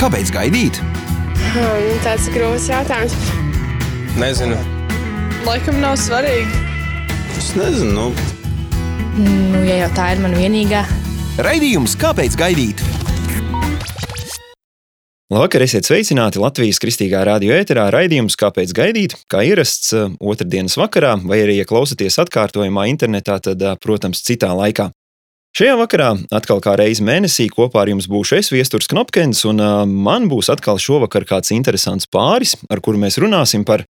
Kāpēc 0.00 0.30
gaidīt? 0.34 0.80
Hmm, 1.54 1.90
tāds 2.04 2.28
ir 2.28 2.36
grūts 2.36 2.68
jautājums. 2.68 3.14
Nezinu. 4.20 4.58
Laikam 5.46 5.80
nav 5.80 5.96
svarīgi. 6.00 6.62
Es 7.38 7.54
nezinu. 7.58 7.92
Nu, 7.94 8.32
Nu, 9.14 9.60
ja 9.62 9.76
jau 9.84 9.90
tā 9.94 10.08
ir 10.10 10.22
mana 10.24 10.34
vienīgā, 10.34 10.80
Raidījums 11.38 11.92
Kāpēc 11.98 12.34
gaidīt? 12.34 12.80
Labvakar, 15.30 15.62
esiet 15.62 15.86
sveicināti 15.86 16.40
Latvijas 16.42 16.80
kristīgā 16.82 17.20
radio 17.26 17.54
ēterā. 17.54 17.86
Raidījums 17.94 18.34
Kāpēc 18.38 18.74
gaidīt? 18.74 19.14
Kā 19.30 19.44
ierasts 19.46 19.94
eh, 19.94 20.10
otrdienas 20.18 20.74
vakarā, 20.78 21.14
vai 21.22 21.40
arī, 21.44 21.60
ja 21.60 21.66
klausāties 21.66 22.18
atkārtojumā 22.24 22.88
internetā, 22.90 23.38
tad, 23.42 23.62
eh, 23.62 23.78
protams, 23.82 24.22
citā 24.26 24.50
laikā. 24.50 24.90
Šajā 25.54 25.76
vakarā 25.78 26.08
atkal 26.34 26.58
kā 26.58 26.72
reizi 26.74 27.04
mēnesī 27.06 27.44
kopā 27.46 27.84
ar 27.84 27.90
jums 27.92 28.08
būšu 28.10 28.40
es, 28.40 28.48
Viestures 28.50 28.88
Knopkins, 28.90 29.44
un 29.46 29.62
uh, 29.62 29.84
man 29.86 30.26
būs 30.26 30.48
atkal 30.50 30.80
šovakar 30.82 31.22
kāds 31.28 31.52
interesants 31.54 32.08
pāris, 32.10 32.56
ar 32.66 32.82
kuru 32.82 32.98
mēs 32.98 33.20
runāsim 33.22 33.62
par, 33.62 33.84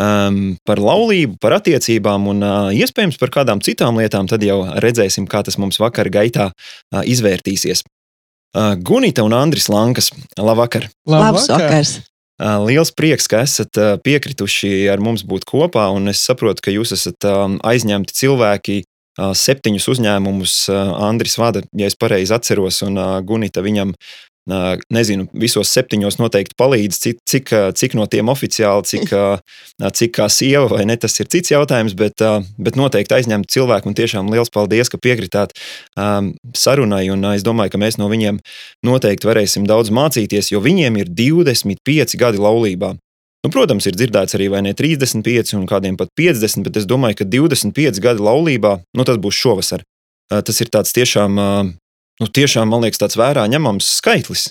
um, 0.00 0.54
par 0.64 0.80
laulību, 0.80 1.36
par 1.44 1.58
attiecībām 1.58 2.24
un 2.32 2.40
uh, 2.40 2.70
iespējams 2.72 3.20
par 3.20 3.34
kādām 3.34 3.60
citām 3.60 4.00
lietām. 4.00 4.30
Tad 4.32 4.46
jau 4.48 4.62
redzēsim, 4.80 5.28
kā 5.28 5.42
tas 5.44 5.60
mums 5.60 5.76
vakar 5.82 6.08
gaitā 6.08 6.48
uh, 6.54 7.02
izvērtīsies. 7.04 7.84
Uh, 8.56 8.72
Gunita 8.80 9.20
un 9.20 9.36
Andris 9.36 9.68
Lankas, 9.68 10.08
labvakar! 10.40 10.88
Labs 11.04 11.50
vakars! 11.52 11.98
Uh, 12.40 12.64
Liels 12.64 12.94
prieks, 12.96 13.28
ka 13.28 13.44
esat 13.44 13.76
uh, 13.76 13.98
piekrituši 14.00 14.88
ar 14.88 15.04
mums 15.04 15.28
būt 15.28 15.44
kopā, 15.44 15.84
un 15.92 16.08
es 16.08 16.24
saprotu, 16.24 16.64
ka 16.64 16.72
jūs 16.72 16.96
esat 16.96 17.28
aizņemti 17.60 18.16
cilvēki. 18.16 18.84
Septiņus 19.20 19.86
uzņēmumus 19.92 20.56
Andris 20.72 21.36
vada, 21.40 21.62
ja 21.76 21.90
es 21.90 21.98
pareizi 21.98 22.34
atceros, 22.36 22.80
un 22.86 22.98
Gunita 23.26 23.64
viņam, 23.64 23.94
nezinu, 24.90 25.26
visos 25.36 25.70
septiņos 25.70 26.16
noteikti 26.18 26.56
palīdz, 26.58 26.98
cik, 27.02 27.18
cik, 27.28 27.52
cik 27.76 27.94
no 27.98 28.06
tiem 28.10 28.30
oficiāli, 28.32 28.86
cik, 28.88 29.12
cik 30.00 30.14
kā 30.16 30.28
sieva 30.32 30.66
vai 30.72 30.86
ne, 30.88 30.96
tas 31.00 31.14
ir 31.20 31.28
cits 31.30 31.52
jautājums, 31.52 31.94
bet, 31.98 32.24
bet 32.58 32.78
noteikti 32.80 33.18
aizņemti 33.18 33.52
cilvēki, 33.52 33.90
un 33.90 33.98
tiešām 33.98 34.32
liels 34.32 34.50
paldies, 34.52 34.90
ka 34.90 34.98
piekritāt 35.02 35.54
sarunai, 36.56 37.04
un 37.12 37.28
es 37.34 37.44
domāju, 37.46 37.76
ka 37.76 37.82
mēs 37.82 38.00
no 38.00 38.08
viņiem 38.10 38.40
noteikti 38.86 39.28
varēsim 39.28 39.68
daudz 39.68 39.92
mācīties, 39.94 40.50
jo 40.54 40.64
viņiem 40.64 40.98
ir 41.02 41.14
25 41.22 42.18
gadi 42.20 42.42
laulībā. 42.42 42.96
Nu, 43.40 43.48
protams, 43.48 43.86
ir 43.88 43.96
dzirdēts 43.96 44.36
arī 44.36 44.50
vai 44.52 44.60
ne 44.66 44.74
35 44.76 45.54
un 45.56 45.64
kādiem 45.68 45.96
pat 45.96 46.10
50, 46.18 46.64
bet 46.66 46.76
es 46.76 46.86
domāju, 46.88 47.22
ka 47.22 47.28
25 47.28 48.00
gadi 48.04 48.24
laulībā, 48.24 48.74
nu, 48.96 49.06
tas 49.08 49.16
būs 49.16 49.38
šovasar. 49.38 49.84
Tas 50.30 50.60
ir 50.60 50.68
tāds 50.70 50.92
tiešām, 50.94 51.40
nu, 52.20 52.28
tiešām, 52.28 52.68
man 52.70 52.84
liekas, 52.84 53.00
tāds 53.00 53.16
vērā 53.18 53.46
ņemams 53.50 53.88
skaitlis. 53.96 54.50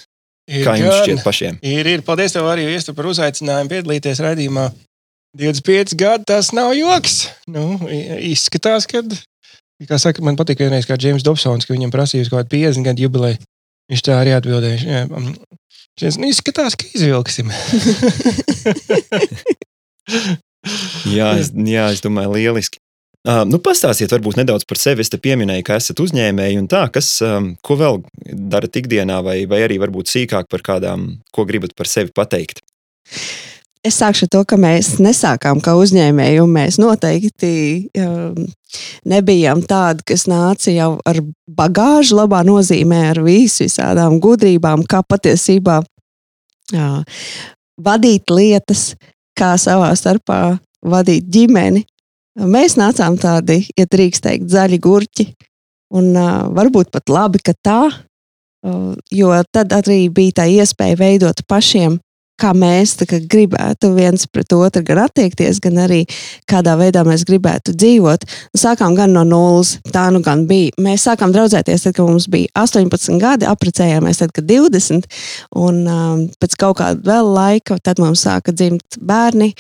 ir 0.49 0.65
Kā 0.65 0.73
jums 0.79 0.89
gan. 0.89 1.03
šķiet 1.05 1.23
pašiem? 1.23 1.59
Ir, 1.61 1.87
ir. 1.87 2.01
Paldies 2.01 2.33
tev 2.33 2.49
arī 2.49 2.65
Iesta, 2.73 2.95
par 2.97 3.07
uzaicinājumu 3.11 3.69
piedalīties 3.69 4.23
raidījumā. 4.25 4.71
25 5.37 5.93
gadi 5.93 6.25
tas 6.25 6.49
nav 6.57 6.73
joks. 6.73 7.27
Nu, 7.47 7.77
izskatās, 7.87 8.89
ka. 8.89 9.05
Kā 9.87 9.99
saka, 10.01 10.23
man 10.25 10.35
patīk 10.35 10.59
vienreiz, 10.59 10.89
kā 10.89 10.97
Džeims 10.99 11.23
Dobsons, 11.23 11.63
ka 11.63 11.71
viņam 11.71 11.93
prasīja 11.93 12.25
uz 12.25 12.31
kaut 12.33 12.41
kādu 12.41 12.57
50 12.57 12.89
gadu 12.89 13.05
jubileju. 13.05 13.37
Viņš 13.89 14.01
tā 14.03 14.17
arī 14.19 14.33
atbildēja. 14.35 15.05
Šis 15.99 16.15
nu, 16.19 16.29
izskatās, 16.31 16.77
ka 16.79 16.87
izvilksim. 16.95 17.51
Jā, 21.09 21.33
es, 21.39 21.51
jā, 21.53 21.85
es 21.93 22.01
domāju, 22.03 22.33
lieliski. 22.35 22.81
Uh, 23.27 23.43
nu, 23.47 23.59
pastāstiet 23.63 24.11
varbūt 24.13 24.37
nedaudz 24.39 24.65
par 24.67 24.79
sevi. 24.79 25.03
Es 25.03 25.11
te 25.11 25.19
pieminēju, 25.21 25.63
ka 25.67 25.77
esat 25.79 25.99
uzņēmēji 26.03 26.59
un 26.61 26.67
tā, 26.71 26.85
kas, 26.93 27.11
um, 27.25 27.51
ko 27.65 27.75
vēl 27.79 27.99
darat 28.51 28.79
ikdienā, 28.79 29.19
vai, 29.25 29.41
vai 29.49 29.61
arī 29.65 29.79
varbūt 29.81 30.11
sīkāk 30.11 30.49
par 30.51 30.63
kādām, 30.65 31.09
ko 31.35 31.45
gribat 31.47 31.75
par 31.79 31.87
sevi 31.91 32.13
pateikt. 32.15 32.63
Es 33.79 33.95
sākšu 34.01 34.25
ar 34.27 34.31
to, 34.33 34.39
ka 34.43 34.57
mēs 34.59 34.97
nesākām 34.99 35.61
kā 35.63 35.71
uzņēmēji, 35.79 36.39
un 36.43 36.49
mēs 36.51 36.77
noteikti 36.81 37.51
um, 38.03 38.41
nebijām 39.07 39.61
tādi, 39.63 40.03
kas 40.11 40.25
nāca 40.27 40.73
jau 40.73 40.89
ar 41.07 41.21
bagāžu, 41.47 42.17
labā 42.17 42.41
nozīmē, 42.43 43.05
ar 43.13 43.21
visu 43.23 43.63
visādām 43.63 44.17
gudrībām, 44.19 44.83
kā 44.83 44.99
patiesībā 45.07 45.77
jā, 46.75 46.89
vadīt 47.79 48.35
lietas, 48.35 48.97
kā 49.39 49.53
savā 49.55 49.93
starpā 49.95 50.57
vadīt 50.83 51.31
ģimeni. 51.31 51.85
Mēs 52.39 52.75
nācām 52.79 53.15
tādi, 53.19 53.61
ja 53.79 53.87
drīkst 53.87 54.27
teikt, 54.27 54.51
zaļi 54.51 54.81
gurķi, 54.83 55.29
un 55.95 56.11
uh, 56.19 56.51
varbūt 56.51 56.91
pat 56.91 57.07
labi, 57.15 57.39
ka 57.47 57.55
tā, 57.55 57.79
uh, 57.87 58.91
jo 59.07 59.31
tad 59.55 59.71
arī 59.79 60.01
bija 60.11 60.41
tā 60.43 60.51
iespēja 60.51 60.99
veidot 60.99 61.47
pašiem 61.47 61.95
kā 62.39 62.53
mēs 62.57 62.95
kā 63.09 63.19
gribētu 63.29 63.91
viens 63.95 64.25
pret 64.31 64.53
otru 64.55 64.83
gan 64.87 65.03
attiekties, 65.05 65.61
gan 65.63 65.79
arī 65.85 66.01
kādā 66.49 66.75
veidā 66.79 67.03
mēs 67.07 67.25
gribētu 67.27 67.75
dzīvot. 67.75 68.25
Sākām 68.57 68.95
gan 68.97 69.13
no 69.15 69.25
nulles, 69.27 69.77
tā 69.93 70.07
nu 70.13 70.23
gan 70.25 70.45
bija. 70.49 70.73
Mēs 70.81 71.07
sākām 71.07 71.33
draudzēties, 71.35 71.85
tad, 71.87 71.97
kad 71.97 72.09
mums 72.09 72.29
bija 72.31 72.51
18 72.59 73.19
gadi, 73.21 73.47
apprecējāmies 73.49 74.23
tad, 74.23 74.33
kad 74.35 74.47
20, 74.49 75.09
un 75.59 75.81
um, 75.85 76.27
pēc 76.41 76.57
kaut 76.59 76.79
kāda 76.81 77.03
vēl 77.05 77.33
laika, 77.35 77.79
tad 77.83 78.01
mums 78.03 78.25
sāka 78.25 78.55
dzimt 78.55 78.99
bērni. 79.01 79.53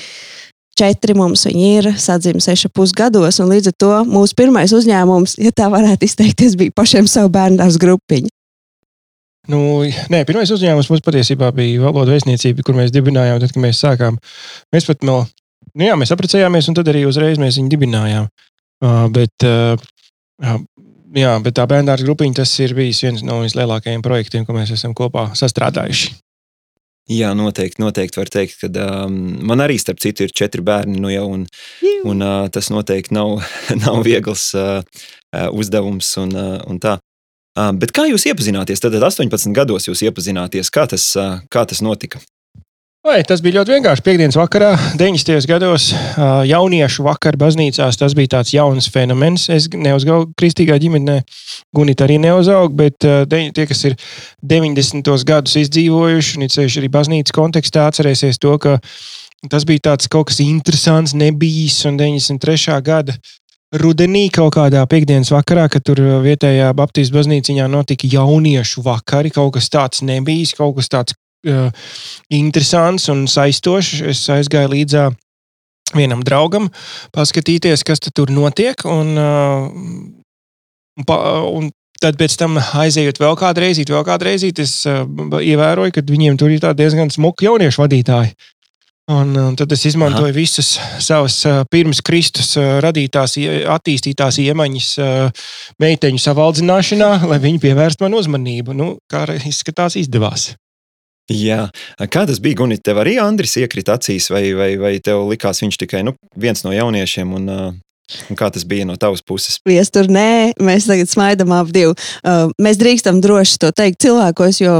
Četri 0.79 1.11
mums 1.17 1.43
ir, 1.51 1.89
sadzimis 1.99 2.45
seši 2.47 2.69
pusgados, 2.71 3.41
un 3.43 3.49
līdz 3.51 3.73
ar 3.73 3.77
to 3.83 3.93
mūsu 4.07 4.37
pirmais 4.39 4.71
uzņēmums, 4.71 5.35
ja 5.43 5.51
tā 5.51 5.67
varētu 5.67 6.07
izteikties, 6.07 6.55
bija 6.59 6.71
pašiem 6.71 7.09
savu 7.11 7.33
bērnu 7.35 7.59
dārza 7.59 7.81
grupiņu. 7.83 8.31
Nu, 9.49 9.59
nē, 10.13 10.21
pirmais 10.29 10.51
uzņēmums 10.53 10.91
mums 10.91 11.03
patiesībā 11.05 11.49
bija 11.57 11.81
valodu 11.81 12.13
vēstniecība, 12.13 12.65
kur 12.65 12.77
mēs 12.77 12.93
dibinājām, 12.93 13.39
tad, 13.41 13.53
kad 13.55 13.63
mēs 13.63 13.81
sākām. 13.81 14.19
Mēs 14.75 14.85
pat 14.85 15.01
vēl, 15.01 15.23
nu 15.73 15.87
jā, 15.87 15.95
mēs 15.97 16.13
apprecējāmies, 16.13 16.69
un 16.69 16.77
tad 16.77 16.91
arī 16.91 17.07
uzreiz 17.09 17.41
mēs 17.41 17.57
viņu 17.57 17.73
dibinājām. 17.73 18.29
Uh, 18.79 19.07
bet, 19.11 19.33
uh, 19.47 19.73
uh, 20.45 20.61
jā, 21.17 21.33
bet 21.43 21.57
tā 21.57 21.65
bērnu 21.69 21.97
grupiņa, 22.05 22.43
tas 22.43 22.53
ir 22.61 22.77
bijis 22.77 23.01
viens 23.07 23.25
no 23.25 23.41
vislielākajiem 23.41 24.05
projektiem, 24.05 24.45
ko 24.45 24.53
mēs 24.55 24.75
esam 24.77 24.93
kopā 24.97 25.31
sastrādājuši. 25.39 26.13
Jā, 27.09 27.31
noteikti, 27.33 27.81
noteikti 27.81 28.21
var 28.21 28.29
teikt, 28.29 28.59
ka 28.61 28.69
um, 28.85 29.15
man 29.49 29.65
arī, 29.65 29.79
starp 29.81 29.97
citu, 29.97 30.27
ir 30.27 30.33
četri 30.35 30.61
bērni 30.61 30.99
nu 31.01 31.09
jau, 31.09 31.25
un, 31.39 31.47
un 32.05 32.21
uh, 32.21 32.45
tas 32.53 32.69
noteikti 32.69 33.17
nav, 33.17 33.39
nav 33.83 34.03
viegls 34.05 34.51
uh, 34.53 34.83
uh, 34.85 35.47
uzdevums 35.57 36.11
un, 36.21 36.35
uh, 36.37 36.59
un 36.69 36.77
tā. 36.77 36.99
Bet 37.55 37.93
kā 37.95 38.05
jūs 38.09 38.27
iepazināties? 38.29 38.81
Tad 38.83 38.97
18 38.97 39.55
gados 39.55 39.87
jūs 39.89 40.03
iepazināties. 40.05 40.69
Kā 40.73 40.85
tas, 40.89 41.11
kā 41.49 41.65
tas 41.65 41.81
notika? 41.85 42.21
Vai, 42.99 43.21
tas 43.23 43.39
bija 43.39 43.61
ļoti 43.61 43.71
vienkārši. 43.77 44.03
Piektdienas 44.03 44.35
vakarā, 44.35 44.73
90. 44.99 45.45
gados, 45.47 45.85
jauniešu 46.45 47.05
vakarā 47.05 47.39
baznīcās. 47.39 47.95
Tas 47.97 48.13
bija 48.13 48.33
tāds 48.35 48.51
jauns 48.51 48.89
fenomens. 48.91 49.47
Es 49.55 49.69
neuzaugu 49.71 50.33
kristīgā 50.39 50.75
ģimenē, 50.83 51.21
Gunita 51.75 52.03
arī 52.05 52.17
neuzaugu, 52.19 52.75
bet 52.75 52.99
tie, 52.99 53.65
kas 53.69 53.85
ir 53.87 53.95
90. 54.43 55.07
gadus 55.25 55.55
izdzīvojuši, 55.63 56.41
un 56.41 56.51
sevišķi 56.51 56.83
arī 56.83 56.91
baznīcas 56.91 57.35
kontekstā, 57.39 57.87
atcerēsies 57.87 58.41
to, 58.43 58.57
ka 58.59 58.77
tas 59.47 59.63
bija 59.63 59.87
tāds 59.93 60.11
kaut 60.11 60.27
kas 60.33 60.43
interesants, 60.43 61.15
nebijis 61.15 61.79
un 61.87 61.95
93. 61.97 62.81
gada. 62.83 63.15
Rudenī 63.69 64.31
kaut 64.33 64.55
kādā 64.55 64.81
piekdienas 64.89 65.29
vakarā, 65.29 65.67
kad 65.69 65.83
tur 65.85 65.99
vietējā 66.23 66.71
Baptistu 66.73 67.19
baznīciņā 67.19 67.67
notika 67.69 68.09
jauniešu 68.09 68.81
vakari, 68.81 69.29
kaut 69.29 69.53
kas 69.59 69.69
tāds 69.69 70.01
nebijis, 70.01 70.55
kaut 70.57 70.79
kas 70.79 70.89
tāds 70.89 71.13
uh, 71.45 71.69
interesants 72.33 73.05
un 73.13 73.27
saistošs. 73.29 74.01
Es 74.09 74.23
aizgāju 74.33 74.73
līdzi 74.73 75.03
vienam 75.93 76.23
draugam, 76.25 76.71
paskatīties, 77.13 77.85
kas 77.85 78.01
tur 78.09 78.33
notiek. 78.33 78.81
Un, 78.89 79.13
uh, 79.21 81.05
pa, 81.05 81.19
un 81.45 81.69
tad 82.01 82.17
pēc 82.17 82.39
tam 82.41 82.57
aizejot 82.57 83.21
vēl 83.21 83.37
kādu 83.37 83.67
reizi, 83.67 83.85
vēl 83.85 84.05
kādu 84.07 84.31
reizi, 84.31 84.49
es 84.57 84.79
uh, 84.89 85.05
ievēroju, 85.37 85.93
ka 85.93 86.09
viņiem 86.09 86.41
tur 86.41 86.49
ir 86.55 86.65
diezgan 86.73 87.13
smuki 87.13 87.45
jauniešu 87.45 87.85
vadītāji. 87.85 88.33
Un, 89.09 89.33
un 89.33 89.55
tad 89.57 89.71
es 89.73 89.87
izmantoju 89.89 90.29
Aha. 90.29 90.35
visas 90.37 90.75
savas 91.01 91.39
uh, 91.49 91.63
pirms 91.71 92.03
Kristus 92.05 92.51
uh, 92.59 92.77
radītās, 92.83 93.39
attīstītās 93.73 94.37
iemaņas 94.43 94.89
uh, 95.01 95.47
meiteņu 95.81 96.21
savaldzināšanā, 96.21 97.09
lai 97.31 97.39
viņi 97.41 97.63
pievērstu 97.63 98.05
man 98.05 98.19
uzmanību. 98.19 98.77
Nu, 98.77 98.91
kā 99.09 99.25
izskatās, 99.49 99.97
izdevās. 99.97 100.51
Jā, 101.29 101.67
kā 102.09 102.25
tas 102.29 102.41
bija? 102.41 102.59
Gunit, 102.61 102.83
tev 102.85 103.01
arī 103.01 103.17
Andris 103.21 103.57
iekrita 103.61 103.97
acīs, 103.97 104.29
vai, 104.33 104.47
vai, 104.57 104.71
vai 104.81 104.95
tev 105.01 105.25
likās 105.29 105.61
viņš 105.61 105.77
tikai 105.85 106.01
nu, 106.05 106.13
viens 106.37 106.61
no 106.65 106.73
jauniešiem? 106.73 107.33
Un, 107.37 107.49
uh, 107.49 108.21
un 108.29 108.37
kā 108.37 108.49
tas 108.53 108.65
bija 108.65 108.85
no 108.89 108.97
tavas 109.01 109.25
puses? 109.25 109.57
Viestur, 109.65 110.09
nē, 110.09 110.53
mēs 110.61 110.89
tagad 110.89 111.09
smaidām 111.09 111.53
ap 111.57 111.73
divu. 111.73 111.97
Uh, 112.21 112.53
mēs 112.61 112.77
drīkstam 112.81 113.21
droši 113.25 113.57
to 113.65 113.73
teikt 113.73 114.01
cilvēkos, 114.05 114.61
jo, 114.61 114.79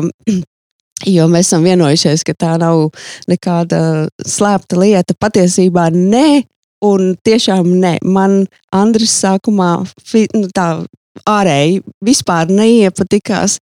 jo 1.08 1.28
mēs 1.32 1.50
esam 1.50 1.66
vienojušies, 1.68 2.24
ka 2.28 2.36
tā 2.38 2.56
nav 2.62 2.90
nekāda 3.30 4.08
slēpta 4.26 4.80
lieta. 4.80 5.16
Patiesībā 5.20 5.90
nē, 5.96 6.44
un 6.86 7.16
tiešām 7.24 7.70
nē. 7.80 7.98
Man 8.04 8.44
Andris 8.76 9.16
sākumā 9.22 9.72
nu, 10.36 10.46
tā 10.56 10.68
ārēji 11.28 11.82
vispār 12.06 12.52
neiepatikās. 12.52 13.60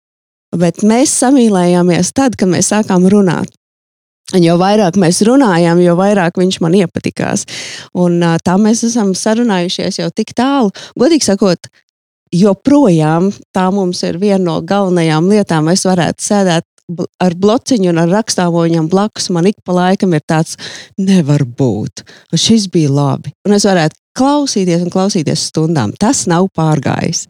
Bet 0.52 0.82
mēs 0.84 1.14
samīlējāmies 1.22 2.12
tad, 2.12 2.36
kad 2.36 2.50
mēs 2.52 2.72
sākām 2.74 3.08
runāt. 3.08 3.48
Un 4.32 4.44
jo 4.44 4.54
vairāk 4.60 4.96
mēs 5.00 5.20
runājām, 5.26 5.80
jo 5.84 5.94
vairāk 5.98 6.38
viņš 6.40 6.58
man 6.64 6.76
iepatikās. 6.76 7.44
Un, 7.98 8.20
tā 8.44 8.56
mēs 8.60 8.84
esam 8.88 9.12
sarunājušies 9.16 10.00
jau 10.00 10.10
tik 10.14 10.32
tālu. 10.36 10.70
Godīgi 10.96 11.26
sakot, 11.26 11.68
joprojām 12.32 13.28
tā 13.52 13.66
mums 13.74 14.00
ir 14.08 14.20
viena 14.20 14.44
no 14.46 14.60
galvenajām 14.64 15.28
lietām. 15.32 15.68
Mēs 15.68 15.84
varētu 15.88 16.24
sēdēt 16.24 16.66
ar 17.22 17.36
blociņu 17.38 17.90
un 17.92 18.02
ar 18.02 18.12
rakstāmo 18.12 18.64
viņam 18.66 18.88
blakus. 18.92 19.30
Man 19.34 19.48
ik 19.50 19.60
pa 19.64 19.76
laikam 19.76 20.14
ir 20.16 20.24
tāds, 20.28 20.58
nevar 21.00 21.44
būt. 21.44 22.04
Un 22.32 22.40
šis 22.40 22.68
bija 22.72 22.92
labi. 22.92 23.34
Un 23.48 23.56
es 23.56 23.66
varētu 23.68 23.98
klausīties 24.18 24.84
un 24.84 24.92
klausīties 24.92 25.48
stundām. 25.50 25.94
Tas 25.98 26.26
nav 26.30 26.50
pārgājis. 26.56 27.26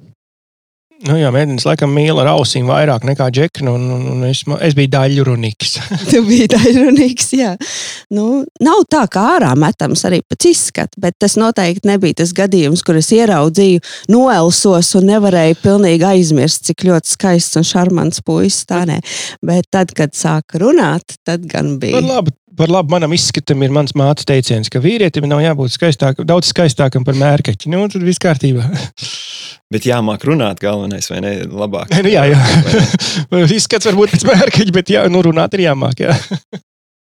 Nu, 1.02 1.16
jā, 1.19 1.32
mēģinājums 1.34 1.64
laikam 1.66 1.90
mīl 1.96 2.19
ar 2.22 2.28
ausīm 2.37 2.69
vairāk 2.70 3.02
nekā 3.08 3.26
džeknu, 3.34 3.72
un, 3.75 3.87
un, 3.90 4.02
un 4.12 4.26
es, 4.28 4.44
es 4.62 4.76
biju 4.78 4.90
daļrunīgs. 4.93 5.72
Tu 6.12 6.20
biji 6.26 6.46
daļrunīgs, 6.52 7.32
jā. 7.34 7.54
Nu, 8.14 8.44
nav 8.62 8.84
tā, 8.93 9.02
kā 9.10 9.25
ārā 9.37 9.50
metams 9.58 10.04
arī 10.06 10.20
pēc 10.22 10.46
izskata, 10.52 11.00
bet 11.02 11.16
tas 11.22 11.34
noteikti 11.40 11.90
nebija 11.90 12.20
tas 12.22 12.34
gadījums, 12.37 12.84
kur 12.87 13.00
es 13.00 13.10
ieraudzīju, 13.16 13.82
noelsos 14.14 14.93
un 15.00 15.08
nevarēju 15.10 15.58
pilnīgi 15.64 16.06
aizmirst, 16.12 16.69
cik 16.70 16.87
ļoti 16.87 17.16
skaists 17.16 17.58
un 17.58 17.66
šarmants 17.66 18.22
puisis 18.22 18.69
tā 18.70 18.84
nē. 18.87 19.00
Bet 19.43 19.72
tad, 19.75 19.96
kad 19.99 20.14
sāka 20.14 20.62
runāt, 20.62 21.19
tad 21.26 21.49
gan 21.50 21.75
Par 21.82 21.88
bija. 21.88 22.04
labu, 22.12 22.37
par 22.56 22.70
labu 22.72 22.93
manam 22.93 23.12
izskatam 23.14 23.62
ir 23.64 23.72
mans 23.75 23.94
mātes 23.99 24.26
teiciens, 24.28 24.70
ka 24.72 24.82
vīrietim 24.82 25.26
nav 25.31 25.43
jābūt 25.43 25.75
skaistākam, 25.76 26.26
daudz 26.28 26.50
skaistākam 26.52 27.06
par 27.06 27.16
mērkaķi. 27.19 27.70
Nu, 27.72 27.84
tad 27.93 28.04
viss 28.06 28.22
kārtībā. 28.22 28.66
Bet 29.72 29.87
jāmāk 29.88 30.26
runāt, 30.28 30.60
galvenais, 30.60 31.08
vai 31.08 31.22
ne? 31.25 31.32
Labāk. 31.49 31.93
nu, 32.04 32.12
jā, 32.12 32.26
jā. 32.28 32.40
Izskats 33.56 33.87
varbūt 33.88 34.12
pēc 34.12 34.26
mērkaķa, 34.28 34.75
bet 34.75 34.93
jā, 34.93 35.06
nu, 35.08 35.22
runāt 35.25 35.56
ir 35.56 35.64
jāmāk. 35.64 36.02
Jā. 36.04 36.16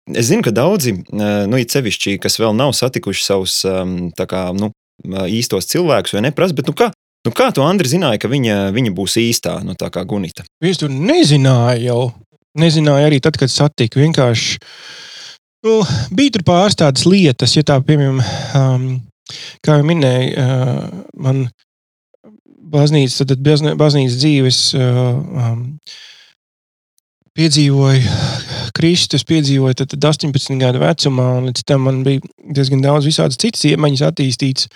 Es 0.10 0.32
zinu, 0.32 0.42
ka 0.46 0.54
daudzi, 0.54 0.96
eh, 0.98 1.44
nu, 1.50 1.60
it 1.62 1.74
sevišķi, 1.74 2.18
kas 2.24 2.40
vēl 2.42 2.58
nav 2.58 2.74
satikuši 2.78 3.26
savus 3.26 3.60
tā 4.18 4.26
kā, 4.30 4.48
nu, 4.58 4.72
īstos 5.30 5.70
cilvēkus, 5.70 6.16
vai 6.18 6.26
neprasa, 6.26 6.58
bet 6.58 6.72
nu, 6.72 6.74
kā, 6.78 6.90
nu, 7.26 7.34
kā 7.38 7.52
tu, 7.54 7.62
Andri, 7.66 7.90
zināji, 7.92 8.24
ka 8.24 8.34
viņa, 8.34 8.60
viņa 8.74 8.94
būs 8.98 9.20
īstā, 9.22 9.60
nu, 9.66 9.78
tā 9.78 9.92
kā 9.94 10.02
Gunita? 10.10 10.48
Es 10.66 10.82
tur 10.82 10.94
nezināju 10.94 11.86
jau. 11.86 12.04
Nezināju 12.58 13.10
arī 13.10 13.20
tad, 13.22 13.38
kad 13.38 13.52
satiku. 13.52 14.00
Vienkārši 14.00 14.62
nu, 15.66 15.76
bija 16.16 16.36
tur 16.36 16.46
pāris 16.48 16.78
tādas 16.80 17.06
lietas, 17.10 17.56
ja 17.58 17.66
tā, 17.66 17.80
piemēram, 17.84 18.22
um, 18.58 18.90
kā 19.66 19.80
jau 19.80 19.88
minēju, 19.88 20.34
uh, 20.38 21.06
man 21.26 21.46
baznīcas, 22.76 23.24
tad 23.30 23.42
baznīcas 23.80 24.20
dzīves 24.22 24.60
uh, 24.78 25.16
um, 25.46 25.64
piedzīvoju 27.36 28.14
Kristus, 28.76 29.26
piedzīvoju 29.28 29.80
tad, 29.82 29.92
tad 29.94 30.08
18 30.12 30.60
gadu 30.62 30.82
vecumā, 30.84 31.28
un 31.40 31.50
līdz 31.50 31.66
tam 31.68 31.86
man 31.88 32.02
bija 32.06 32.24
diezgan 32.56 32.84
daudz 32.84 33.08
visādas 33.08 33.40
citas 33.42 33.66
iemaņas 33.70 34.06
attīstītas. 34.10 34.72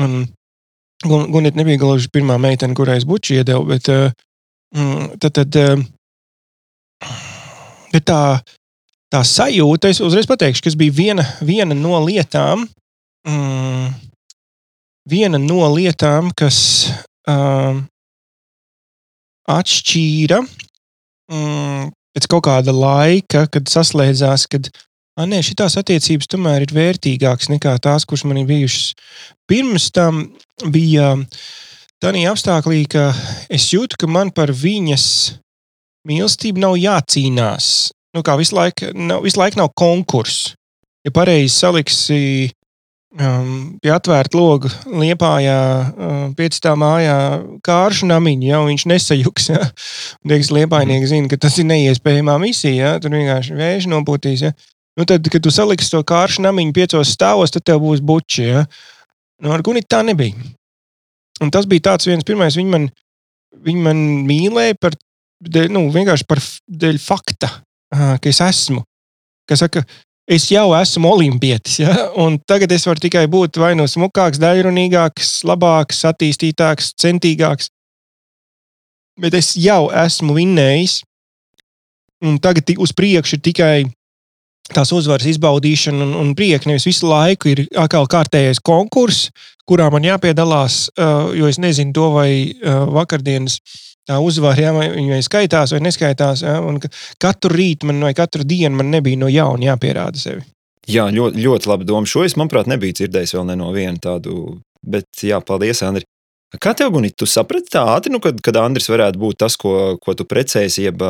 Un, 0.00 0.22
Gun- 1.00 1.30
Gunita 1.32 1.56
nebija 1.56 1.80
gluži 1.80 2.10
pirmā 2.12 2.36
meitene, 2.36 2.76
kurai 2.76 2.98
es 3.00 3.06
buču 3.08 3.38
iedevu, 3.38 3.64
bet 3.70 3.88
uh, 3.88 4.10
mm, 4.76 5.16
tad, 5.22 5.38
tad 5.38 5.56
uh, 5.56 5.80
bet 7.94 8.04
tā, 8.10 8.20
tā 9.10 9.22
sajūta, 9.26 9.90
es 9.90 10.00
uzreiz 10.04 10.28
pateikšu, 10.30 10.64
kas 10.68 10.76
bija 10.78 10.94
viena, 10.94 11.26
viena 11.42 11.76
no 11.76 11.98
lietām, 12.04 12.66
mm, 13.26 13.88
viena 15.10 15.40
no 15.42 15.64
lietām, 15.74 16.30
kas 16.36 16.60
um, 17.28 17.82
atšķīra 19.50 20.40
mm, 20.44 21.90
pēc 22.14 22.30
kaut 22.30 22.46
kāda 22.46 22.74
laika, 22.74 23.46
kad 23.50 23.70
saslēdzās, 23.70 24.46
kad 24.50 24.70
ah, 25.18 25.26
nē, 25.26 25.42
šīs 25.46 25.78
attiecības 25.82 26.30
tomēr 26.30 26.66
ir 26.66 26.74
vērtīgākas 26.76 27.50
nekā 27.52 27.76
tās, 27.82 28.06
kuras 28.06 28.26
man 28.28 28.42
ir 28.42 28.48
bijušas. 28.50 28.94
Pirms 29.50 29.90
tam 29.94 30.28
bija 30.70 31.16
tādā 32.02 32.24
apstākļā, 32.30 32.82
ka 32.90 33.06
es 33.52 33.70
jūtu, 33.74 33.98
ka 34.00 34.10
man 34.10 34.30
par 34.34 34.54
viņas 34.54 35.06
mīlestību 36.08 36.62
nav 36.62 36.78
jācīnās. 36.80 37.90
Nu, 38.16 38.24
kā 38.26 38.34
visu 38.40 38.56
laiku 38.58 38.90
nav, 38.96 39.22
visu 39.26 39.38
laiku 39.38 39.60
nav 39.60 39.70
konkurss. 39.78 40.54
Ja 41.06 41.12
pareizi 41.14 41.54
saliksi 41.54 42.50
um, 43.16 43.78
pie 43.80 43.92
atvērta 43.94 44.36
loga 44.36 44.70
liepājā, 44.84 45.60
um, 45.94 46.34
piecā 46.36 46.74
mājā, 46.78 47.16
kāršu 47.66 48.08
namiņu, 48.10 48.48
ja 48.50 48.60
viņš 48.66 48.86
nesajuks. 48.90 49.50
Ja? 49.52 49.62
Un, 50.20 50.32
teiks, 50.34 50.50
liepainieki 50.54 51.10
zina, 51.12 51.30
ka 51.30 51.38
tas 51.46 51.58
ir 51.62 51.68
neiespējamā 51.70 52.36
misija. 52.42 52.76
Ja? 52.76 52.92
Tur 53.02 53.14
vienkārši 53.16 53.56
vējš 53.58 53.88
nopūtīs. 53.94 54.44
Ja? 54.48 54.54
Nu, 54.98 55.06
tad, 55.08 55.24
kad 55.32 55.44
tu 55.44 55.54
saliksi 55.54 55.94
to 55.94 56.02
kāršu 56.06 56.44
namiņu 56.44 56.74
piecos 56.76 57.14
stāvos, 57.14 57.54
tad 57.54 57.64
tev 57.70 57.80
būs 57.84 58.02
buči. 58.04 58.50
Ja? 58.50 58.66
Nu, 59.40 59.54
ar 59.54 59.64
Gunita 59.64 59.96
tā 59.96 60.02
nebija. 60.04 60.36
Un 61.40 61.54
tas 61.54 61.64
bija 61.68 61.92
tāds 61.92 62.10
viens 62.10 62.26
pirmais, 62.26 62.58
viņi 62.58 62.72
man, 62.74 62.90
viņi 63.64 63.84
man 63.86 64.00
mīlēja 64.28 64.76
par, 64.82 64.98
dēļ, 65.40 65.70
nu, 65.72 65.86
vienkārši 65.94 66.26
par 66.28 66.42
dēļ 66.68 66.98
fakta, 67.00 67.48
ka 67.90 68.30
es 68.30 68.40
esmu. 68.44 68.84
Kas 69.50 69.64
saka, 69.64 69.82
es 70.30 70.46
jau 70.52 70.70
esmu 70.78 71.10
olimpietis, 71.10 71.80
ja? 71.82 71.94
un 72.22 72.38
tagad 72.46 72.72
es 72.72 72.86
varu 72.86 73.02
tikai 73.02 73.26
būt 73.30 73.58
vai 73.60 73.74
nu 73.78 73.86
smukāks, 73.90 74.40
daļrunīgāks, 74.42 75.40
labāks, 75.48 76.04
attīstītāks, 76.10 76.94
centīgāks. 77.00 77.70
Bet 79.20 79.34
es 79.36 79.52
jau 79.58 79.88
esmu 79.90 80.36
vinnējis, 80.38 81.00
un 82.24 82.38
tagad 82.42 82.70
uz 82.78 82.94
priekšu 82.96 83.36
ir 83.36 83.42
tikai 83.44 83.74
tās 84.70 84.92
uzvaras 84.94 85.26
izbaudīšana 85.26 86.04
un, 86.06 86.14
un 86.20 86.34
prieks. 86.38 86.68
Nevis 86.68 86.86
visu 86.86 87.08
laiku 87.10 87.50
ir 87.50 87.64
atkal 87.78 88.06
kārtējais 88.10 88.62
konkurss, 88.62 89.32
kurā 89.68 89.88
man 89.92 90.06
jāpiedalās, 90.06 90.84
jo 91.36 91.50
es 91.50 91.58
nezinu 91.62 91.94
to, 91.96 92.06
vai 92.14 92.30
vakardienas 92.94 93.58
tā 94.08 94.20
uzvara, 94.22 94.60
ja, 94.60 94.72
vai 94.74 95.20
skaitās 95.24 95.74
vai 95.74 95.82
neskaitās. 95.84 96.44
Ja, 96.46 96.58
katru 97.20 97.52
rītu 97.54 97.90
man 97.90 98.02
vai 98.04 98.14
katru 98.16 98.46
dienu 98.46 98.80
man 98.80 98.92
nebija 98.94 99.20
no 99.20 99.28
jauna 99.30 99.72
jāpierāda 99.72 100.20
sevi. 100.20 100.46
Jā, 100.90 101.06
ļoti, 101.12 101.42
ļoti 101.44 101.70
labi 101.70 101.86
doma. 101.86 102.08
Šo 102.08 102.24
es, 102.26 102.36
manuprāt, 102.40 102.70
nebiju 102.70 102.96
dzirdējis 102.98 103.36
vēl 103.36 103.50
ne 103.50 103.58
no 103.60 103.68
viena 103.74 104.00
tādu. 104.00 104.56
Bet, 104.80 105.06
jā, 105.22 105.38
paldies, 105.44 105.82
Andri. 105.86 106.06
Kā 106.58 106.72
tev, 106.74 106.90
Gunīt, 106.96 107.14
tu 107.20 107.28
saprati 107.30 107.70
tā 107.76 107.84
ātri, 107.92 108.10
nu, 108.10 108.18
kad, 108.22 108.40
kad 108.42 108.56
Andris 108.58 108.88
varētu 108.90 109.20
būt 109.22 109.38
tas, 109.44 109.54
ko, 109.60 109.94
ko 110.02 110.16
tu 110.18 110.26
precējies, 110.26 110.80
jeb, 110.82 111.04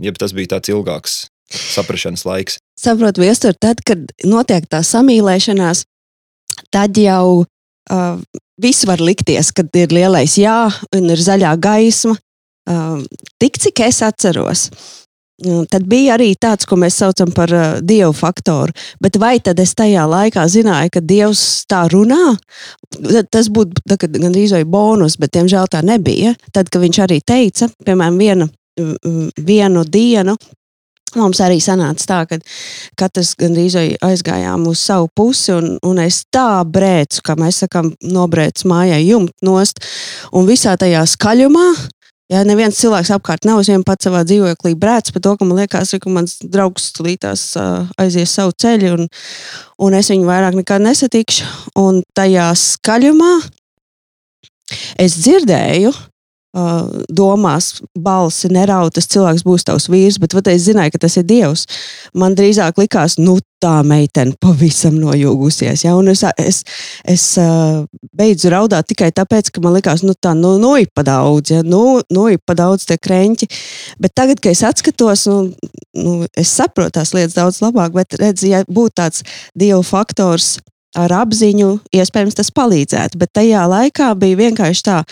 jeb 0.00 0.20
tas 0.20 0.32
bija 0.32 0.54
tāds 0.54 0.72
ilgāks 0.72 1.26
saprašanas 1.52 2.24
laiks? 2.24 2.56
Saprotu, 2.80 3.20
viestur, 3.26 3.52
tad, 3.60 3.82
kad 3.86 4.06
notiek 4.24 4.64
tā 4.72 4.80
samīlēšanās, 4.86 5.84
tad 6.72 6.96
jau 6.96 7.44
uh, 7.44 8.22
viss 8.62 8.86
var 8.88 9.02
likties, 9.04 9.52
kad 9.52 9.68
ir 9.76 9.92
lielais 9.92 10.38
jā 10.40 10.64
un 10.96 11.12
ir 11.12 11.22
zaļā 11.22 11.52
gaisma. 11.60 12.16
Uh, 12.66 13.02
tik 13.38 13.60
cik 13.62 13.84
es 13.86 14.02
atceros. 14.02 14.68
Uh, 14.70 15.66
Tad 15.68 15.84
bija 15.84 16.14
arī 16.16 16.30
tāds, 16.40 16.64
ko 16.64 16.78
mēs 16.80 16.96
saucam 16.96 17.28
par 17.36 17.52
uh, 17.52 17.64
dievu 17.84 18.14
faktoru. 18.16 18.72
Bet 19.04 19.18
vai 19.20 19.36
tad 19.44 19.60
es 19.60 19.74
tajā 19.76 20.06
laikā 20.08 20.46
zināju, 20.48 20.94
ka 20.94 21.02
dievs 21.04 21.42
tā 21.68 21.84
runā? 21.92 22.34
Tas 23.30 23.50
būtu 23.52 23.98
gandrīz 24.16 24.56
vai 24.56 24.64
bonus, 24.64 25.18
bet 25.20 25.36
diemžēl 25.36 25.68
tā 25.68 25.84
nebija. 25.84 26.32
Tad, 26.56 26.72
kad 26.72 26.80
viņš 26.80 27.02
arī 27.04 27.20
teica, 27.20 27.68
piemēram, 27.84 28.16
vienu, 28.16 28.48
vienu 29.36 29.84
dienu, 29.84 30.36
mums 31.14 31.40
arī 31.44 31.58
sanāca 31.62 32.06
tā, 32.08 32.18
ka 32.28 32.38
katrs 32.98 33.34
gandrīz 33.40 33.76
aizgājām 34.04 34.66
uz 34.70 34.82
savu 34.84 35.08
pusi, 35.16 35.52
un, 35.54 35.76
un 35.86 36.00
es 36.02 36.22
tā 36.32 36.64
brēcu, 36.64 37.22
kā 37.26 37.36
mēs 37.40 37.62
sakām, 37.64 37.92
nobrēcu 38.04 38.68
mājai 38.72 39.02
jumtu 39.04 39.46
nost, 39.46 39.84
un 40.36 40.48
visā 40.48 40.76
tajā 40.80 41.04
skaļumā. 41.16 41.68
Ja 42.32 42.40
neviens 42.42 42.78
cilvēks 42.80 43.12
apkārt 43.14 43.44
nav, 43.46 43.60
es 43.62 43.68
vien 43.70 43.84
pats 43.86 44.08
savā 44.08 44.24
dzīvoklī 44.26 44.72
brēc 44.82 45.12
par 45.14 45.22
to, 45.22 45.34
ka 45.38 45.46
man 45.46 45.60
liekas, 45.60 45.94
ka 46.02 46.10
mans 46.10 46.40
draugs 46.42 46.88
tulītās 46.96 47.44
uh, 47.60 47.84
aizies 48.02 48.32
savu 48.34 48.50
ceļu, 48.58 48.96
un, 48.96 49.06
un 49.86 49.94
es 49.94 50.10
viņu 50.10 50.26
vairāk 50.26 50.58
nekad 50.58 50.82
nesatikšu. 50.82 51.46
Un 51.78 52.02
tajā 52.18 52.48
skaļumā 52.58 53.30
es 54.98 55.14
dzirdēju, 55.22 55.94
domās, 57.12 57.82
balsi 57.98 58.48
neraud, 58.52 58.94
tas 58.96 59.08
cilvēks 59.12 59.44
būs 59.44 59.66
tavs 59.68 59.90
vīrs, 59.92 60.20
bet 60.22 60.36
vat, 60.36 60.48
es 60.48 60.64
zināju, 60.68 60.94
ka 60.94 61.02
tas 61.04 61.18
ir 61.20 61.26
Dievs. 61.28 61.66
Man 62.16 62.36
drīzāk 62.38 62.78
likās, 62.80 63.18
nu 63.20 63.36
tā 63.62 63.80
meitene 63.86 64.36
pavisam 64.40 64.96
nojūgusies. 65.00 65.84
Ja? 65.84 65.94
Un 65.96 66.12
es 66.12 66.22
es, 66.40 66.62
es 67.04 67.24
beidzu 68.16 68.52
raudāt 68.52 68.88
tikai 68.92 69.10
tāpēc, 69.16 69.50
ka 69.52 69.64
man 69.64 69.76
likās, 69.76 70.04
nu 70.06 70.14
tā, 70.14 70.34
nu, 70.36 70.56
nu 70.62 70.74
ir 70.80 70.88
pa 70.94 71.04
daudz, 71.06 71.52
ja? 71.54 71.62
nu, 71.64 72.00
nu 72.12 72.28
ir 72.32 72.40
pa 72.44 72.56
daudz 72.58 72.86
tie 72.88 72.98
krenķi. 73.00 73.48
Bet 74.00 74.16
tagad, 74.16 74.40
kad 74.40 74.56
es 74.56 74.64
atskatos, 74.66 75.26
nu, 75.28 75.50
nu, 75.96 76.16
es 76.36 76.52
saprotu 76.56 76.98
tās 76.98 77.12
lietas 77.16 77.36
daudz 77.36 77.60
labāk, 77.64 77.96
bet 77.96 78.16
redz, 78.20 78.46
ja 78.48 78.64
būtu 78.68 78.96
tāds 79.02 79.26
Dieva 79.56 79.82
faktors 79.84 80.56
ar 80.96 81.12
apziņu, 81.22 81.72
iespējams, 81.94 82.36
tas 82.38 82.52
palīdzētu. 82.54 83.20
Bet 83.20 83.34
tajā 83.36 83.66
laikā 83.70 84.12
bija 84.18 84.40
vienkārši 84.46 84.86
tā, 84.86 85.02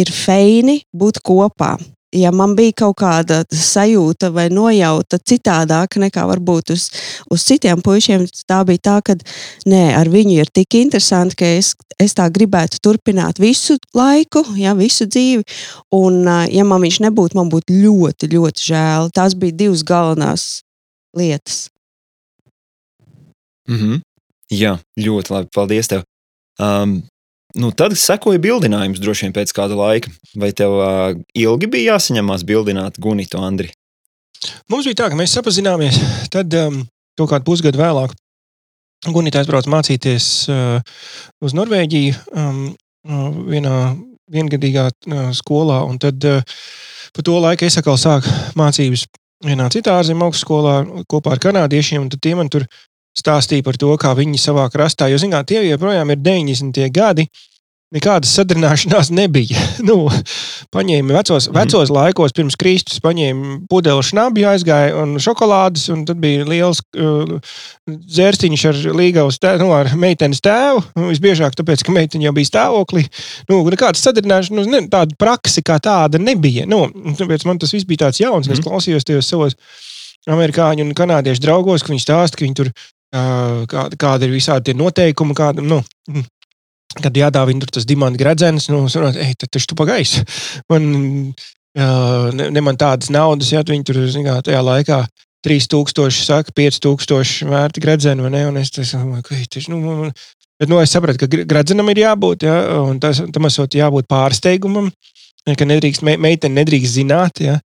ir 0.00 0.12
feini 0.12 0.82
būt 0.94 1.22
kopā. 1.24 1.76
ja 2.14 2.30
man 2.30 2.52
bija 2.54 2.72
kaut 2.78 3.00
kāda 3.00 3.40
sajūta 3.50 4.28
vai 4.30 4.44
nojauta 4.46 5.18
citādāka 5.18 5.98
nekā 5.98 6.22
varbūt 6.30 6.70
uz, 6.70 6.84
uz 7.26 7.42
citiem 7.42 7.82
puišiem, 7.82 8.28
tā 8.46 8.60
bija 8.68 8.78
tā, 8.78 9.00
ka 9.02 9.16
nē, 9.66 9.96
ar 9.98 10.06
viņu 10.12 10.36
ir 10.38 10.52
tik 10.54 10.76
interesanti, 10.78 11.34
ka 11.40 11.50
es, 11.58 11.72
es 11.98 12.14
tā 12.14 12.28
gribētu 12.30 12.78
turpināt 12.78 13.42
visu 13.42 13.80
laiku, 13.98 14.44
ja, 14.54 14.76
visu 14.78 15.08
dzīvi. 15.10 15.42
Un, 15.98 16.22
ja 16.54 16.62
man 16.62 16.86
viņš 16.86 17.02
nebūtu, 17.08 17.40
man 17.40 17.50
būtu 17.50 17.82
ļoti, 17.82 18.30
ļoti 18.36 18.68
žēl. 18.70 19.10
Tās 19.10 19.34
bija 19.34 19.58
divas 19.64 19.82
galvenās 19.82 20.62
lietas. 21.18 21.68
Mm 23.68 23.76
-hmm. 23.76 24.00
Jā, 24.54 24.76
ļoti 25.00 25.34
labi. 25.34 25.52
Paldies 25.54 25.90
tev. 25.90 26.06
Um, 26.62 27.02
Nu, 27.54 27.68
tad 27.70 27.92
sekoja 27.94 28.40
bildinājums 28.42 28.98
droši 28.98 29.28
vien 29.28 29.34
pēc 29.36 29.52
kāda 29.54 29.76
laika. 29.78 30.10
Vai 30.34 30.50
tev 30.58 30.72
uh, 30.74 31.12
ilgi 31.38 31.68
bija 31.70 31.94
jāsaņemās 31.94 32.42
bildināt 32.48 32.98
Gunitu 32.98 33.38
Andri? 33.38 33.68
Mums 34.66 34.88
bija 34.88 35.04
tā, 35.04 35.10
ka 35.12 35.18
mēs 35.18 35.36
sapazināmies. 35.36 36.00
Tad 36.34 36.50
um, 36.58 36.80
kaut 37.14 37.30
kādu 37.30 37.46
pusgadu 37.46 37.78
vēlāk 37.78 38.16
Gunita 39.04 39.42
aizbrauca 39.42 39.70
mācīties 39.70 40.26
uh, 40.50 40.80
uz 41.44 41.54
Norvēģiju 41.54 42.16
um, 42.32 42.58
vienā 43.52 43.76
viengadīgā 44.34 44.88
uh, 44.88 45.28
skolā. 45.36 45.82
Un 45.86 46.00
tad 46.02 46.24
uh, 46.26 46.42
pa 47.14 47.22
to 47.22 47.36
laiku 47.38 47.68
es 47.68 47.78
atkal 47.78 48.00
sāku 48.00 48.32
mācības 48.58 49.06
vienā 49.44 49.68
citā 49.70 49.98
ārzemju 50.00 50.26
augstskolā 50.26 50.74
kopā 51.06 51.36
ar 51.36 51.44
kanādiešiem. 51.44 52.08
Tad 52.10 52.24
tie 52.24 52.34
man 52.38 52.50
tur 52.50 52.66
stāstīja 53.18 53.64
par 53.66 53.78
to, 53.80 53.94
kā 54.00 54.14
viņi 54.18 54.40
savā 54.42 54.68
krastā, 54.72 55.08
jo, 55.12 55.18
zināt, 55.22 55.50
tie 55.50 55.64
joprojām 55.68 56.14
ir 56.14 56.22
90. 56.22 56.86
gadi. 56.94 57.28
Nekādas 57.94 58.32
sadarināšanās 58.34 59.12
nebija. 59.14 59.60
nu, 59.88 60.08
paņēma 60.74 61.14
vecos, 61.14 61.46
mm. 61.46 61.54
vecos 61.54 61.92
laikos, 61.94 62.32
pirms 62.34 62.56
Kristus, 62.58 62.98
paņēma 63.04 63.60
pudeli 63.70 64.02
šnabi, 64.02 64.42
aizgāja 64.50 64.96
un 64.98 65.14
šokolādes, 65.22 65.84
un 65.94 66.02
tad 66.08 66.18
bija 66.22 66.46
liels 66.48 66.80
uh, 66.98 67.36
zērstiņš 67.86 68.66
ar 68.72 68.80
līgavas 68.98 69.38
nu, 69.62 69.70
ar 69.76 69.92
meitenes 70.00 70.42
tēvu. 70.42 70.82
Nu, 70.98 71.06
visbiežāk 71.12 71.54
tāpēc, 71.60 71.86
ka 71.86 71.94
meitene 71.94 72.26
jau 72.26 72.34
bija 72.34 72.50
stāvoklī. 72.50 73.06
Nu, 73.52 73.62
nekādas 73.70 74.02
sadarināšanās, 74.08 74.66
nu, 74.66 74.74
ne, 74.74 74.82
tāda 74.90 75.14
praksa 75.20 75.62
kā 75.62 75.78
tāda 75.78 76.18
nebija. 76.18 76.66
Nu, 76.66 76.88
tāpēc 77.20 77.46
man 77.46 77.62
tas 77.62 77.76
viss 77.76 77.86
bija 77.86 78.08
tāds 78.08 78.24
jauns, 78.24 78.50
mm. 78.50 78.58
es 78.58 78.64
klausījos 78.64 79.06
tajos 79.06 79.30
savos 79.30 79.60
amerikāņu 80.30 80.86
un 80.86 80.94
kanādiešu 80.96 81.42
draugos, 81.44 81.84
ka 81.84 81.92
viņi 81.92 82.02
stāsta, 82.02 82.38
ka 82.38 82.46
viņi 82.46 82.58
tur 82.58 82.74
kāda, 83.70 83.98
kāda 84.00 84.26
ir 84.26 84.34
visādi 84.34 84.70
tie 84.70 84.78
noteikumi, 84.78 85.36
kāda, 85.38 85.64
nu, 85.64 85.80
hm, 86.10 86.24
kad 87.00 87.18
jādāvina 87.18 87.62
tur 87.62 87.74
tas 87.74 87.86
dimanta 87.88 88.20
gredzens, 88.20 88.68
nu, 88.72 88.84
sanāt, 88.92 89.18
ej, 89.20 89.34
tad 89.40 89.52
taču 89.54 89.72
tu 89.72 89.78
pagais. 89.78 90.16
Man, 90.72 91.34
ne, 91.74 92.48
ne 92.54 92.60
man 92.62 92.76
tādas 92.78 93.10
naudas, 93.10 93.48
ja 93.50 93.64
viņi 93.66 93.86
tur, 93.88 93.96
zināmā, 94.06 94.38
tajā 94.46 94.60
laikā 94.62 95.00
3000, 95.44 96.22
saka, 96.24 96.54
5000 96.54 97.50
vērti 97.50 97.82
gredzeni, 97.82 98.22
vai 98.22 98.30
ne, 98.30 98.44
un 98.48 98.60
es 98.60 98.70
domāju, 98.70 99.24
ka, 99.26 99.40
taču, 99.50 99.72
nu, 99.72 99.80
man, 99.82 100.12
bet, 100.60 100.70
nu, 100.70 100.78
es 100.80 100.94
sapratu, 100.94 101.24
ka 101.24 101.42
gredzenam 101.50 101.90
ir 101.90 102.04
jābūt, 102.04 102.46
ja, 102.46 102.60
un 102.78 103.02
tas, 103.02 103.24
tam 103.34 103.50
esot 103.50 103.74
jābūt 103.74 104.06
pārsteigumam, 104.10 104.92
ka 105.44 105.66
nedrīkst, 105.66 106.06
meitene 106.06 106.60
nedrīkst 106.62 106.94
zināt, 107.00 107.42
ja, 107.42 107.58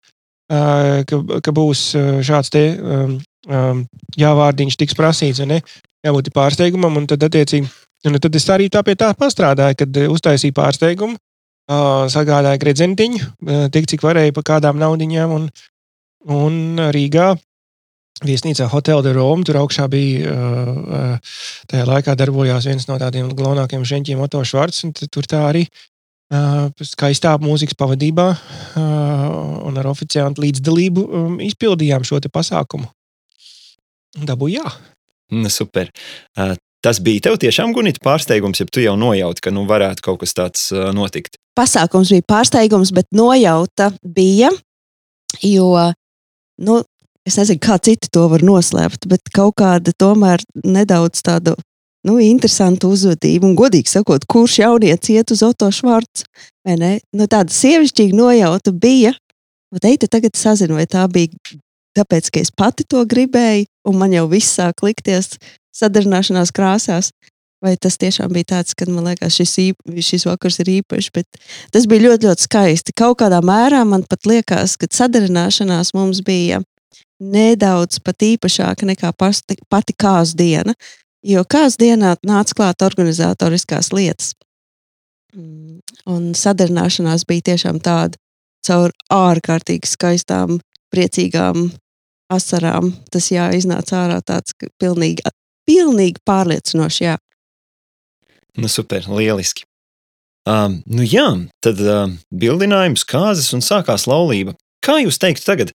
ka, 0.49 1.21
ka 1.45 1.55
būs 1.55 1.83
šāds 2.25 2.53
te 2.55 2.65
um, 2.77 3.19
um, 3.49 3.85
jā, 4.17 4.33
vārdiņš 4.39 4.79
tiks 4.81 4.97
prasīts, 4.99 5.43
vai 5.45 5.49
ne? 5.55 5.61
Jābūt 6.07 6.31
pārsteigumam, 6.35 6.97
un 7.01 7.09
tad, 7.11 7.25
attiecīgi, 7.27 7.69
un 8.07 8.21
tad 8.23 8.37
es 8.39 8.47
arī 8.55 8.69
tā 8.73 8.85
pie 8.87 8.95
tā 8.99 9.11
pastrādāju, 9.19 9.81
kad 9.81 9.99
uztaisīju 10.09 10.55
pārsteigumu, 10.57 11.19
sagādāju 12.15 12.63
gredzentiņu, 12.63 13.19
tik 13.75 13.91
cik 13.91 14.07
varēju 14.07 14.37
pa 14.37 14.45
kādām 14.55 14.79
naudiņām, 14.81 15.35
un, 15.35 15.51
un 16.33 16.89
Rīgā. 16.95 17.35
Viesnīcā 18.19 18.67
Hotel 18.73 18.99
de 19.07 19.13
Rome. 19.15 19.45
Tur 19.47 19.61
augšā 19.61 19.85
bija. 19.87 20.33
Tajā 21.71 21.85
laikā 21.87 22.17
darbojās 22.19 22.67
viens 22.67 22.89
no 22.89 22.97
tādiem 22.99 23.29
galvenākajiem 23.31 23.85
ženķiem, 23.87 24.25
Oto 24.25 24.41
Švarts. 24.43 24.83
Tur 25.07 25.29
tā 25.31 25.45
arī 25.47 25.69
skaistā 26.85 27.33
mūzikas 27.41 27.77
pavadībā 27.79 28.29
uh, 28.29 29.59
un 29.65 29.79
ar 29.81 29.89
oficiālu 29.89 30.45
līdzdalību 30.45 31.05
um, 31.09 31.37
izpildījām 31.41 32.05
šo 32.05 32.21
pasākumu. 32.29 32.89
Dabūju, 34.29 34.61
jā. 34.61 34.73
Nu, 35.33 35.49
super. 35.53 35.91
Uh, 36.37 36.55
tas 36.85 37.01
bija 37.05 37.29
tev 37.29 37.39
tiešām 37.41 37.73
gunita 37.77 38.03
pārsteigums, 38.05 38.61
ja 38.61 38.69
tu 38.69 38.83
jau 38.85 38.97
nojauti, 39.01 39.45
ka 39.45 39.53
nu, 39.55 39.65
varētu 39.69 40.05
kaut 40.05 40.21
kas 40.25 40.37
tāds 40.37 40.69
uh, 40.75 40.91
notikt. 40.97 41.41
Pasākums 41.59 42.13
bija 42.13 42.27
pārsteigums, 42.29 42.93
bet 42.95 43.09
nojauta 43.13 43.91
bija. 44.05 44.53
Jo, 45.45 45.73
nu, 46.65 46.79
es 47.29 47.37
nezinu, 47.41 47.61
kā 47.63 47.79
citi 47.85 48.11
to 48.13 48.27
var 48.33 48.45
noslēpt, 48.45 49.09
bet 49.11 49.33
kaut 49.35 49.59
kāda 49.61 49.93
tomēr 49.97 50.45
nedaudz 50.65 51.25
tāda 51.25 51.57
nu, 52.09 52.19
interesanta 52.25 52.89
uzvedība. 52.89 53.47
Un, 53.49 53.57
godīgi 53.59 53.93
sakot, 53.93 54.27
kurš 54.29 54.59
jaunietis 54.63 55.15
iet 55.15 55.33
uz 55.35 55.45
Oto 55.47 55.71
Švarcu? 55.75 56.27
Nu, 56.69 57.29
tāda 57.31 57.53
sievišķīga 57.55 58.17
nojauta 58.17 58.75
bija. 58.75 59.15
Ej, 59.79 59.99
tagad 60.09 60.37
sazinu, 60.37 60.79
vai 60.79 60.87
tā 60.89 61.05
bija 61.13 61.37
tāpēc, 61.99 62.31
ka 62.33 62.41
es 62.41 62.53
pati 62.55 62.87
to 62.89 63.03
gribēju, 63.09 63.67
un 63.89 63.99
man 64.01 64.15
jau 64.15 64.27
viss 64.31 64.57
sāk 64.57 64.85
likties 64.87 65.37
sadarināšanās 65.77 66.55
krāsās. 66.55 67.13
Vai 67.59 67.73
tas 67.75 67.97
tiešām 67.99 68.31
bija 68.31 68.53
tāds, 68.53 68.77
ka 68.79 68.87
man 68.87 69.09
liekas, 69.09 69.35
šis, 69.35 69.57
īp, 69.59 69.95
šis 70.07 70.29
vakars 70.29 70.61
ir 70.63 70.69
īpašs, 70.77 71.09
bet 71.11 71.41
tas 71.75 71.89
bija 71.91 72.05
ļoti, 72.05 72.29
ļoti 72.29 72.45
skaisti. 72.47 72.95
Kaut 72.95 73.19
kādā 73.19 73.41
mērā 73.43 73.81
man 73.83 74.05
pat 74.07 74.29
liekas, 74.31 74.77
ka 74.79 74.87
sadarināšanās 74.95 75.91
mums 75.97 76.23
bija 76.23 76.61
nedaudz 77.19 77.99
pat 78.07 78.23
īpašāka 78.23 78.87
nekā 78.87 79.11
pasti, 79.19 79.59
pati 79.67 79.97
kāzu 79.99 80.39
diena, 80.39 80.77
jo 81.25 81.45
kāzu 81.45 81.83
dienā 81.85 82.15
nāca 82.27 82.57
klāt 82.57 82.85
organizatoriskās 82.85 83.93
lietas. 83.93 84.33
Mm, 85.37 85.81
un 86.09 86.33
sadarināšanās 86.35 87.27
bija 87.29 87.53
tiešām 87.53 87.83
tāda 87.85 88.19
caur 88.65 88.95
ārkārtīgi 89.13 89.89
skaistām, 89.89 90.59
priecīgām 90.93 91.69
asarām. 92.33 92.93
Tas 93.13 93.31
jā, 93.33 93.49
iznāca 93.57 94.03
ārā 94.05 94.21
tāds 94.25 94.57
pilnīgi, 94.81 95.25
pilnīgi 95.69 96.23
pārliecinoši. 96.27 97.05
Jā. 97.05 97.17
Nu, 98.59 98.71
super, 98.73 99.05
lieliski. 99.09 99.65
Um, 100.49 100.79
nu 100.89 101.05
jā, 101.05 101.27
tad 101.65 101.81
uh, 101.85 102.09
bildinājums, 102.33 103.05
kāzas 103.09 103.53
un 103.53 103.61
sākās 103.65 104.07
laulība. 104.09 104.57
Kā 104.85 104.97
jūs 105.03 105.21
teiktu 105.21 105.45
tagad, 105.45 105.75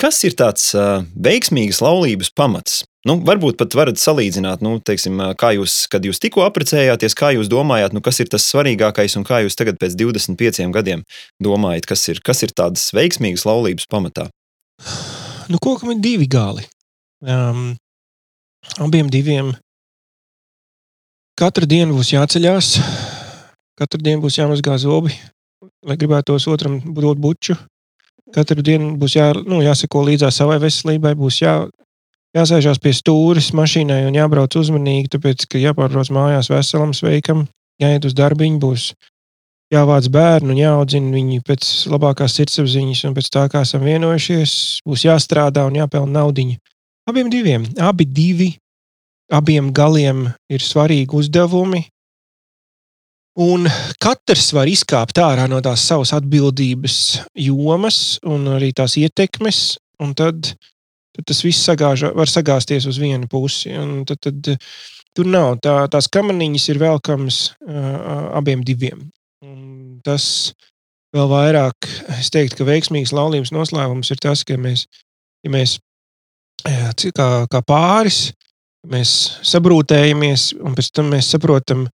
kas 0.00 0.18
ir 0.26 0.34
tāds 0.36 0.72
veiksmīgas 1.14 1.80
laulības 1.84 2.30
pamats? 2.36 2.82
Nu, 3.04 3.18
varbūt 3.20 3.58
pat 3.60 3.74
varat 3.76 4.00
salīdzināt, 4.00 4.62
nu, 4.64 4.78
teiksim, 4.80 5.18
kā 5.36 5.50
jūs, 5.58 5.82
kad 5.92 6.06
jūs 6.08 6.22
tikko 6.22 6.46
apprecējāties, 6.46 7.16
kā 7.18 7.34
jūs 7.36 7.50
domājāt, 7.52 7.92
nu, 7.92 8.00
kas 8.04 8.22
ir 8.24 8.30
tas 8.32 8.46
svarīgākais 8.48 9.18
un 9.20 9.26
kā 9.28 9.42
jūs 9.44 9.58
tagad 9.60 9.76
pēc 9.80 9.96
25 10.00 10.72
gadiem 10.72 11.04
domājat, 11.44 11.88
kas 11.90 12.06
ir, 12.08 12.22
kas 12.24 12.40
ir 12.46 12.56
tādas 12.56 12.88
veiksmīgas 12.96 13.44
laulības 13.44 13.90
pamatā? 13.92 14.30
nu, 15.48 15.58
kokam 15.60 15.90
ir 15.90 16.00
divi 16.00 16.26
gali. 16.26 16.64
Um, 17.24 17.76
abiem 18.80 19.08
diviem 19.12 19.52
katru 21.40 21.66
dienu 21.68 21.96
būs 21.98 22.12
jāceļās, 22.14 22.74
katru 23.80 24.02
dienu 24.04 24.24
būs 24.24 24.38
jāmazgā 24.38 24.76
zobi, 24.80 25.14
lai 25.84 25.96
gribētos 26.00 26.48
otram 26.50 26.80
dot 26.94 27.20
buču. 27.20 27.56
Katru 28.34 28.64
dienu 28.66 28.94
būs 28.98 29.14
jā, 29.16 29.30
nu, 29.46 29.60
jāseko 29.62 30.02
līdzās 30.08 30.40
savai 30.40 30.58
veselībai, 30.62 31.14
būs 31.18 31.40
jā, 31.44 31.54
jāsēžās 32.34 32.80
pie 32.82 32.92
stūres 32.96 33.52
mašīnai 33.54 34.02
un 34.08 34.18
jābrauc 34.18 34.56
uzmanīgi, 34.58 35.12
tāpēc, 35.14 35.46
ka 35.50 35.62
jāpārbrauc 35.62 36.10
mājās 36.14 36.50
veselam, 36.50 36.94
sveikam, 36.96 37.46
jāiet 37.82 38.08
uz 38.08 38.16
darbiņu, 38.18 38.58
būs 38.62 38.88
jāvāc 39.74 40.08
bērnu 40.12 40.54
un 40.54 40.60
jāaudzina 40.60 41.14
viņi 41.14 41.40
pēc 41.46 41.70
labākās 41.92 42.36
sirdsapziņas 42.38 43.04
un 43.08 43.16
pēc 43.16 43.30
tā, 43.32 43.46
kā 43.52 43.64
esam 43.66 43.86
vienojušies. 43.86 44.82
Būs 44.86 45.06
jāstrādā 45.06 45.64
un 45.68 45.78
jāpelna 45.80 46.20
naudiņa. 46.20 46.58
Abiem 47.10 47.30
diviem, 47.32 47.66
abi 47.78 48.06
divi, 48.08 48.50
abiem 49.32 49.72
galiem 49.76 50.26
ir 50.52 50.64
svarīgi 50.64 51.18
uzdevumi. 51.18 51.84
Un 53.34 53.66
katrs 53.98 54.52
var 54.54 54.70
izkāpt 54.70 55.18
ārā 55.18 55.48
no 55.50 55.58
tās 55.62 55.82
savas 55.88 56.12
atbildības 56.14 56.98
jomas 57.34 58.20
un 58.22 58.46
arī 58.54 58.70
tās 58.76 58.94
ietekmes, 59.00 59.62
un 60.02 60.12
tad, 60.14 60.52
tad 61.16 61.26
tas 61.26 61.40
viss 61.42 61.66
sagāž, 61.66 62.06
var 62.14 62.30
sagāzties 62.30 62.86
uz 62.86 63.00
vienu 63.02 63.26
pusi. 63.30 63.72
Un 63.74 64.04
tad, 64.06 64.20
tad, 64.22 64.52
tur 65.18 65.26
nav 65.26 65.58
tā, 65.64 65.80
tās 65.90 66.06
kamaniņas, 66.14 66.68
ir 66.70 66.80
velkams 66.84 67.40
uh, 67.66 68.30
abiem 68.38 68.62
diviem. 68.62 69.02
Un 69.42 69.98
tas 70.06 70.54
vēl 71.14 71.26
vairāk, 71.30 71.90
es 72.20 72.30
teiktu, 72.34 72.60
ka 72.60 72.68
veiksmīgs 72.70 73.14
laulības 73.14 73.50
noslēpums 73.54 74.14
ir 74.14 74.22
tas, 74.22 74.46
ka 74.46 74.54
mēs, 74.58 74.86
ja 75.42 75.50
mēs 75.50 75.80
kā, 76.62 77.28
kā 77.50 77.62
pāris, 77.66 78.28
mēs 78.86 79.40
sabrūtējamies, 79.42 80.52
un 80.62 80.78
pēc 80.78 80.94
tam 80.94 81.10
mēs 81.14 81.34
saprotam 81.34 81.88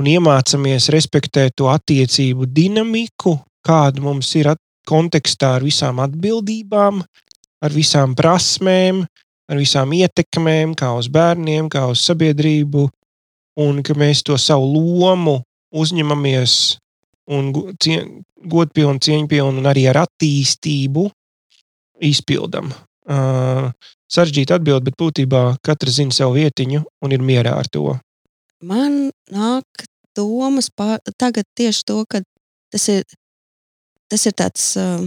un 0.00 0.08
iemācāmies 0.08 0.88
respektēt 0.94 1.58
to 1.60 1.68
attiecību 1.68 2.48
dinamiku, 2.48 3.36
kāda 3.66 4.02
mums 4.02 4.32
ir 4.40 4.54
kontekstā 4.88 5.56
ar 5.58 5.66
visām 5.66 6.00
atbildībām, 6.02 7.02
ar 7.60 7.74
visām 7.74 8.16
prasmēm, 8.16 9.04
ar 9.50 9.60
visām 9.60 9.92
ietekmēm, 9.92 10.74
kā 10.78 10.94
uz 10.96 11.10
bērniem, 11.12 11.68
kā 11.72 11.84
uz 11.92 12.04
sabiedrību, 12.08 12.86
un 13.60 13.82
ka 13.84 13.96
mēs 13.98 14.24
to 14.24 14.38
savu 14.40 14.70
lomu 14.72 15.40
uzņemamies 15.70 16.54
un 17.30 17.52
godpilnu, 17.52 18.98
cieņpilnu 19.04 19.60
un 19.60 19.70
arī 19.70 19.86
ar 19.90 20.04
attīstību 20.06 21.06
izpildam. 22.10 22.72
Uh, 23.10 23.70
Saržģīta 24.10 24.56
atbilde, 24.58 24.88
bet 24.88 24.96
būtībā 24.98 25.42
katrs 25.62 26.00
zina 26.00 26.14
savu 26.14 26.34
vietiņu 26.40 26.80
un 27.04 27.12
ir 27.14 27.22
mierā 27.22 27.52
ar 27.60 27.68
to. 27.70 27.92
Man 28.66 29.12
nāk 29.30 29.84
domas 30.16 30.70
pār, 30.70 30.98
tagad 31.18 31.46
tieši 31.58 31.84
to, 31.86 32.02
ka 32.08 32.22
tas 32.72 32.86
ir, 32.92 33.04
tas 34.10 34.26
ir 34.26 34.36
tāds 34.38 34.72
uh, 34.80 35.04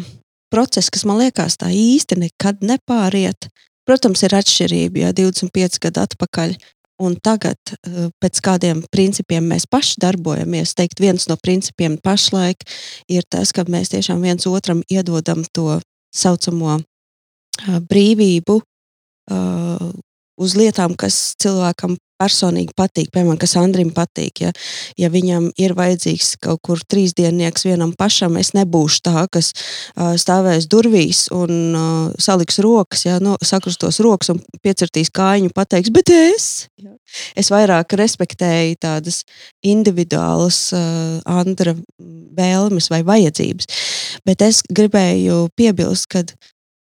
process, 0.54 0.92
kas 0.94 1.06
man 1.10 1.22
liekas 1.22 1.58
tā 1.62 1.72
īsti 1.74 2.20
nekad 2.28 2.64
nepāriet. 2.66 3.50
Protams, 3.88 4.24
ir 4.24 4.36
atšķirība, 4.38 5.04
ja 5.04 5.12
25 5.16 5.82
gadu 5.84 6.04
atpakaļ 6.06 6.56
un 7.04 7.16
tagad 7.24 7.58
uh, 7.74 8.08
pēc 8.24 8.40
kādiem 8.46 8.84
principiem 8.94 9.48
mēs 9.50 9.66
paši 9.70 10.00
darbojamies. 10.04 10.76
Teikt, 10.78 11.02
viens 11.04 11.28
no 11.32 11.38
principiem 11.42 11.98
pašlaik 12.04 12.64
ir 13.12 13.28
tas, 13.30 13.52
ka 13.56 13.66
mēs 13.68 13.92
tiešām 13.96 14.24
viens 14.24 14.48
otram 14.48 14.84
iedodam 14.92 15.44
to 15.56 15.80
saucamo 16.16 16.78
uh, 16.80 17.80
brīvību 17.90 18.60
uh, 18.62 19.92
uz 20.40 20.56
lietām, 20.58 20.96
kas 21.00 21.34
cilvēkam 21.42 21.98
personīgi 22.24 22.74
patīk, 22.78 23.12
piemēram, 23.14 23.40
kas 23.42 23.58
Andrim 23.60 23.92
patīk. 23.96 24.44
Ja, 24.46 24.52
ja 25.00 25.12
viņam 25.14 25.52
ir 25.60 25.76
vajadzīgs 25.78 26.36
kaut 26.44 26.64
kur 26.66 26.82
trīsdiennieks 26.90 27.68
vienam 27.68 27.94
pašam, 28.00 28.40
es 28.42 28.54
nebūšu 28.58 29.04
tā, 29.10 29.26
kas 29.34 29.52
uh, 29.54 30.14
stāvēs 30.20 30.70
durvīs 30.72 31.26
un 31.36 31.54
uh, 31.78 32.22
saliks 32.22 32.62
rokas, 32.64 33.06
ja, 33.08 33.20
no, 33.24 33.36
sakrustos 33.44 34.00
rokas 34.04 34.34
un 34.34 34.42
piecirtīs 34.64 35.12
kājiņu, 35.14 35.54
pateiks, 35.56 35.94
bet 35.94 36.14
es. 36.14 36.50
Ja. 36.82 36.96
Es 37.38 37.52
vairāk 37.54 37.94
respektēju 38.00 38.80
tādas 38.82 39.22
individuālas 39.66 40.66
uh, 40.76 41.20
Andra 41.30 41.76
vēlmes 42.38 42.90
vai 42.94 43.04
vajadzības. 43.06 43.70
Bet 44.26 44.42
es 44.46 44.64
gribēju 44.70 45.48
piebilst, 45.58 46.10
ka 46.14 46.24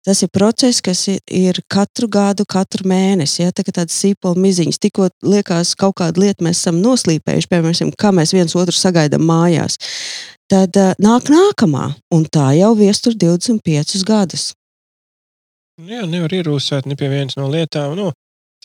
Tas 0.02 0.24
ir 0.26 0.32
process, 0.34 0.82
kas 0.82 1.04
ir 1.12 1.60
katru 1.70 2.08
gadu, 2.10 2.42
katru 2.50 2.88
mēnesi. 2.90 3.44
Ja, 3.44 3.52
tā 3.54 3.62
kā 3.62 3.74
tādas 3.76 4.00
sīpola 4.02 4.40
miziņas, 4.42 4.80
tikko 4.82 5.12
liekas, 5.22 5.76
kaut 5.78 6.00
kāda 6.00 6.24
lieta 6.24 6.42
mēs 6.46 6.64
esam 6.64 6.80
noslīpējuši, 6.82 7.50
piemēram, 7.52 7.92
kā 8.02 8.10
mēs 8.18 8.34
viens 8.34 8.56
otru 8.58 8.74
sagaidām 8.74 9.22
mājās. 9.30 9.78
Tad 10.50 10.76
uh, 10.82 10.96
nāk 11.00 11.30
nākamā, 11.32 11.92
un 12.18 12.26
tā 12.34 12.50
jau 12.58 12.72
viestur 12.80 13.14
25 13.14 14.02
gadus. 14.08 14.50
Nu 15.82 15.94
jā, 15.94 16.02
nevar 16.10 16.34
ierūsēt 16.34 16.90
ne 16.90 16.98
pie 16.98 17.08
vienas 17.14 17.38
no 17.38 17.46
lietām. 17.54 17.94
Nu, 17.98 18.10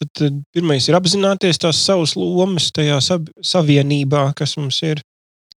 tad, 0.01 0.11
tad 0.17 0.41
pirmais 0.57 0.89
ir 0.89 0.97
apzināties 0.97 1.61
tās 1.61 1.83
savas 1.85 2.17
lomas 2.17 2.71
tajā 2.75 2.97
sab, 3.05 3.29
savienībā, 3.45 4.31
kas 4.37 4.57
mums 4.57 4.81
ir. 4.89 5.05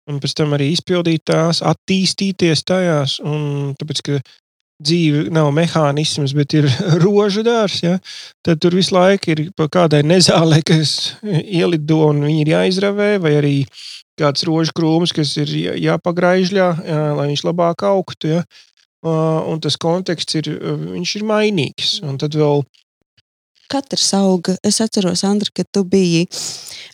Un 0.09 0.19
pēc 0.23 0.35
tam 0.41 0.55
arī 0.57 0.71
izpildīt 0.73 1.23
tās, 1.29 1.63
attīstīties 1.63 2.67
tajās. 2.67 3.19
Un 3.23 3.75
tāpēc, 3.79 4.05
ka 4.05 4.21
dzīve 4.79 5.27
nav 5.35 5.51
mehānisms, 5.57 6.35
bet 6.37 6.55
ir 6.59 6.69
rožu 7.05 7.45
dārzs, 7.47 7.83
ja? 7.85 7.99
tad 8.47 8.63
tur 8.63 8.77
visu 8.79 8.95
laiku 8.97 9.35
ir 9.35 9.45
kādai 9.59 10.05
nezālē, 10.07 10.63
kas 10.67 11.15
ielido 11.23 12.05
un 12.09 12.25
viņi 12.27 12.43
ir 12.45 12.53
jāizravē, 12.55 13.11
vai 13.23 13.37
arī 13.41 13.57
kāds 14.19 14.47
rožu 14.47 14.75
krūms, 14.75 15.15
kas 15.15 15.37
ir 15.39 15.53
jāpagraižļā, 15.79 16.69
jā, 16.89 17.05
lai 17.19 17.29
viņš 17.31 17.45
labāk 17.47 17.87
augtu. 17.87 18.33
Ja? 18.33 18.43
Un 19.07 19.61
tas 19.63 19.77
konteksts 19.79 20.41
ir, 20.41 20.51
ir 20.99 21.27
mainīgs. 21.27 22.01
Un 22.03 22.19
tad 22.19 22.35
vēl 22.35 22.65
katrs 23.71 24.13
auga. 24.17 24.57
Es 24.65 24.81
atceros, 24.83 25.25
Andri, 25.29 25.53
ka 25.55 25.65
tu 25.71 25.85
biji. 25.85 26.27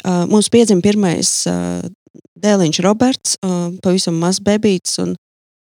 Uh, 0.04 0.24
mums 0.30 0.50
piedzima 0.52 0.82
pirmais 0.84 1.30
uh, 1.50 1.80
dēliņš 2.44 2.80
Roberts, 2.84 3.36
uh, 3.40 3.70
pavisam 3.84 4.18
mazs 4.20 4.42
bebīts. 4.44 4.98
Un 5.02 5.14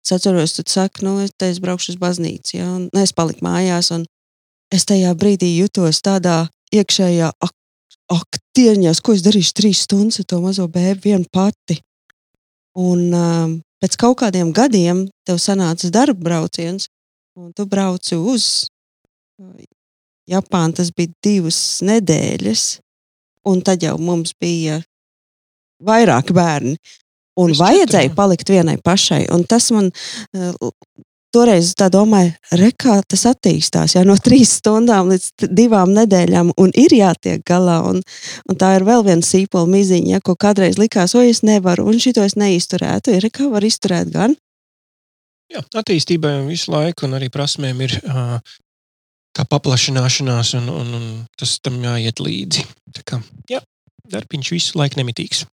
Es 0.04 0.12
atceros, 0.12 0.56
tu 0.58 0.66
saki, 0.68 1.06
nu, 1.06 1.18
es 1.24 1.32
te 1.38 1.48
es 1.48 1.62
braukšu 1.64 1.94
uz 1.94 2.00
baznīcu, 2.00 2.58
ja, 2.58 2.68
un 2.76 2.90
es 3.00 3.14
paliku 3.16 3.46
mājās, 3.46 3.94
un 3.96 4.04
es 4.74 4.84
tajā 4.90 5.14
brīdī 5.16 5.54
jutos 5.56 6.02
tādā 6.04 6.50
iekšējā 6.76 7.30
ak 7.40 7.54
aktierņās, 8.12 9.02
ko 9.02 9.16
es 9.16 9.24
darīšu 9.26 9.54
trīs 9.58 9.84
stundas 9.88 10.22
ar 10.22 10.28
to 10.30 10.40
mazo 10.44 10.68
bēbu 10.70 11.08
vienu 11.08 11.30
pati. 11.32 11.80
Un 12.80 13.14
um, 13.14 13.56
pēc 13.82 13.98
kaut 14.02 14.20
kādiem 14.24 14.52
gadiem 14.56 15.06
tev 15.28 15.40
sanāca 15.42 15.90
darba 15.94 16.30
brauciens, 16.30 16.90
un 17.38 17.54
tu 17.56 17.66
brauci 17.70 18.18
uz 18.18 18.68
uh, 19.40 19.54
Japānu. 20.30 20.78
Tas 20.80 20.92
bija 20.96 21.14
divas 21.24 21.60
nedēļas, 21.86 22.66
un 23.50 23.62
tad 23.66 23.86
jau 23.86 23.96
mums 24.02 24.34
bija 24.40 24.82
vairāki 25.84 26.36
bērni. 26.36 26.78
Un 27.40 27.54
es 27.54 27.62
vajadzēja 27.62 28.12
četrā. 28.12 28.18
palikt 28.18 28.52
vienai 28.54 28.78
pašai. 28.84 29.26
Un 29.34 29.46
tas 29.50 29.72
man 29.74 29.90
uh, 29.90 30.72
toreiz 31.34 31.74
tā 31.78 31.90
domāja, 31.94 32.34
re, 32.60 32.70
kā 32.78 33.00
tas 33.10 33.26
attīstās. 33.30 33.96
Jā, 33.98 34.04
no 34.08 34.16
trīs 34.22 34.54
stundām 34.60 35.10
līdz 35.12 35.50
divām 35.50 35.94
nedēļām, 35.96 36.54
un 36.62 36.74
ir 36.78 36.94
jātiek 36.94 37.44
galā. 37.48 37.80
Un, 37.90 38.04
un 38.50 38.60
tā 38.60 38.76
ir 38.78 38.88
vēl 38.88 39.06
viena 39.08 39.26
sīpola 39.26 39.70
miziņa, 39.70 40.16
ja, 40.16 40.24
ko 40.24 40.38
kādreiz 40.40 40.80
likās, 40.82 41.16
o, 41.18 41.24
es 41.26 41.44
nevaru, 41.46 41.88
un 41.90 42.00
šito 42.02 42.26
es 42.26 42.38
neizturētu. 42.40 43.18
Ir 43.18 43.30
kā 43.34 43.50
var 43.52 43.66
izturēt 43.66 44.14
gan? 44.14 44.38
Jā, 45.54 45.62
attīstībai 45.82 46.40
visu 46.48 46.72
laiku, 46.74 47.08
un 47.08 47.18
arī 47.18 47.30
prasmēm 47.34 47.82
ir 47.86 47.98
uh, 48.02 48.38
tā 49.38 49.46
paplašināšanās, 49.50 50.56
un, 50.62 50.70
un, 50.74 50.96
un 50.98 51.10
tas 51.40 51.58
tam 51.66 51.82
jāiet 51.84 52.22
līdzi. 52.24 52.66
Tā 52.94 53.06
kā, 53.10 53.20
jā, 53.52 53.62
darbiņš 54.14 54.54
visu 54.56 54.80
laiku 54.80 55.02
nemitīgs. 55.02 55.46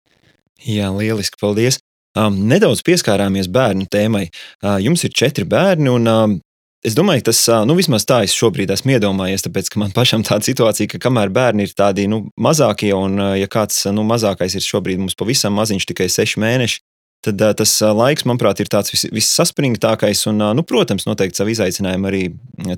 Jā, 0.65 0.89
lieliski, 0.91 1.39
paldies. 1.39 1.79
Um, 2.17 2.41
nedaudz 2.49 2.81
pieskārāmies 2.83 3.47
bērnu 3.53 3.87
tēmai. 3.91 4.27
Uh, 4.63 4.77
jums 4.83 5.05
ir 5.05 5.13
četri 5.15 5.45
bērni, 5.47 5.87
un 5.93 6.09
um, 6.09 6.35
es 6.83 6.95
domāju, 6.97 7.27
tas, 7.29 7.41
nu, 7.69 7.75
vismaz 7.77 8.05
tā 8.09 8.23
es 8.25 8.35
šobrīd 8.35 8.71
esmu 8.73 8.95
iedomājies, 8.97 9.45
tāpēc, 9.45 9.69
ka 9.71 9.81
man 9.83 9.93
pašam 9.95 10.25
tāda 10.27 10.47
situācija, 10.47 10.89
ka 10.93 11.01
kamēr 11.05 11.31
bērni 11.35 11.67
ir 11.67 11.75
tādi 11.77 12.07
nu, 12.11 12.25
mazākie, 12.41 12.91
un 12.95 13.19
ja 13.39 13.49
kāds 13.51 13.85
nu, 13.93 14.03
mazākais 14.07 14.57
ir 14.57 14.65
šobrīd 14.65 15.01
mums 15.03 15.17
pavisam 15.19 15.55
maziņš, 15.59 15.87
tikai 15.91 16.09
seši 16.11 16.41
mēneši, 16.43 16.81
tad 17.27 17.43
tas 17.59 17.75
laiks, 17.83 18.25
manuprāt, 18.27 18.63
ir 18.63 18.71
tāds 18.71 18.95
vis, 18.95 19.05
vissaspringtākais, 19.15 20.25
un, 20.31 20.41
nu, 20.55 20.65
protams, 20.67 21.07
noteikti 21.07 21.39
savu 21.39 21.53
izaicinājumu 21.55 22.11
arī 22.11 22.25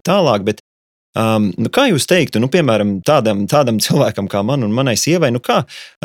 tālāk, 0.06 0.50
bet 0.50 0.66
Um, 1.12 1.50
nu, 1.60 1.68
kā 1.68 1.90
jūs 1.90 2.06
teiktu, 2.08 2.40
nu, 2.40 2.48
piemēram, 2.48 3.02
tādam, 3.04 3.44
tādam 3.52 3.82
cilvēkam 3.84 4.30
kā 4.32 4.46
man 4.48 4.64
un 4.64 4.72
manai 4.72 4.94
sievai, 4.96 5.28
nu, 5.36 5.42
kā, 5.44 5.58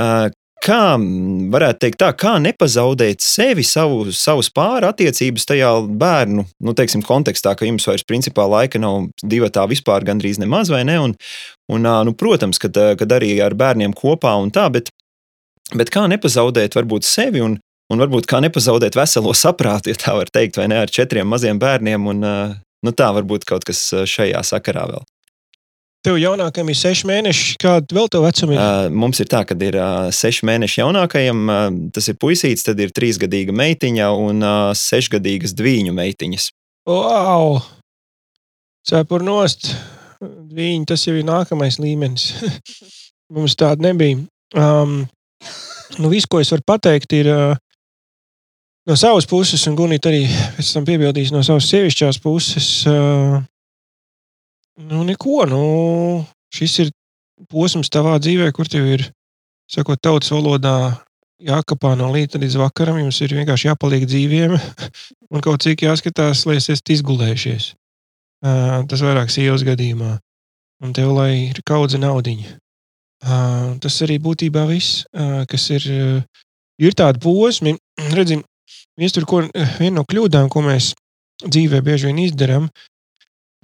uh, 0.03 0.25
kā 0.67 0.97
varētu 1.53 1.83
teikt, 1.85 1.99
tā, 2.03 2.11
kā 2.19 2.37
nepazaudēt 2.43 3.23
sevi, 3.25 3.65
savu, 3.67 4.11
savus 4.15 4.51
pāri 4.55 4.89
attiecības 4.89 5.47
tajā 5.49 5.71
bērnu 6.01 6.45
nu, 6.45 6.75
teiksim, 6.77 7.05
kontekstā, 7.07 7.55
ka 7.57 7.69
jums 7.69 7.87
vairs 7.89 8.07
principā 8.07 8.47
laika 8.51 8.81
nav 8.83 9.09
divi 9.23 9.51
tā 9.53 9.67
vispār 9.71 10.07
gandrīz 10.07 10.41
nemaz 10.43 10.73
vai 10.73 10.83
ne. 10.89 10.99
Un, 11.07 11.17
un, 11.73 11.89
nu, 12.09 12.15
protams, 12.19 12.61
kad, 12.63 12.79
kad 13.01 13.17
arī 13.19 13.35
ar 13.45 13.57
bērniem 13.59 13.95
kopā 13.97 14.35
un 14.43 14.53
tā, 14.55 14.67
bet, 14.75 14.91
bet 15.75 15.93
kā 15.95 16.07
nepazaudēt 16.11 16.79
varbūt 16.79 17.07
sevi 17.07 17.45
un, 17.45 17.59
un 17.93 18.05
varbūt 18.05 18.29
kā 18.31 18.43
nepazaudēt 18.45 18.99
veselo 18.99 19.35
saprātu, 19.37 19.95
ja 19.95 20.03
tā 20.03 20.17
var 20.19 20.33
teikt, 20.33 20.59
vai 20.61 20.71
ne 20.73 20.83
ar 20.85 20.93
četriem 20.93 21.29
maziem 21.31 21.63
bērniem. 21.63 22.11
Un, 22.13 22.31
nu, 22.87 22.95
tā 22.95 23.13
varbūt 23.17 23.47
kaut 23.49 23.67
kas 23.67 23.89
šajā 24.07 24.43
sakarā 24.47 24.89
vēl. 24.93 25.07
Tev 26.07 26.21
jaunākajam 26.23 26.69
ir 26.71 26.77
seši 26.79 27.09
mēneši. 27.09 27.55
Kāda 27.59 27.97
vēl 27.97 28.07
tev 28.15 28.23
vecuma 28.23 28.55
ir? 28.55 28.61
Uh, 28.63 28.93
mums 28.95 29.19
ir 29.19 29.27
tā, 29.27 29.41
ka 29.43 29.57
ir 29.59 29.75
uh, 29.75 30.07
seši 30.15 30.47
mēneši 30.47 30.79
jaunākajam, 30.79 31.41
uh, 31.51 31.65
tas 31.97 32.07
ir 32.13 32.15
puisīts, 32.23 32.63
tad 32.63 32.79
ir 32.79 32.93
trīsgadīga 32.95 33.51
meitiņa 33.51 34.11
un 34.15 34.39
uh, 34.47 34.71
sešgadīgas 34.79 35.57
dviņu 35.59 35.97
meitiņas. 35.97 36.47
Wow! 36.87 37.59
Cepur 38.87 39.27
nost! 39.27 39.73
Viņi 40.57 40.87
tas 40.87 41.03
jau 41.09 41.17
ir 41.19 41.27
nākamais 41.27 41.81
līmenis. 41.83 42.29
mums 43.35 43.59
tāda 43.59 43.89
nebija. 43.89 44.23
Um, 44.55 45.01
nu, 45.99 46.13
viss, 46.13 46.31
ko 46.31 46.39
es 46.39 46.55
varu 46.55 46.63
pateikt, 46.71 47.19
ir 47.19 47.33
uh, 47.35 47.59
no 48.87 48.95
savas 48.95 49.27
puses, 49.27 49.67
un 49.67 49.75
Gunīt 49.75 50.07
arī 50.07 50.23
pēc 50.55 50.71
tam 50.71 50.87
piebildīs 50.87 51.35
no 51.35 51.43
savas 51.43 51.67
sievišķās 51.75 52.23
puses. 52.23 52.71
Uh, 52.87 53.43
Nu, 54.77 55.05
neko. 55.05 55.45
Nu, 55.49 55.63
šis 56.53 56.79
ir 56.85 56.93
posms 57.53 57.89
tavā 57.93 58.19
dzīvē, 58.21 58.51
kur 58.57 58.69
tev 58.69 58.87
ir, 58.93 59.07
sakot, 59.73 60.01
tautas 60.03 60.33
valodā 60.35 60.77
jākapā 61.43 61.95
no 61.97 62.11
rīta 62.13 62.41
līdz 62.41 62.59
vakaram. 62.61 63.01
Jums 63.01 63.21
ir 63.25 63.35
vienkārši 63.39 63.71
jāpaliek 63.71 64.07
dzīviem 64.09 64.57
un 65.33 65.45
kaut 65.45 65.65
cik 65.65 65.87
jāskatās, 65.87 66.45
lai 66.49 66.59
esat 66.61 66.95
izgulējušies. 66.97 67.73
Tas 68.45 69.03
vairāk 69.03 69.33
sievas 69.33 69.65
gadījumā. 69.67 70.19
Un 70.85 70.93
tev, 70.93 71.15
lai 71.17 71.49
ir 71.49 71.63
kaudze 71.65 71.99
naudiņa. 72.01 72.59
Tas 73.81 73.97
arī 74.05 74.19
būtībā 74.21 74.67
viss, 74.69 75.07
kas 75.49 75.71
ir, 75.73 75.87
ir 76.77 76.99
tādi 77.01 77.23
posmi. 77.25 77.73
Redzim, 78.19 78.45
viens 79.01 79.17
tur, 79.17 79.25
ko, 79.25 79.41
viena 79.81 80.03
no 80.03 80.05
kļūdām, 80.05 80.51
ko 80.53 80.63
mēs 80.69 80.93
dzīvē 81.47 81.81
bieži 81.85 82.11
vien 82.11 82.21
izdarām, 82.27 82.69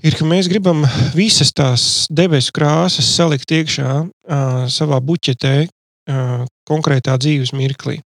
ir, 0.02 0.16
ka 0.18 0.26
mēs 0.28 0.48
gribam 0.50 0.84
visas 1.16 1.52
tās 1.54 2.06
debesu 2.10 2.52
krāsas 2.54 3.10
salikt 3.16 3.52
iekšā 3.54 3.90
uh, 4.02 4.64
savā 4.72 4.98
buķetē, 5.04 5.56
uh, 5.66 6.46
konkrētā 6.68 7.18
dzīves 7.20 7.54
mirklī. 7.56 8.00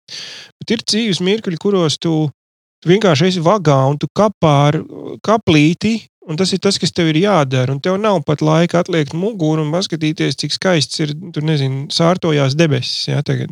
Bet 0.61 0.73
ir 0.75 0.85
dzīves 0.85 1.21
mirkļi, 1.23 1.59
kuros 1.61 1.99
tu, 2.01 2.15
tu 2.81 2.91
vienkārši 2.91 3.33
esi 3.33 3.43
vagā 3.43 3.77
un 3.91 3.99
tu 4.01 4.09
kapā 4.15 4.55
ar 4.71 4.81
kaplīti. 5.25 5.99
Un 6.23 6.37
tas 6.39 6.53
ir 6.55 6.61
tas, 6.63 6.77
kas 6.79 6.93
tev 6.95 7.09
ir 7.11 7.17
jādara. 7.19 7.73
Un 7.73 7.81
tev 7.83 7.97
nav 7.99 8.21
pat 8.23 8.39
laika 8.39 8.79
atliekt 8.79 9.11
muguru 9.11 9.65
un 9.65 9.73
paskatīties, 9.75 10.37
cik 10.39 10.53
skaists 10.55 11.01
ir, 11.03 11.11
tur 11.35 11.43
nezinu, 11.43 11.89
sārtojās 11.91 12.55
debesis. 12.55 13.09
Ja, 13.09 13.19
tagad. 13.27 13.51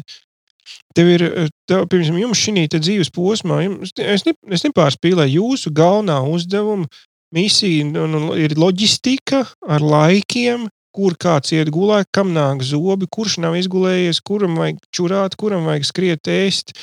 Tev 0.95 1.10
ir, 1.12 1.25
tev, 1.67 1.84
piemēram, 1.91 2.21
jums 2.21 2.39
šī 2.39 2.63
dzīves 2.71 3.12
posmā, 3.12 3.60
jums, 3.65 3.91
es, 3.99 4.23
ne, 4.23 4.34
es 4.56 4.63
nepārspīlēju 4.63 5.43
jūsu 5.43 5.71
galvenā 5.75 6.21
uzdevuma 6.32 6.88
misija 7.36 7.88
nu, 7.88 8.06
nu, 8.12 8.22
ir 8.38 8.58
loģistika 8.60 9.44
ar 9.67 9.84
laikiem, 9.84 10.67
kur 10.91 11.15
kāds 11.15 11.54
iet 11.56 11.72
gulēt, 11.72 12.10
kam 12.12 12.34
nāk 12.36 12.63
zobi, 12.67 13.08
kurš 13.08 13.38
nav 13.44 13.56
izgulējies, 13.60 14.20
kuram 14.28 14.58
vajag 14.60 14.82
čurāt, 14.91 15.38
kuram 15.39 15.70
vajag 15.70 15.88
skriet, 15.88 16.28
ēst, 16.28 16.76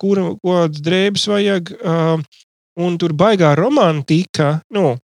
kuram 0.00 0.34
kādas 0.44 0.84
drēbes 0.84 1.24
vajag. 1.30 1.72
Uh, 1.80 2.20
un 2.84 2.98
tur 2.98 3.14
baigā 3.14 3.54
romantika, 3.56 4.58
nu, 4.74 4.96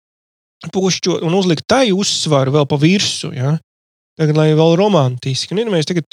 pušķo 0.75 1.21
un 1.25 1.37
uzlikt 1.39 1.69
tai 1.71 1.91
uzsvaru 1.95 2.59
vēl 2.59 2.69
pa 2.69 2.79
virsmu. 2.81 3.33
Ja? 3.37 3.57
Tagad, 4.21 4.37
lai 4.37 4.51
vēl 4.59 4.75
romantiski. 4.77 5.55
Un, 5.55 5.63
ja 5.63 5.73
mēs 5.73 5.89
tagad, 5.89 6.05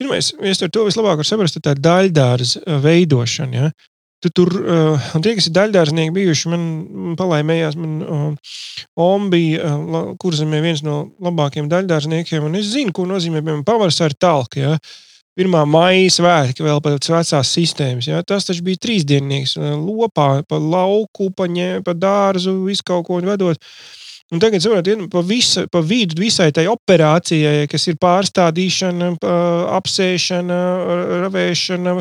ja 0.00 0.08
mēs, 0.10 0.34
mēs 0.40 0.60
to 0.66 0.84
vislabāk 0.84 1.22
varam 1.22 1.28
saprast, 1.28 1.60
tā 1.64 1.72
ir 1.76 1.82
daļdārza 1.84 2.80
veidošana. 2.84 3.62
Ja? 3.62 3.70
Tu 4.24 4.30
tur, 4.32 4.48
uh, 4.56 5.08
tie, 5.20 5.34
kas 5.36 5.50
ir 5.50 5.52
daļdārznieki 5.52 6.14
bijuši, 6.16 6.48
man, 6.48 6.62
man 7.08 7.16
palaimējās, 7.20 7.74
man 7.76 7.96
uh, 8.00 8.52
Om 9.04 9.26
bija 9.32 9.68
uh, 9.68 10.06
kurzemē 10.20 10.62
viens 10.64 10.80
no 10.86 11.10
labākajiem 11.24 11.68
daļdārzniekiem, 11.68 12.46
un 12.46 12.56
es 12.56 12.70
zinu, 12.72 12.94
ko 12.96 13.04
nozīmē, 13.10 13.42
piemēram, 13.42 13.66
pavasara 13.68 14.16
talka. 14.16 14.62
Ja? 14.62 14.78
Pirmā 15.36 15.66
maija 15.68 16.08
svētki 16.14 16.64
vēl 16.64 16.80
pēc 16.80 17.10
vecās 17.12 17.50
sistēmas. 17.52 18.08
Ja? 18.08 18.22
Tas 18.24 18.48
taču 18.48 18.64
bija 18.64 18.80
trīsdienīgs, 18.86 19.58
lopā, 19.60 20.30
pa 20.48 20.62
lauku, 20.62 21.28
pa, 21.36 21.50
ņē, 21.50 21.82
pa 21.84 21.92
dārzu, 21.98 22.56
visu 22.64 22.86
kaut 22.86 23.04
ko 23.10 23.20
vedot. 23.26 23.60
Uh, 23.60 24.03
Un 24.32 24.40
tagad, 24.40 24.62
zinot, 24.64 24.86
pa, 25.12 25.20
visa, 25.20 25.66
pa 25.68 25.82
vidu 25.84 26.16
visai 26.22 26.48
tai 26.54 26.64
operācijai, 26.72 27.66
kas 27.68 27.84
ir 27.90 27.98
pārstādīšana, 28.00 29.10
apsēšana, 29.76 30.60
ravēšana, 31.26 31.96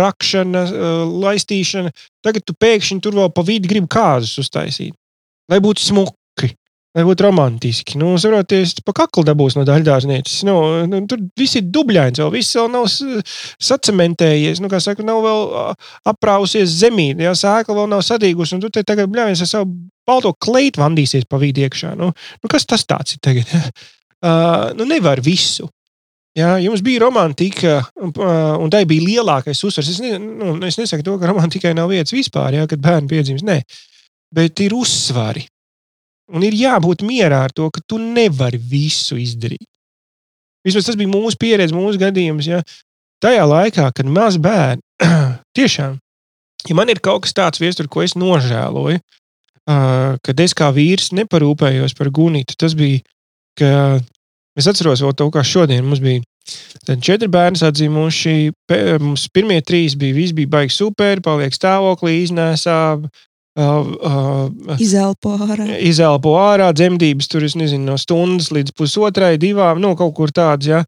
rakšana, 0.00 0.62
laistīšana, 1.04 1.92
tagad 2.24 2.46
tu 2.48 2.56
pēkšņi 2.56 3.02
tur 3.04 3.18
vēl 3.18 3.28
pa 3.36 3.44
vidu 3.44 3.68
gribi 3.68 3.90
kāzus 3.92 4.40
uztaisīt. 4.40 4.94
Lai 5.52 5.58
būtu 5.62 5.84
smuki, 5.84 6.48
lai 6.96 7.04
būtu 7.04 7.26
romantiski. 7.26 7.98
Nu, 8.00 8.14
saproties, 8.18 8.72
pa 8.80 8.94
kaklu 8.96 9.26
dabūs 9.28 9.58
no 9.58 9.66
daļdārznieces. 9.68 10.46
Nu, 10.48 10.56
nu, 10.88 11.02
tur 11.10 11.20
viss 11.36 11.60
ir 11.60 11.68
dubļains, 11.76 12.22
vēl 12.24 12.32
viss 12.38 12.56
vēl 12.56 12.72
nav 12.72 12.88
sacementējies. 12.88 14.64
Nu, 14.64 14.72
kā 14.72 14.80
saka, 14.80 15.04
nav 15.04 15.20
vēl 15.28 15.44
aprausies 16.08 16.72
zemī, 16.80 17.12
jā, 17.20 17.36
sēkla 17.36 17.82
vēl 17.82 17.92
nav 17.92 18.02
sadīgusi. 18.08 18.56
Un 18.56 18.64
tu 18.64 18.72
te 18.72 18.82
tagad 18.86 19.12
bļāvies 19.12 19.44
ar 19.44 19.52
savu 19.52 19.76
balto 20.06 20.32
kleitu 20.42 20.82
vandīsies 20.82 21.26
pa 21.28 21.40
vidu 21.42 21.64
iekšā. 21.66 21.94
Nu, 21.98 22.12
nu, 22.14 22.50
kas 22.52 22.66
tas 22.68 22.86
tāds 22.88 23.16
ir 23.16 23.22
tagad? 23.24 23.50
uh, 24.26 24.70
nu, 24.78 24.86
nevar 24.88 25.22
visu. 25.24 25.68
Jā, 26.36 26.58
jums 26.60 26.82
bija 26.84 27.00
romantika, 27.00 27.78
un 27.96 28.68
tā 28.68 28.82
bija 28.84 29.04
lielākais 29.06 29.62
uzsvars. 29.64 29.88
Es, 29.94 30.00
ne, 30.04 30.18
nu, 30.20 30.50
es 30.68 30.76
nesaku 30.76 31.04
to, 31.06 31.14
ka 31.16 31.30
romantikai 31.30 31.72
nav 31.76 31.88
vietas 31.88 32.12
vispār, 32.12 32.58
jā, 32.58 32.66
kad 32.68 32.82
bērni 32.84 33.08
piedzimst. 33.08 33.46
Nē, 33.46 33.62
bet 34.36 34.60
ir 34.60 34.76
uzsvari. 34.76 35.46
Un 36.36 36.44
ir 36.44 36.58
jābūt 36.58 37.06
mierā 37.06 37.46
ar 37.46 37.54
to, 37.56 37.70
ka 37.72 37.80
tu 37.88 37.96
nevari 38.02 38.60
visu 38.60 39.16
izdarīt. 39.16 39.64
Vismaz 40.66 40.90
tas 40.90 40.98
bija 40.98 41.08
mūsu 41.08 41.38
pieredze, 41.40 41.72
mūsu 41.72 42.02
gadījums. 42.02 42.50
Ja? 42.50 42.60
Tajā 43.22 43.46
laikā, 43.48 43.86
kad 43.96 44.10
maz 44.10 44.36
bērni, 44.42 44.84
tiešām, 45.56 45.96
ja 46.68 46.76
man 46.76 46.92
ir 46.92 47.00
kaut 47.00 47.24
kas 47.24 47.32
tāds 47.38 47.62
viestur, 47.62 47.88
ko 47.88 48.04
es 48.04 48.12
nožēloju, 48.18 49.00
uh, 49.00 49.25
kad 49.66 50.40
es 50.40 50.54
kā 50.56 50.70
vīrs 50.74 51.10
neparūpējos 51.16 51.96
par 51.98 52.12
gunītu, 52.14 52.54
tas 52.58 52.76
bija, 52.78 53.02
ka 53.58 53.70
es 54.56 54.68
atceros 54.70 55.02
vēl 55.02 55.14
to, 55.18 55.28
kā 55.34 55.44
šodien 55.46 55.86
mums 55.86 56.02
bija. 56.04 56.24
Tad 56.86 57.00
četri 57.02 57.26
bērni 57.26 57.58
atzīmuši. 57.66 58.34
Mums 59.02 59.24
pirmie 59.34 59.58
trīs 59.66 59.96
bija, 59.98 60.14
viss 60.14 60.34
bija 60.36 60.52
baigi 60.52 60.76
super, 60.76 61.18
paliek 61.24 61.54
stāvoklī, 61.56 62.20
iznēsā, 62.22 62.78
Uh, 63.56 63.86
uh, 64.04 64.76
izelpo 64.76 65.30
ārā. 65.40 65.64
Izelpo 65.80 66.34
ārā, 66.36 66.66
dzemdības 66.76 67.30
tur, 67.32 67.46
nezinu, 67.56 67.86
no 67.88 67.94
stundas 67.96 68.50
līdz 68.52 68.74
pusotrai, 68.76 69.38
divām, 69.40 69.80
nu, 69.80 69.94
kaut 69.96 70.12
kur 70.18 70.28
tādas, 70.28 70.68
ja. 70.68 70.82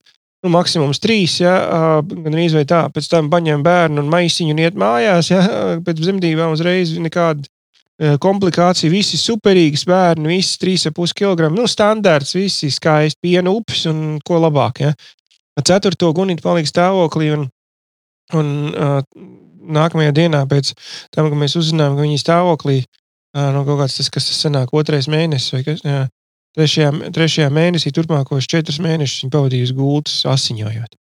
Nu, 0.45 0.51
maksimums 0.53 1.01
trīs, 1.01 1.39
ja, 1.41 1.55
uh, 1.65 2.19
gan 2.27 2.37
arī 2.37 2.67
tā. 2.69 2.83
Pēc 2.93 3.09
tam 3.09 3.31
paņem 3.33 3.65
bērnu 3.65 4.05
un 4.05 4.13
maisiņu 4.13 4.53
un 4.53 4.61
iet 4.61 4.77
mājās, 4.77 5.33
ja, 5.33 5.41
pēc 5.81 6.03
dzemdībām 6.03 6.53
uzreiz 6.53 6.93
nekāda 7.01 7.49
komplikācija, 8.23 8.91
visi 8.93 9.19
superīgas 9.19 9.83
bērni, 9.89 10.37
visi 10.37 10.59
3,5 10.63 11.17
kg. 11.19 11.49
Nu, 11.55 11.67
standarts, 11.71 12.37
visi 12.39 12.71
skaisti, 12.71 13.19
piena 13.23 13.51
upes 13.51 13.87
un 13.91 14.21
ko 14.25 14.39
labāk. 14.45 14.85
Ja. 14.85 14.93
Ceturto 15.67 16.13
gunīt 16.15 16.45
paliek 16.45 16.69
stāvoklī 16.71 17.33
un, 17.35 17.49
un 18.39 18.53
uh, 18.71 19.01
nākamajā 19.69 20.15
dienā, 20.15 20.45
pēc 20.51 20.73
tam, 21.15 21.29
kad 21.29 21.37
mēs 21.41 21.57
uzzinājām, 21.59 21.99
ka 21.99 22.07
viņa 22.07 22.23
stāvoklī 22.23 22.79
no 23.39 23.65
kaut 23.67 23.83
kāds 23.83 23.99
tas, 23.99 24.09
kas 24.13 24.29
tas 24.31 24.39
sanāk, 24.47 24.73
otrais 24.77 25.09
mēnesis 25.11 25.55
vai 25.55 25.65
kas. 25.67 25.83
Jā, 25.85 26.07
trešajā, 26.59 26.93
trešajā 27.15 27.51
mēnesī, 27.55 27.93
turpmākos 27.95 28.49
četrus 28.51 28.81
mēnešus 28.85 29.25
viņa 29.25 29.35
pavadīja 29.35 29.69
uz 29.69 29.75
gultas, 29.77 30.23
asiņojot. 30.29 30.97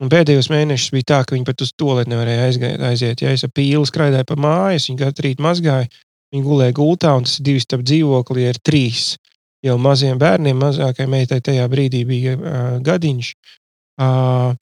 Un 0.00 0.08
pēdējos 0.08 0.48
mēnešus 0.48 0.94
bija 0.94 1.08
tā, 1.12 1.18
ka 1.28 1.36
viņi 1.36 1.46
pat 1.48 1.64
uz 1.64 1.74
to 1.76 1.92
lietu 1.98 2.12
nevarēja 2.14 2.46
aizgāt, 2.48 2.84
aiziet. 2.88 3.20
Ja 3.20 3.34
es 3.36 3.44
ar 3.44 3.52
pīli 3.52 3.84
skraidēju 3.88 4.28
pa 4.30 4.36
mājas, 4.40 4.88
viņa 4.88 5.02
katru 5.02 5.26
rītu 5.26 5.44
mazgāja, 5.44 5.90
viņa 6.32 6.46
gulēja 6.46 6.76
gultā, 6.78 7.12
un 7.18 7.28
tas 7.28 7.36
ir 7.36 7.46
divi 7.50 7.60
starp 7.60 7.84
dzīvokli, 7.84 8.46
ir 8.48 8.60
trīs. 8.64 9.10
Jau 9.66 9.76
maziem 9.76 10.16
bērniem, 10.20 10.56
mazākajai 10.56 11.10
meitai 11.12 11.42
tajā 11.44 11.66
brīdī 11.68 12.06
bija 12.08 12.36
uh, 12.38 12.76
gadiņš. 12.84 13.34
Uh, 14.00 14.56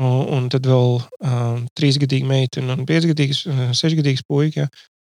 Un, 0.00 0.22
un 0.32 0.44
tad 0.48 0.64
vēl 0.64 0.94
uh, 0.96 1.58
trīsgadīga 1.76 2.24
meitene 2.24 2.72
un 2.72 2.86
piecgadīgs, 2.88 3.42
uh, 3.44 3.58
sešgadīgs 3.76 4.24
puika. 4.24 4.70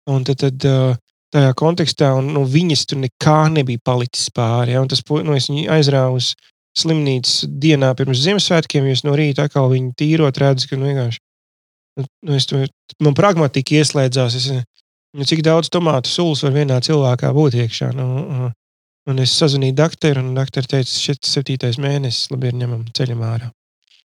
Un 0.07 0.25
tad, 0.27 0.43
tad 0.43 0.67
uh, 0.69 0.93
tajā 1.33 1.55
kontekstā 1.57 2.11
un, 2.19 2.29
nu, 2.35 2.43
viņas 2.47 2.85
tur 2.89 3.01
nekā 3.01 3.39
nebija 3.55 3.81
palicis 3.83 4.29
pāri. 4.33 4.75
Ja? 4.75 4.83
Un 4.83 4.91
tas 4.91 5.01
nu, 5.09 5.37
aizrāva 5.73 6.13
uz 6.13 6.35
slimnīcas 6.77 7.47
dienā 7.61 7.93
pirms 7.97 8.21
Ziemassvētkiem, 8.23 8.87
jo 8.87 8.97
es 8.97 9.03
no 9.07 9.15
rīta 9.17 9.47
atkal 9.47 9.71
viņu 9.71 9.95
tīrot, 9.97 10.39
redzu, 10.41 10.69
ka 10.71 10.79
nu, 10.79 10.89
vienkārši 10.91 11.21
nu, 11.97 12.05
nu 12.29 12.37
es, 12.37 12.47
man 13.03 13.17
pragmatiski 13.17 13.81
ieslēdzās. 13.81 14.37
Es, 14.37 14.47
nu, 15.17 15.27
cik 15.27 15.43
daudz 15.45 15.71
tomātu 15.73 16.11
sulas 16.11 16.43
var 16.45 16.55
vienā 16.55 16.79
cilvēkā 16.85 17.33
būt 17.35 17.57
iekšā? 17.63 17.91
Nu, 17.97 18.49
un 19.07 19.23
es 19.23 19.33
sazvanīju 19.39 19.77
doktoru, 19.77 20.23
un 20.23 20.35
doktori 20.37 20.69
teica, 20.75 20.91
šis 20.91 21.17
ir 21.17 21.31
septītais 21.31 21.79
mēnesis, 21.81 22.29
labi, 22.33 22.51
ir 22.51 22.59
ņemam 22.61 22.85
ceļam 22.97 23.23
ārā. 23.25 23.49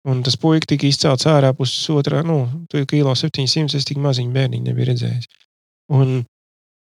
Un 0.07 0.21
tas 0.23 0.37
puika 0.39 0.69
tika 0.71 0.87
izcelts 0.87 1.27
ārā 1.27 1.51
pusotrā, 1.55 2.21
nu, 2.23 2.45
kilo 2.87 3.13
700. 3.17 3.75
Es 3.75 3.87
tik 3.87 3.99
maziņu 3.99 4.31
bērniņu 4.35 4.69
nebiju 4.69 4.87
redzējis. 4.93 5.27
Un, 5.91 6.21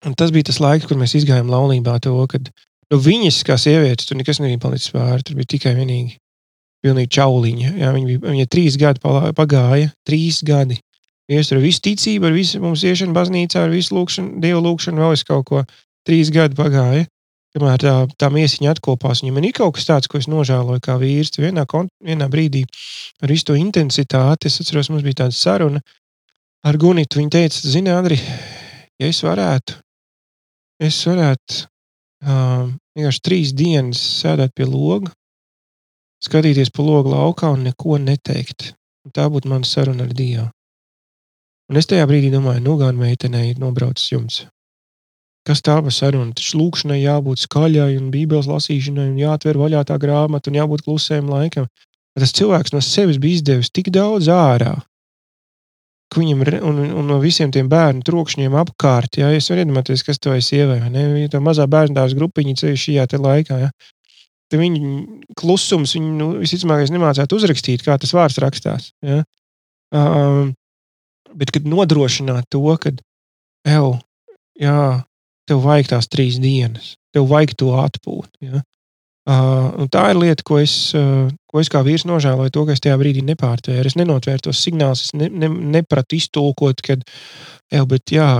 un 0.05 0.16
tas 0.18 0.33
bija 0.35 0.51
tas 0.51 0.61
laiks, 0.61 0.88
kad 0.88 1.01
mēs 1.01 1.16
gājām 1.16 1.49
laulībā. 1.49 1.97
To, 2.05 2.18
kad 2.29 2.51
nu, 2.92 3.01
viņas, 3.05 3.42
kā 3.46 3.59
sievietes, 3.61 4.09
tur 4.09 4.18
nekas 4.18 4.40
nebija 4.42 4.61
palicis 4.62 4.92
pāri. 4.94 5.24
Tur 5.27 5.38
bija 5.38 5.53
tikai 5.57 5.74
vienīgi 5.79 6.16
pilnīgi 6.85 7.12
čauliņa. 7.18 7.72
Jā, 7.83 7.92
viņa, 7.94 8.09
bija, 8.12 8.22
viņa 8.33 8.51
trīs 8.53 8.79
gadi 8.81 9.03
pagāja, 9.37 9.92
trīs 10.07 10.42
gadi. 10.46 10.79
Es 11.29 11.51
tur 11.51 11.61
visu 11.61 11.83
ticību, 11.85 12.31
ar 12.31 12.33
visu 12.33 12.61
mums 12.62 12.83
iešanu 12.88 13.12
baznīcā, 13.16 13.66
ar 13.66 13.72
visu 13.72 13.98
lūkšanu, 13.98 14.38
dievu 14.40 14.62
lūkšanu, 14.64 15.03
vēl 15.05 15.16
es 15.16 15.24
kaut 15.29 15.44
ko. 15.51 15.62
Trīs 16.09 16.33
gadi 16.33 16.57
pagāja. 16.57 17.05
Kamēr 17.57 17.81
tā, 17.81 17.92
tā 18.20 18.29
miesiņa 18.33 18.74
atkopās, 18.74 19.22
viņam 19.24 19.40
ir 19.40 19.55
kaut 19.57 19.74
kas 19.77 19.87
tāds, 19.88 20.09
ko 20.09 20.20
es 20.20 20.29
nožēloju 20.29 20.83
kā 20.85 20.98
vīrs. 21.01 21.33
Vienā, 21.40 21.64
vienā 22.05 22.29
brīdī 22.33 22.62
ar 23.24 23.33
visu 23.33 23.51
to 23.51 23.57
intensitāti, 23.57 24.48
es 24.48 24.61
atceros, 24.62 24.90
mums 24.92 25.05
bija 25.05 25.24
tāda 25.24 25.37
saruna 25.37 25.81
ar 26.64 26.79
Gunitu. 26.81 27.20
Viņa 27.20 27.33
teica, 27.35 27.62
zini, 27.64 27.92
Andri, 27.92 28.20
ja 29.01 29.09
es 29.09 29.20
varētu, 29.24 29.79
es 30.85 31.01
varētu 31.09 31.64
uh, 32.24 32.68
vienkārši 32.96 33.24
trīs 33.24 33.54
dienas 33.57 34.00
sēdēt 34.22 34.54
pie 34.57 34.66
loga, 34.68 35.12
skatīties 36.24 36.72
pa 36.74 36.85
logu 36.85 37.14
laukā 37.14 37.52
un 37.54 37.66
neko 37.68 37.98
neteikt. 38.02 38.72
Un 39.07 39.14
tā 39.14 39.28
būtu 39.33 39.48
mana 39.48 39.64
saruna 39.64 40.04
ar 40.04 40.12
Dievu. 40.12 40.48
Un 41.68 41.76
es 41.76 41.88
tajā 41.88 42.07
brīdī 42.09 42.31
domāju, 42.33 42.64
nu, 42.64 42.76
gan 42.81 42.96
meitenei 42.96 43.52
ir 43.52 43.61
nobraucis 43.61 44.12
jums. 44.12 44.38
Kas 45.48 45.62
tā 45.64 45.78
par 45.81 45.94
sarunu? 45.94 46.35
Taču 46.37 46.59
lūkšanai 46.61 46.98
jābūt 47.00 47.44
skaļai 47.44 47.94
un 47.96 48.11
bībeles 48.12 48.48
lasīšanai, 48.50 49.07
un 49.12 49.20
jāatver 49.20 49.57
vaļā 49.61 49.85
tā 49.88 49.96
grāmata, 50.00 50.50
un 50.50 50.59
jābūt 50.59 50.85
klusējam 50.85 51.31
laikam. 51.33 51.68
Tas 52.18 52.35
cilvēks 52.37 52.74
no 52.74 52.83
sevis 52.85 53.20
bija 53.22 53.38
izdevis 53.38 53.70
tik 53.72 53.92
daudz 53.94 54.28
ārā. 54.33 54.74
Ka 56.09 56.23
viņam 56.23 56.42
ir 56.44 56.57
un, 56.64 56.81
un 57.01 57.09
no 57.11 57.18
visiem 57.21 57.53
tiem 57.53 57.68
bērnu 57.68 58.05
trokšņiem 58.07 58.57
apkārt. 58.62 59.21
Ja 59.21 59.31
es 59.37 59.51
varu 59.53 59.64
iedomāties, 59.64 60.05
kas 60.07 60.21
to 60.23 60.33
ir 60.37 60.44
sievai? 60.44 60.81
Ja 61.21 61.31
tā 61.33 61.40
mazā 61.44 61.68
bērnu 61.68 61.99
dārza 61.99 62.16
grupiņa 62.16 62.57
ceļš 62.62 62.85
šajā 62.87 63.21
laikā. 63.25 63.59
Ja? 63.66 63.73
Tad 64.49 64.62
viņa 64.62 64.92
klusums, 65.37 65.92
viņa 65.99 66.14
nu, 66.16 66.31
visticamāk, 66.40 66.87
nemācētu 66.94 67.37
uzrakstīt, 67.37 67.85
kā 67.85 67.99
tas 68.01 68.14
vārds 68.16 68.40
rakstās. 68.40 68.92
Ja? 69.05 69.21
Um, 69.92 70.55
bet, 71.37 71.53
kad 71.53 71.68
nodrošināt 71.68 72.49
to, 72.53 72.64
ka, 72.81 72.94
evo, 73.68 73.99
jā, 74.61 75.05
tev 75.49 75.61
vajag 75.64 75.92
tās 75.92 76.09
trīs 76.09 76.40
dienas, 76.40 76.94
tev 77.12 77.29
vajag 77.29 77.53
to 77.61 77.75
atpūtu. 77.83 78.49
Ja? 78.49 78.64
Uh, 79.29 79.85
tā 79.93 80.07
ir 80.14 80.17
lieta, 80.23 80.45
ko 80.47 80.57
es, 80.62 80.95
uh, 80.97 81.27
ko 81.53 81.61
es 81.61 81.69
kā 81.69 81.83
vīrs 81.85 82.07
nožēloju, 82.09 82.53
to, 82.55 82.62
ka 82.64 82.73
es 82.73 82.81
tajā 82.81 82.95
brīdī 82.97 83.21
nepārtvēru. 83.29 83.85
Es 83.91 83.97
nenotvēru 84.01 84.47
tos 84.47 84.62
signālus, 84.64 85.03
es 85.05 85.12
ne, 85.12 85.29
ne, 85.29 85.51
nepratu 85.77 86.17
iztulkot, 86.17 86.81
ka 86.81 86.97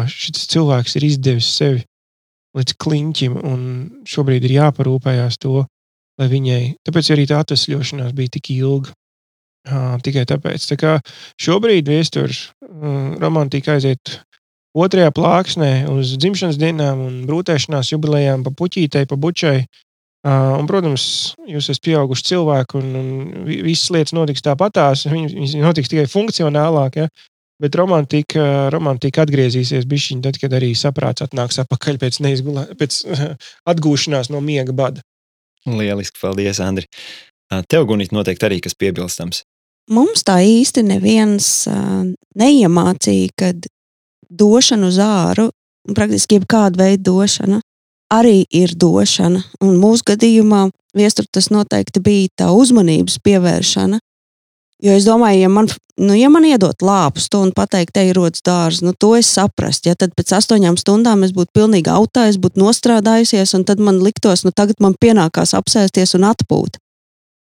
šis 0.09 0.47
cilvēks 0.49 0.97
ir 0.97 1.05
izdevis 1.11 1.51
sevi 1.59 1.83
līdz 2.57 2.77
kliņķim, 2.81 3.35
un 3.45 3.67
šobrīd 4.09 4.47
ir 4.49 4.55
jāparūpējās 4.57 5.37
to, 5.43 5.67
lai 6.19 6.29
viņai, 6.33 6.63
tāpēc 6.89 7.11
arī 7.13 7.27
tā 7.29 7.43
atvesļošanās 7.45 8.15
bija 8.17 8.39
tik 8.39 8.49
ilga. 8.57 8.95
Uh, 9.69 9.99
tikai 10.01 10.23
tāpēc. 10.25 10.65
Tā 10.71 10.79
kā 10.81 10.95
šobrīd 11.43 11.91
viestures 11.91 12.47
uh, 12.65 13.13
romantika 13.21 13.75
aiziet 13.77 14.23
otrajā 14.73 15.11
plāksnē 15.13 15.73
uz 15.93 16.15
dzimšanas 16.17 16.57
dienām 16.57 17.03
un 17.05 17.19
brūtēšanās 17.29 17.93
jubilejām 17.93 18.47
pa 18.47 18.55
puķītei, 18.57 19.05
pa 19.11 19.19
bučai. 19.21 19.59
Un, 20.29 20.67
protams, 20.69 21.03
jūs 21.49 21.71
esat 21.71 21.85
pieauguši 21.87 22.27
cilvēki, 22.33 22.79
un, 22.81 22.89
un 22.99 23.11
visas 23.49 23.89
lietas 23.95 24.15
notiks 24.17 24.45
tāpatās. 24.45 25.07
Viņas 25.15 25.57
notiks 25.63 25.93
tikai 25.93 26.09
funkcionālāk. 26.11 26.99
Ja? 27.03 27.09
Bet 27.63 27.75
romantika, 27.79 28.69
romantika 28.75 29.25
atgriezīsies 29.25 29.87
bišķiņ, 29.91 30.23
tad, 30.27 30.39
kad 30.43 30.53
arī 30.55 30.73
saprāts 30.79 31.25
atnāks 31.25 31.59
atpakaļ 31.65 32.01
pēc, 32.03 32.21
neizgulā, 32.27 32.67
pēc 32.79 33.01
atgūšanās 33.73 34.31
no 34.35 34.43
miega 34.45 34.75
bada. 34.77 35.05
Lieliski, 35.69 36.21
paldies, 36.23 36.61
Andri. 36.65 36.87
Tev, 37.69 37.87
Gunīt, 37.89 38.13
noteikti 38.13 38.47
arī 38.47 38.61
kas 38.65 38.77
piebilstams. 38.79 39.43
Mums 39.89 40.21
tā 40.29 40.37
īsti 40.45 40.85
neviens 40.85 41.49
neiemācīja, 42.37 43.33
ka 43.41 43.53
došana 44.29 44.91
uz 44.91 44.99
āru, 45.01 45.49
praktiski 45.97 46.37
jebkāda 46.37 46.83
veida 46.83 47.03
došana, 47.09 47.63
arī 48.13 48.43
ir 48.51 48.75
došana. 48.77 49.43
Un 49.65 49.79
mūsu 49.81 50.07
gadījumā 50.13 50.69
viestur 50.97 51.29
tas 51.31 51.51
noteikti 51.53 52.03
bija 52.03 52.29
tā 52.43 52.51
uzmanības 52.55 53.19
pievēršana. 53.25 54.01
Jo 54.79 54.95
es 54.95 55.07
domāju, 55.09 55.41
ja 55.43 55.49
man, 55.51 55.67
nu, 55.99 56.15
ja 56.15 56.29
man 56.31 56.45
iedot 56.47 56.85
lāpu 56.87 57.19
stundu, 57.19 57.51
pateikt, 57.57 57.97
te 57.97 58.05
ir 58.07 58.15
rodas 58.15 58.45
dārsts, 58.47 58.85
nu, 58.87 58.93
to 58.95 59.17
es 59.19 59.27
saprastu. 59.27 59.91
Ja 59.91 59.99
tad 59.99 60.15
pēc 60.15 60.37
astoņām 60.39 60.79
stundām 60.79 61.25
es 61.27 61.33
būtu 61.35 61.51
pilnīgi 61.59 61.91
autā, 61.91 62.29
es 62.31 62.39
būtu 62.39 62.63
nostrādājusies, 62.63 63.57
un 63.59 63.67
tad 63.67 63.83
man 63.83 63.99
liktos, 64.05 64.45
nu, 64.47 64.55
tagad 64.55 64.79
man 64.81 64.95
pienākās 64.95 65.57
apsēsties 65.59 66.15
un 66.15 66.29
atpūt. 66.31 66.79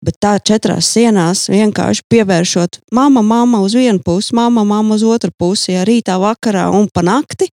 Bet 0.00 0.16
tā 0.22 0.36
četrās 0.38 0.88
sienās 0.94 1.48
vienkārši 1.50 2.04
pievēršot 2.08 2.80
mamma, 2.94 3.20
mamma 3.20 3.60
uz 3.60 3.74
vienu 3.76 4.00
pusi, 4.00 4.32
mamma, 4.38 4.62
mamma 4.64 4.94
uz 4.94 5.04
otru 5.04 5.34
pusi, 5.36 5.74
ja 5.74 5.84
rītā, 5.84 6.16
vakarā 6.22 6.68
un 6.70 6.86
pa 6.94 7.02
nakti, 7.04 7.50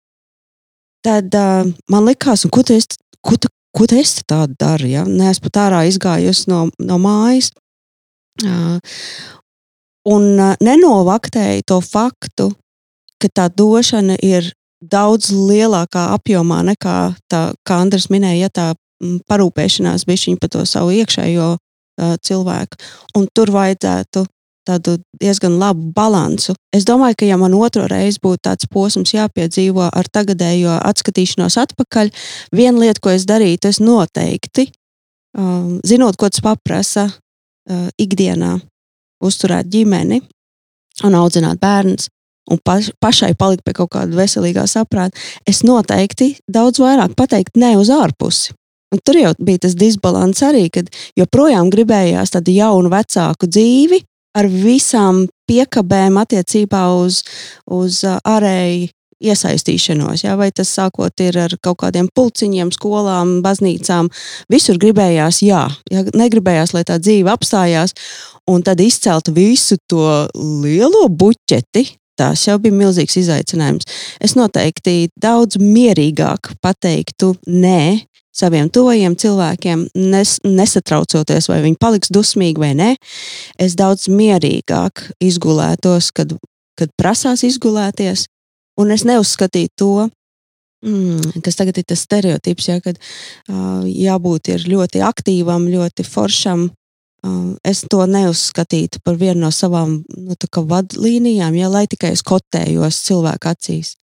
tad 1.05 1.35
uh, 1.35 1.69
man 1.91 2.09
likās, 2.09 2.47
ko 2.53 2.63
tu 2.67 2.77
esi, 2.77 2.99
ko 3.25 3.39
tu, 3.41 3.51
ko 3.75 3.89
tu 3.89 3.99
esi 3.99 4.25
tādu 4.29 4.57
dari? 4.59 4.93
Ja? 4.97 5.05
Nē, 5.09 5.33
es 5.33 5.43
pat 5.43 5.61
ārā 5.69 5.85
izgājusi 5.89 6.49
no, 6.53 6.67
no 6.79 7.01
mājas. 7.03 7.53
Uh, 8.45 8.79
un 10.09 10.31
uh, 10.39 10.55
nenovaktēju 10.63 11.67
to 11.67 11.81
faktu, 11.85 12.53
ka 13.19 13.31
tā 13.35 13.49
došana 13.51 14.19
ir 14.23 14.53
daudz 14.79 15.33
lielākā 15.35 16.13
apjomā 16.15 16.63
nekā 16.71 16.99
tā, 17.31 17.49
kā 17.67 17.81
Andris 17.83 18.07
minēja, 18.15 18.47
ja 18.47 18.51
tā 18.55 18.67
parūpēšanās 19.31 20.07
bija 20.07 20.37
par 20.41 20.51
to 20.55 20.65
savu 20.67 20.95
iekšējo 20.95 21.49
uh, 21.55 22.15
cilvēku. 22.23 22.79
Un 23.19 23.27
tur 23.35 23.51
vajadzētu 23.55 24.25
tādu 24.69 24.99
diezgan 25.21 25.57
labu 25.61 25.91
balansu. 25.97 26.55
Es 26.75 26.87
domāju, 26.89 27.19
ka, 27.21 27.29
ja 27.29 27.39
man 27.41 27.57
otro 27.57 27.87
reizi 27.91 28.21
būtu 28.23 28.43
tāds 28.49 28.69
posms 28.71 29.15
jāpiedzīvo 29.17 29.89
ar 29.89 30.11
tagadējo 30.13 30.77
atskatīšanos 30.91 31.59
atpakaļ, 31.65 32.13
viena 32.55 32.85
lieta, 32.85 33.03
ko 33.03 33.15
es 33.15 33.27
darītu, 33.29 33.73
es 33.73 33.81
noteikti, 33.83 34.69
um, 35.39 35.79
zinot, 35.87 36.19
ko 36.21 36.31
tas 36.31 36.45
prasa 36.65 37.09
uh, 37.09 37.89
ikdienā, 37.99 38.59
uzturēt 39.25 39.71
ģimeni 39.73 40.23
un 41.05 41.19
audzināt 41.19 41.61
bērnus. 41.63 42.13
Un 42.49 42.57
paš, 42.65 42.89
pašai 42.97 43.35
palikt 43.37 43.61
pie 43.67 43.75
kaut 43.77 43.91
kāda 43.93 44.17
veselīgā 44.17 44.65
saprāta, 44.65 45.19
es 45.45 45.61
noteikti 45.69 46.31
daudz 46.49 46.81
vairāk 46.81 47.13
pateiktu 47.19 47.61
ne 47.61 47.75
uz 47.77 47.91
ārpusi. 47.93 48.55
Un 48.89 49.03
tur 49.05 49.19
jau 49.21 49.35
bija 49.45 49.67
tas 49.67 49.75
disbalans 49.77 50.41
arī, 50.47 50.65
kad 50.73 50.89
joprojām 51.19 51.69
gribējās 51.69 52.33
tādu 52.33 52.55
jaunu, 52.57 52.89
vecāku 52.93 53.51
dzīvi, 53.51 54.01
ar 54.37 54.49
visām 54.53 55.25
piekabēm 55.49 56.19
attiecībā 56.21 56.85
uz, 57.01 57.23
uz 57.73 58.03
ārēju 58.05 58.89
iesaistīšanos. 59.19 60.23
Jā, 60.25 60.37
vai 60.39 60.51
tas 60.55 60.71
sākot 60.75 61.23
ar 61.27 61.57
kaut 61.63 61.81
kādiem 61.83 62.09
pulciņiem, 62.15 62.71
skolām, 62.75 63.39
baznīcām. 63.43 64.11
Visur 64.53 64.79
gribējās, 64.81 65.43
jā, 65.43 65.65
jā, 65.91 66.05
negribējās, 66.15 66.75
lai 66.77 66.85
tā 66.87 67.01
dzīve 67.03 67.33
apstājās, 67.33 67.97
un 68.51 68.63
tad 68.67 68.81
izcelt 68.81 69.33
visu 69.35 69.79
to 69.91 70.29
lielo 70.35 71.09
buķeti. 71.11 71.89
Tas 72.19 72.41
jau 72.49 72.57
bija 72.59 72.75
milzīgs 72.75 73.15
izaicinājums. 73.21 73.87
Es 74.19 74.33
noteikti 74.35 75.07
daudz 75.23 75.61
mierīgāk 75.63 76.51
pateiktu 76.59 77.37
nē 77.47 78.08
saviem 78.39 78.71
tuvajiem 78.71 79.17
cilvēkiem, 79.19 79.89
nes, 80.13 80.37
nesatraucoties, 80.47 81.49
vai 81.51 81.61
viņi 81.65 81.81
paliks 81.81 82.13
dusmīgi 82.15 82.63
vai 82.63 82.73
nē. 82.79 82.93
Es 83.61 83.77
daudz 83.79 84.09
mierīgāk 84.13 85.09
izgulētos, 85.25 86.13
kad, 86.15 86.37
kad 86.79 86.95
prasās 87.01 87.45
izgulēties, 87.49 88.27
un 88.81 88.95
es 88.95 89.07
neuzskatītu 89.09 89.75
to. 89.79 90.09
Mm, 90.87 91.43
kas 91.43 91.59
tagad 91.59 91.81
ir 91.81 91.87
tas 91.91 92.05
stereotips, 92.07 92.69
ja, 92.71 92.79
kad 92.83 92.99
uh, 93.01 93.83
jābūt 93.83 94.53
ļoti 94.63 95.03
aktīvam, 95.03 95.67
ļoti 95.73 96.07
foršam. 96.07 96.69
Es 97.67 97.81
to 97.91 98.05
neuzskatītu 98.07 99.01
par 99.03 99.17
vienu 99.19 99.43
no 99.43 99.49
savām 99.51 99.97
nu, 100.07 100.37
vadlīnijām, 100.71 101.57
ja, 101.59 101.67
lai 101.67 101.89
tikai 101.91 102.13
es 102.15 102.23
kotējos 102.23 103.01
cilvēku 103.09 103.51
acīs. 103.51 103.97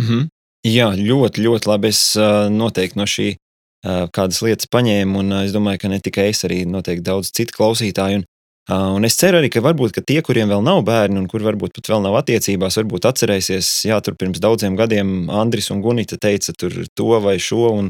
Mm 0.00 0.06
-hmm. 0.06 0.28
Jā, 0.66 0.90
ļoti, 0.92 1.40
ļoti 1.46 1.70
labi. 1.70 1.88
Es 1.88 2.00
uh, 2.20 2.50
noteikti 2.52 2.98
no 3.00 3.06
šī 3.08 3.30
uh, 3.32 4.08
kādas 4.12 4.42
lietas 4.44 4.68
paņēmu, 4.68 5.22
un 5.22 5.32
uh, 5.32 5.44
es 5.46 5.54
domāju, 5.56 5.80
ka 5.80 5.92
ne 5.92 6.00
tikai 6.04 6.26
es, 6.34 6.42
arī 6.44 6.66
noteikti 6.68 7.06
daudz 7.06 7.30
citu 7.32 7.56
klausītāju. 7.56 8.20
Un, 8.20 8.26
un 8.70 9.08
es 9.08 9.16
ceru 9.18 9.40
arī, 9.40 9.48
ka 9.50 9.62
varbūt 9.64 9.94
ka 9.96 10.02
tie, 10.04 10.20
kuriem 10.22 10.50
vēl 10.52 10.60
nav 10.62 10.82
bērni, 10.86 11.16
un 11.18 11.30
kur 11.32 11.42
varbūt 11.42 11.72
pat 11.78 11.88
vēl 11.90 12.04
nav 12.04 12.18
attiecībās, 12.20 12.76
varbūt 12.76 13.08
atcerēsies, 13.08 13.70
jā, 13.88 13.96
tur 14.04 14.18
pirms 14.20 14.42
daudziem 14.42 14.76
gadiem 14.78 15.30
Andris 15.32 15.72
un 15.72 15.80
Gunita 15.82 16.20
teica 16.20 16.52
to 16.54 17.08
vai 17.24 17.38
šo. 17.40 17.70
Un, 17.80 17.88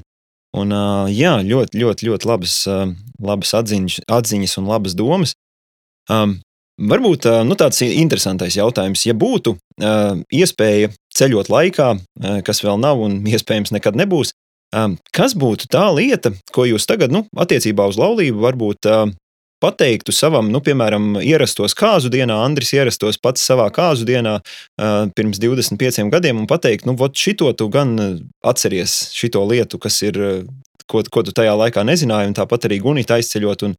un, 0.56 0.76
jā, 1.10 1.34
ļoti, 1.44 1.82
ļoti, 1.82 2.06
ļoti 2.06 2.30
labas, 2.30 2.54
labas 3.20 3.52
atziņas, 3.58 3.98
atziņas 4.06 4.56
un 4.62 4.70
labas 4.70 4.96
domas. 4.98 5.34
Um, 6.10 6.38
Varbūt 6.80 7.26
nu, 7.44 7.52
tāds 7.60 7.82
interesants 7.84 8.56
jautājums. 8.56 9.02
Ja 9.04 9.12
būtu 9.12 9.52
uh, 9.52 10.22
iespēja 10.32 10.88
ceļot 11.20 11.50
laikā, 11.52 11.94
uh, 11.96 12.38
kas 12.46 12.62
vēl 12.64 12.80
nav 12.82 13.00
un 13.04 13.20
iespējams 13.28 13.74
nekad 13.76 13.98
nebūs, 14.00 14.34
uh, 14.76 14.94
kas 15.16 15.36
būtu 15.38 15.70
tā 15.72 15.88
lieta, 15.94 16.34
ko 16.54 16.68
jūs 16.68 16.88
tagad, 16.88 17.12
nu, 17.14 17.26
attiecībā 17.36 17.88
uz 17.90 18.00
laulību, 18.00 18.40
varbūt 18.44 18.88
uh, 18.90 19.04
pateiktu 19.60 20.14
savam, 20.16 20.48
nu, 20.52 20.62
piemēram, 20.64 21.18
ierastos 21.20 21.76
kāzu 21.76 22.08
dienā, 22.12 22.38
Andris 22.46 22.72
ierastos 22.72 23.20
pats 23.20 23.44
savā 23.44 23.68
kāzu 23.76 24.08
dienā 24.08 24.38
uh, 24.40 25.04
pirms 25.16 25.42
25 25.42 26.08
gadiem 26.12 26.40
un 26.40 26.48
pateikt, 26.50 26.88
nu, 26.88 26.96
vot 26.96 27.12
šito 27.16 27.52
tu 27.52 27.68
gan 27.72 27.94
atceries, 28.40 29.10
šito 29.12 29.44
lietu, 29.44 29.80
kas 29.82 30.00
ir 30.06 30.18
ko, 30.90 31.02
ko 31.12 31.24
tu 31.26 31.34
tajā 31.36 31.52
laikā 31.58 31.84
nezināji. 31.86 32.34
Tāpat 32.38 32.68
arī 32.68 32.80
Gunita 32.82 33.18
aizceļot 33.18 33.66
un, 33.68 33.76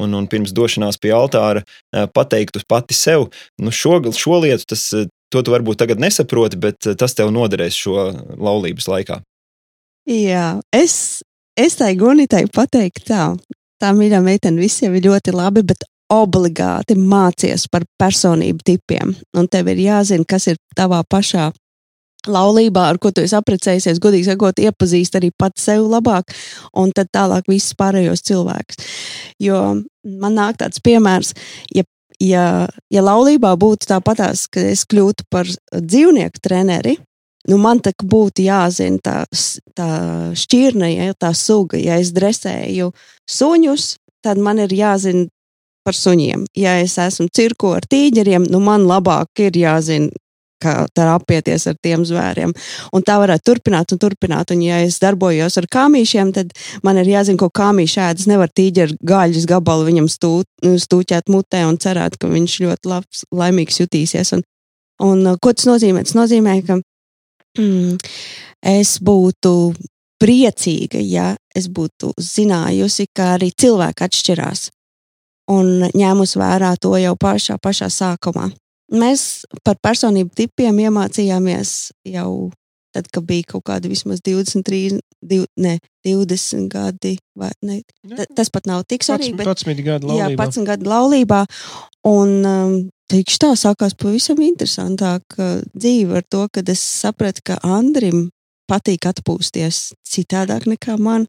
un, 0.00 0.16
un 0.20 0.28
pirms 0.30 0.54
došanās 0.56 1.00
pie 1.02 1.12
altāra 1.16 1.64
pateiktu 2.16 2.64
pati 2.70 2.96
sev, 2.96 3.28
nu 3.60 3.74
šo, 3.74 3.98
šo 4.16 4.40
lietu, 4.44 4.68
tas, 4.74 4.88
to 5.34 5.42
tu 5.44 5.54
varbūt 5.54 5.82
tagad 5.82 6.02
nesaproti, 6.02 6.60
bet 6.60 6.90
tas 7.00 7.16
tev 7.18 7.32
noderēs 7.34 7.78
šo 7.84 8.08
laulības 8.38 8.88
laikā. 8.90 9.18
Jā, 10.10 10.60
es, 10.74 11.24
es 11.56 11.78
tai 11.80 11.94
Gunitai 11.98 12.44
pateiktu 12.52 13.08
tā. 13.08 13.26
Tā 13.82 13.90
mīļā 13.96 14.20
meitene 14.24 14.62
visiem 14.62 14.94
ir 14.96 15.08
ļoti 15.08 15.34
labi, 15.34 15.64
bet 15.66 15.84
obligāti 16.12 16.96
mācies 16.98 17.66
par 17.72 17.86
personību 18.00 18.64
tipiem. 18.64 19.14
Un 19.36 19.48
tev 19.50 19.72
ir 19.72 19.82
jāzina, 19.82 20.26
kas 20.28 20.48
ir 20.52 20.60
tavā 20.76 21.02
pašā 21.10 21.50
laulībā, 22.28 22.86
ar 22.88 22.98
ko 23.00 23.10
tu 23.12 23.24
esi 23.24 23.36
apprecējies, 23.36 24.00
godīgi 24.02 24.28
sakot, 24.30 24.60
iepazīst 24.60 25.18
arī 25.18 25.30
pats 25.36 25.66
sevi 25.66 25.84
labāk, 25.84 26.32
un 26.80 26.92
tad 26.96 27.10
tālāk 27.12 27.48
visus 27.50 27.76
pārējos 27.76 28.24
cilvēkus. 28.24 28.80
Jo 29.42 29.60
man 30.04 30.38
nāk 30.38 30.60
tāds 30.60 30.80
piemērs, 30.84 31.34
ja, 31.74 31.84
ja, 32.22 32.66
ja 32.90 33.02
laulībā 33.04 33.54
būtu 33.60 33.88
tāpatās, 33.90 34.46
ka 34.52 34.62
es 34.72 34.84
kļūtu 34.88 35.26
par 35.32 35.48
dzīvnieku 35.74 36.42
treneri, 36.44 36.96
nu 37.50 37.58
man 37.60 37.82
tā 37.84 37.92
būtu 38.00 38.46
jāzina 38.46 39.00
tā, 39.04 39.16
tā 39.76 39.88
šķirne, 40.38 40.90
ja 40.94 41.14
tā 41.14 41.34
suga. 41.36 41.78
Ja 41.80 41.98
es 42.00 42.14
dresēju 42.16 42.92
suņus, 43.30 43.94
tad 44.24 44.40
man 44.40 44.62
ir 44.64 44.72
jāzina 44.72 45.28
par 45.84 45.96
suņiem. 45.96 46.46
Ja 46.56 46.78
es 46.80 46.96
esmu 46.98 47.28
cirko 47.34 47.74
ar 47.76 47.84
tīģeriem, 47.90 48.48
nu 48.50 48.60
man 48.64 48.86
labāk 48.88 49.44
ir 49.44 49.56
jāzina, 49.60 50.08
kā 50.64 50.74
apieties 51.14 51.68
ar 51.70 51.76
tiem 51.84 52.04
zvēriem. 52.08 52.54
Un 52.96 53.04
tā 53.06 53.18
varētu 53.20 53.50
turpināt 53.50 53.94
un 53.94 54.00
turpināt. 54.02 54.54
Un, 54.54 54.64
ja 54.64 54.80
es 54.84 54.98
darbojos 55.02 55.58
ar 55.60 55.68
kāmīšiem, 55.70 56.32
tad 56.36 56.52
man 56.86 56.98
ir 57.02 57.12
jāzina, 57.12 57.40
ko 57.40 57.50
kāmīši 57.54 58.00
ēdas. 58.08 58.28
Nevar 58.30 58.52
tīģeru 58.52 58.98
gaļas 59.04 59.48
gabalu 59.50 59.88
viņam 59.90 60.10
stūt, 60.12 60.48
stūķēt 60.86 61.32
mutē 61.32 61.64
un 61.68 61.78
cerēt, 61.80 62.18
ka 62.20 62.30
viņš 62.32 62.58
ļoti 62.66 62.90
labs, 62.90 63.24
laimīgs 63.34 63.82
jutīsies. 63.84 64.34
Un, 64.38 64.44
un 65.04 65.34
ko 65.38 65.54
tas 65.54 65.68
nozīmē? 65.70 66.04
Tas 66.06 66.16
nozīmē, 66.18 66.60
ka 66.66 66.78
mm, 67.60 67.98
es 68.74 68.96
būtu 69.04 69.74
priecīga, 70.22 71.02
ja 71.02 71.34
es 71.54 71.68
būtu 71.68 72.14
zinājusi, 72.18 73.10
ka 73.14 73.34
arī 73.36 73.50
cilvēki 73.52 74.06
atšķirās 74.06 74.70
un 75.50 75.88
ņēmus 75.92 76.36
vērā 76.40 76.74
to 76.80 76.94
jau 77.00 77.14
pašā, 77.20 77.58
pašā 77.60 77.90
sākumā. 77.92 78.48
Mēs 78.92 79.44
par 79.64 79.78
personību 79.80 80.34
tipiem 80.36 80.82
iemācījāmies 80.84 81.70
jau 82.12 82.50
tad, 82.94 83.08
kad 83.10 83.24
bija 83.26 83.48
kaut 83.54 83.64
kādi 83.66 83.90
vismaz 83.90 84.20
23, 84.22 85.00
div, 85.24 85.46
ne, 85.58 85.78
20 86.06 86.68
gadi. 86.70 87.16
Vai, 87.38 87.50
ne, 87.66 87.80
tas 88.36 88.52
pat 88.54 88.68
nav 88.70 88.84
tik 88.86 89.06
svarīgi. 89.06 89.34
11 89.40 89.82
gadu 89.86 90.12
laulībā. 90.12 90.20
Jā, 90.20 90.28
11 90.36 90.68
gadu 90.68 90.92
laulībā. 90.92 91.40
Un 92.06 92.36
um, 92.44 92.76
Tieši 93.04 93.36
tā 93.36 93.50
sākās 93.60 93.92
pavisam 94.00 94.38
interesantāk 94.40 95.36
dzīve 95.36 96.22
ar 96.22 96.24
to, 96.24 96.46
kad 96.48 96.68
es 96.72 96.80
sapratu, 96.80 97.42
ka 97.44 97.58
Andrim 97.60 98.30
patīk 98.70 99.04
atpūsties 99.10 99.90
citādāk 100.08 100.64
nekā 100.70 100.96
man, 100.96 101.26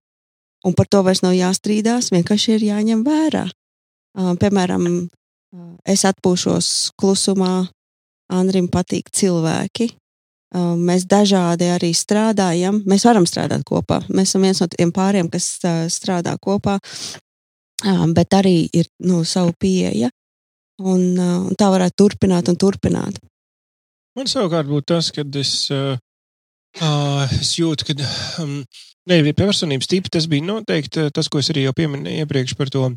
un 0.64 0.76
par 0.78 0.88
to 0.88 1.04
vairs 1.04 1.20
nav 1.26 1.36
jāstrīdās, 1.36 2.14
vienkārši 2.16 2.56
ir 2.56 2.66
jāņem 2.70 3.04
vērā. 3.04 3.44
Piemēram, 4.16 4.88
es 5.86 6.06
atpūšos 6.08 6.72
klusumā, 7.00 7.68
Andrim 8.34 8.68
patīk 8.74 9.12
cilvēki. 9.14 9.92
Mēs 10.56 11.04
dažādi 11.10 11.68
arī 11.70 11.92
strādājam. 11.94 12.80
Mēs 12.90 13.06
varam 13.06 13.28
strādāt 13.30 13.66
kopā. 13.68 14.00
Mēs 14.10 14.32
esam 14.32 14.46
viens 14.48 14.62
no 14.64 14.68
tiem 14.72 14.94
pāriem, 14.96 15.30
kas 15.30 15.60
strādā 15.94 16.34
kopā, 16.42 16.80
bet 18.16 18.38
arī 18.38 18.64
ir 18.74 18.90
nu, 19.06 19.24
savu 19.28 19.54
pieeja. 19.60 20.10
Un, 20.82 21.16
un 21.20 21.54
tā 21.56 21.70
varētu 21.72 21.96
turpināt 22.02 22.50
un 22.52 22.58
turpināt. 22.60 23.22
Man 24.16 24.28
savukārt 24.32 24.68
būtu 24.68 24.90
tas, 24.94 25.12
ka 25.12 25.24
es, 25.40 25.54
uh, 25.72 25.96
es 27.40 27.54
jūtu, 27.60 27.88
ka 27.88 27.96
um, 28.44 28.58
ne, 29.12 29.20
personības 29.36 29.88
tipi 29.92 30.12
tas 30.12 30.28
bija 30.32 30.44
noteikti 30.44 31.10
tas, 31.16 31.30
ko 31.32 31.40
es 31.40 31.52
arī 31.52 31.66
jau 31.68 31.76
pieminēju 31.76 32.24
iepriekš 32.26 32.56
par 32.60 32.72
to 32.72 32.90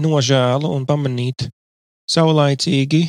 nožēlu 0.00 0.72
un 0.72 0.86
pamanīt 0.88 1.48
saulaicīgi, 2.10 3.02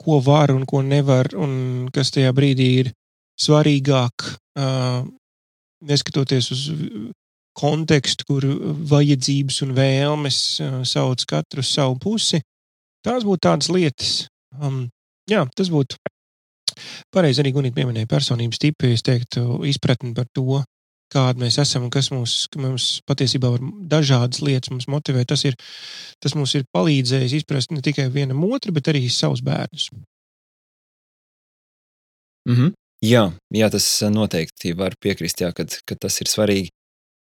ko 0.00 0.20
var 0.24 0.52
un 0.54 0.64
ko 0.68 0.82
nevar, 0.82 1.30
un 1.36 1.88
kas 1.92 2.12
tajā 2.14 2.32
brīdī 2.36 2.68
ir 2.82 2.92
svarīgāk, 3.40 4.26
neskatoties 5.90 6.50
uz 6.54 6.62
kontekstu, 7.56 8.26
kur 8.28 8.46
vajadzības 8.90 9.60
un 9.66 9.74
vēlmes 9.76 10.38
sauc 10.88 11.24
katru 11.28 11.64
savu 11.66 11.98
pusi. 12.00 12.40
Tās 13.04 13.24
būtu 13.24 13.44
tādas 13.48 13.70
lietas. 13.72 14.10
Um, 14.60 14.84
jā, 15.28 15.44
tas 15.56 15.70
būtu 15.72 15.96
pareizi 17.12 17.40
arī 17.42 17.52
Gunīt 17.56 17.74
pieminēja 17.76 18.08
personības 18.10 18.60
tipi. 18.60 18.92
Es 18.94 19.04
teiktu, 19.04 19.62
izpratni 19.68 20.12
par 20.16 20.28
to, 20.36 20.60
kāda 21.12 21.42
mēs 21.42 21.58
esam 21.62 21.86
un 21.86 21.92
kas 21.94 22.10
mums, 22.14 22.34
mums 22.56 22.88
patiesībā 23.08 23.50
var 23.54 23.64
dažādas 23.92 24.42
lietas 24.44 24.72
mums 24.72 24.88
motivē. 24.90 25.24
Tas, 25.28 25.44
ir, 25.48 25.56
tas 26.22 26.36
mums 26.38 26.54
ir 26.58 26.66
palīdzējis 26.76 27.40
izprast 27.40 27.74
ne 27.74 27.82
tikai 27.84 28.08
vienam 28.12 28.44
otru, 28.48 28.74
bet 28.76 28.90
arī 28.92 29.06
savus 29.10 29.42
bērnus. 29.46 29.90
Mm 32.48 32.56
-hmm. 32.56 32.76
Jā, 33.04 33.32
jā, 33.54 33.70
tas 33.70 34.02
noteikti 34.12 34.74
var 34.76 34.94
piekrist, 35.00 35.40
jā, 35.40 35.52
kad, 35.52 35.72
kad 35.86 35.98
tas 36.00 36.20
ir 36.20 36.28
svarīgi. 36.28 36.68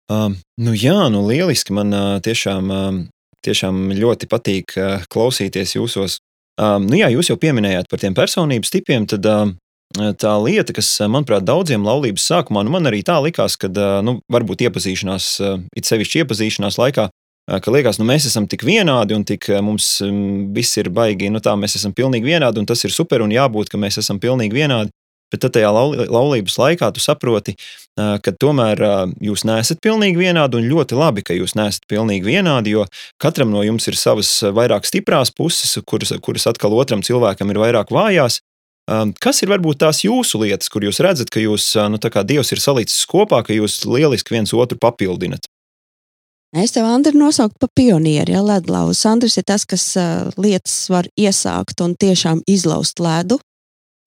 Um, 0.10 0.38
nu 0.58 0.74
jā, 0.74 1.10
nu 1.14 1.28
lieliski. 1.28 1.74
Man 1.74 1.94
uh, 1.94 2.18
tiešām 2.22 2.72
um, 2.74 3.08
tiešām 3.46 3.92
ļoti 3.94 4.28
patīk 4.30 4.76
uh, 4.78 5.06
klausīties 5.12 5.76
jūsos. 5.78 6.20
Um, 6.60 6.88
nu 6.90 7.00
jā, 7.00 7.12
jūs 7.14 7.30
jau 7.30 7.38
pieminējāt 7.40 7.88
par 7.90 8.02
tiem 8.02 8.16
personības 8.18 8.74
tipiem, 8.74 9.06
tad 9.08 9.26
um, 9.30 9.56
tā 9.96 10.34
lieta, 10.44 10.74
kas, 10.76 10.92
manuprāt, 11.10 11.46
daudziem 11.48 11.86
laulības 11.86 12.28
sākumā, 12.30 12.64
nu 12.66 12.74
man 12.76 12.90
arī 12.90 13.02
tā 13.06 13.18
likās, 13.24 13.58
ka, 13.60 13.72
uh, 13.72 14.00
nu, 14.06 14.20
varbūt 14.32 14.68
iepazīšanās, 14.68 15.32
it 15.76 15.90
sevišķi 15.90 16.24
iepazīšanās 16.24 16.78
laikā, 16.82 17.10
ka 17.58 17.74
liekas, 17.74 17.98
nu 17.98 18.06
mēs 18.06 18.28
esam 18.30 18.46
tik 18.50 18.64
vienādi 18.68 19.16
un 19.18 19.26
tik 19.26 19.50
mums 19.66 19.98
um, 20.06 20.52
viss 20.54 20.78
ir 20.78 20.92
baigi, 20.94 21.32
nu 21.34 21.42
tā 21.42 21.56
mēs 21.58 21.80
esam 21.80 21.96
pilnīgi 21.98 22.30
vienādi 22.30 22.62
un 22.62 22.70
tas 22.70 22.84
ir 22.86 22.94
super 22.94 23.24
un 23.26 23.34
jābūt, 23.34 23.72
ka 23.72 23.82
mēs 23.82 23.98
esam 24.04 24.22
pilnīgi 24.22 24.62
vienādi. 24.62 24.94
Bet 25.30 25.44
tad 25.44 25.54
tajā 25.54 25.70
laulības 25.70 26.56
laikā 26.58 26.88
tu 26.90 27.02
saproti, 27.04 27.54
ka 27.94 28.32
tomēr 28.42 28.82
jūs 29.22 29.44
neesat 29.46 29.78
pilnīgi 29.86 30.18
vienādi 30.18 30.58
un 30.58 30.66
ļoti 30.66 30.98
labi, 30.98 31.22
ka 31.22 31.38
jūs 31.38 31.54
neesat 31.54 31.86
pilnīgi 31.90 32.26
vienādi, 32.26 32.74
jo 32.74 32.88
katram 33.22 33.54
no 33.54 33.62
jums 33.62 33.86
ir 33.92 33.98
savas 34.00 34.32
vairāk 34.42 34.90
stiprās 34.90 35.30
puses, 35.30 35.78
kuras, 35.86 36.16
kuras 36.26 36.50
atkal 36.50 36.74
otram 36.74 37.06
cilvēkam 37.06 37.54
ir 37.54 37.62
vairāk 37.62 37.94
vājās. 37.94 38.40
Kas 39.22 39.44
ir 39.44 39.52
varbūt 39.52 39.84
tās 39.84 40.02
jūsu 40.02 40.42
lietas, 40.42 40.70
kur 40.72 40.86
jūs 40.86 41.02
redzat, 41.06 41.30
ka 41.30 41.42
jūs, 41.44 41.72
nu, 41.92 42.00
tā 42.02 42.10
kā 42.14 42.24
Dievs 42.26 42.50
ir 42.56 42.62
salicis 42.64 43.06
kopā, 43.10 43.44
ka 43.46 43.54
jūs 43.54 43.84
lieliski 43.86 44.34
viens 44.34 44.54
otru 44.56 44.80
papildinat? 44.82 45.46
Es 46.58 46.74
tev, 46.74 46.88
Andri, 46.90 47.14
nosaucu 47.14 47.60
par 47.62 47.70
pionieri, 47.78 48.34
ja 48.34 48.42
ledlauz. 48.42 49.04
Andris 49.06 49.38
ir 49.38 49.46
tas, 49.46 49.68
kas 49.70 49.84
uh, 50.02 50.32
lietas 50.34 50.88
var 50.90 51.06
iesākt 51.14 51.84
un 51.86 51.94
tiešām 51.94 52.42
izlaust 52.50 52.98
ledu. 53.04 53.38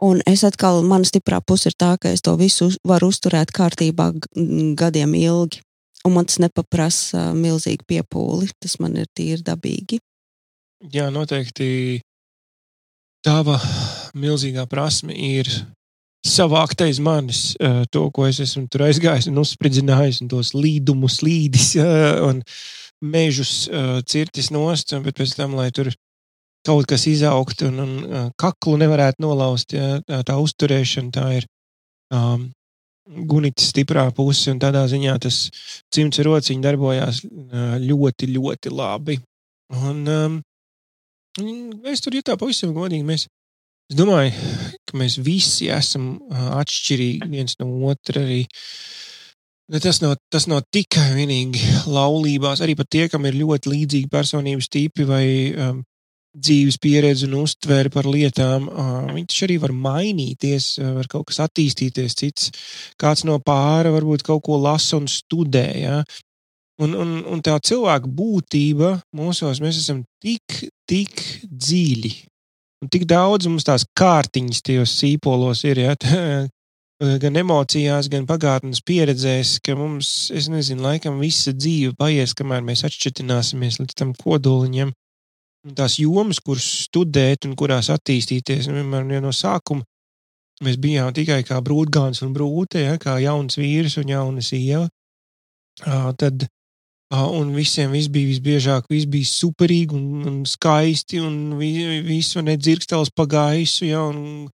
Un 0.02 0.18
es 0.26 0.42
atkal, 0.42 0.80
mana 0.82 1.06
stiprā 1.06 1.38
puse 1.46 1.70
ir 1.70 1.76
tā, 1.78 1.94
ka 2.02 2.10
es 2.10 2.24
to 2.26 2.34
visu 2.40 2.72
varu 2.82 3.12
uzturēt 3.12 3.54
kārtībā 3.54 4.10
gadiem 4.80 5.14
ilgi. 5.14 5.62
Un 6.02 6.16
man 6.16 6.26
tas 6.26 6.40
nepaprasa 6.42 7.28
milzīgi 7.38 7.86
piepūli. 7.86 8.50
Tas 8.58 8.80
man 8.82 8.98
ir 8.98 9.06
tīri 9.14 9.46
dabīgi. 9.46 10.02
Jā, 10.90 11.06
noteikti. 11.14 12.00
Tava 13.22 13.60
milzīgā 14.18 14.66
prasme 14.70 15.14
ir 15.16 15.48
savākt 16.26 16.84
aiz 16.84 17.00
manis 17.02 17.56
to, 17.90 18.04
ko 18.14 18.28
es 18.28 18.38
esmu 18.44 18.68
tur 18.70 18.86
aizgājis 18.86 19.28
un 19.30 19.40
uzspridzinājis, 19.42 20.22
un 20.22 20.30
tos 20.30 20.52
līdumus, 20.54 21.20
līdis 21.26 21.74
un 22.28 22.42
mežus 23.02 23.66
cirtis 24.06 24.52
nost, 24.54 24.94
bet 25.02 25.18
pēc 25.18 25.34
tam, 25.38 25.56
lai 25.58 25.70
tur 25.74 25.90
kaut 26.66 26.86
kas 26.86 27.08
izaugt 27.10 27.64
un, 27.66 27.80
un 27.82 28.32
kaklu 28.38 28.76
nevarētu 28.78 29.24
nolauzt. 29.24 29.74
Ja, 29.74 29.98
tā, 30.06 30.38
uzturēšana 30.38 31.10
tā 31.14 31.26
ir 31.40 31.48
um, 32.14 32.46
gunītas 33.08 33.72
stiprā 33.72 34.06
puse, 34.14 34.50
un 34.52 34.60
tādā 34.62 34.84
ziņā 34.90 35.16
tas 35.22 35.44
cimds 35.94 36.22
rociņš 36.22 36.62
darbojās 36.62 37.22
ļoti, 37.82 38.30
ļoti 38.36 38.72
labi. 38.72 39.18
Un, 39.72 40.02
um, 40.06 40.40
es 41.88 42.04
tur 42.04 42.14
jūtu 42.18 42.36
pavisam 42.38 42.74
godīgi. 42.76 43.06
Mēs, 43.08 43.26
es 43.92 43.98
domāju, 43.98 44.32
ka 44.88 44.98
mēs 44.98 45.18
visi 45.20 45.68
esam 45.72 46.16
atšķirīgi 46.32 47.28
viens 47.28 47.58
no 47.60 47.68
otra. 47.90 48.24
Arī. 48.24 48.46
Tas 49.82 50.02
nav, 50.02 50.16
tas 50.32 50.48
nav 50.50 50.64
tikai 50.74 51.12
vienīgi 51.16 51.60
laulībās, 51.92 52.60
arī 52.64 52.74
pat 52.76 52.90
tie, 52.92 53.06
kam 53.12 53.28
ir 53.28 53.38
ļoti 53.38 53.72
līdzīgi 53.72 54.10
personības 54.12 54.68
tipi 54.72 55.06
vai 55.08 55.26
um, 55.52 55.80
dzīves 56.32 56.78
pieredzi 56.80 57.28
un 57.28 57.38
uztveri 57.42 57.92
par 57.92 58.08
lietām, 58.08 58.68
viņš 59.12 59.38
arī 59.46 59.58
var 59.62 59.74
mainīties, 59.76 60.74
var 60.98 61.08
kaut 61.12 61.28
kas 61.28 61.42
attīstīties, 61.44 62.16
cits 62.16 62.50
kāds 63.00 63.26
no 63.28 63.38
pāra 63.44 63.92
varbūt 63.92 64.24
kaut 64.26 64.44
ko 64.48 64.60
lasa 64.60 64.98
un 65.00 65.08
studē. 65.10 65.66
Ja? 65.76 66.00
Un, 66.82 66.96
un, 66.96 67.18
un 67.28 67.44
tā 67.44 67.58
cilvēka 67.60 68.08
būtība 68.08 68.96
mūsos, 69.16 69.60
mēs 69.62 69.82
esam 69.84 70.02
tik, 70.24 70.64
tik 70.88 71.20
dziļi. 71.44 72.31
Un 72.82 72.90
tik 72.90 73.06
daudz 73.06 73.46
mums 73.46 73.66
tās 73.66 73.84
kārtiņas 73.98 74.64
tajos 74.66 74.96
sīpolos 74.98 75.62
ir, 75.68 75.78
ja? 75.84 75.94
gan 77.22 77.38
emocijās, 77.38 78.08
gan 78.10 78.26
pagātnes 78.26 78.82
pieredzēs, 78.86 79.56
ka 79.62 79.76
mums, 79.78 80.30
es 80.34 80.48
nezinu, 80.50 80.82
laikam 80.86 81.20
visa 81.22 81.54
dzīve 81.54 81.94
paies, 81.98 82.34
kamēr 82.38 82.62
mēs 82.66 82.84
atšķirtināsimies 82.88 83.80
līdz 83.82 83.98
tam 83.98 84.12
kodoliņam 84.18 84.92
tās 85.78 85.98
jomas, 86.02 86.40
kuras 86.42 86.66
studēt 86.88 87.46
un 87.46 87.54
kurās 87.58 87.90
attīstīties. 87.94 88.66
Un, 88.70 88.80
vienmēr, 88.80 89.06
ja 89.14 89.22
no 89.22 89.30
sākuma 89.34 89.86
mēs 90.62 90.78
bijām 90.82 91.12
tikai 91.14 91.42
kā 91.46 91.58
brūtgāns 91.62 92.22
un 92.26 92.34
brūte, 92.34 92.82
ja, 92.82 92.98
kā 93.02 93.18
jauns 93.22 93.58
vīrs 93.58 93.98
un 94.02 94.10
jauna 94.10 94.42
sieva. 94.42 94.88
Tad 96.18 96.46
un 97.12 97.52
visiem 97.52 97.92
viss 97.92 98.08
bija 98.08 98.30
visbiežāk, 98.30 98.88
viss 98.88 99.08
bija 99.10 99.28
superīgi 99.28 99.96
un, 99.96 100.24
un 100.28 100.38
skaisti, 100.48 101.20
un 101.20 101.58
vi, 101.58 102.00
visu 102.06 102.40
nedzirkstels 102.44 103.12
pa 103.14 103.26
gaisu, 103.28 103.84
ja, 103.90 104.00
un 104.08 104.48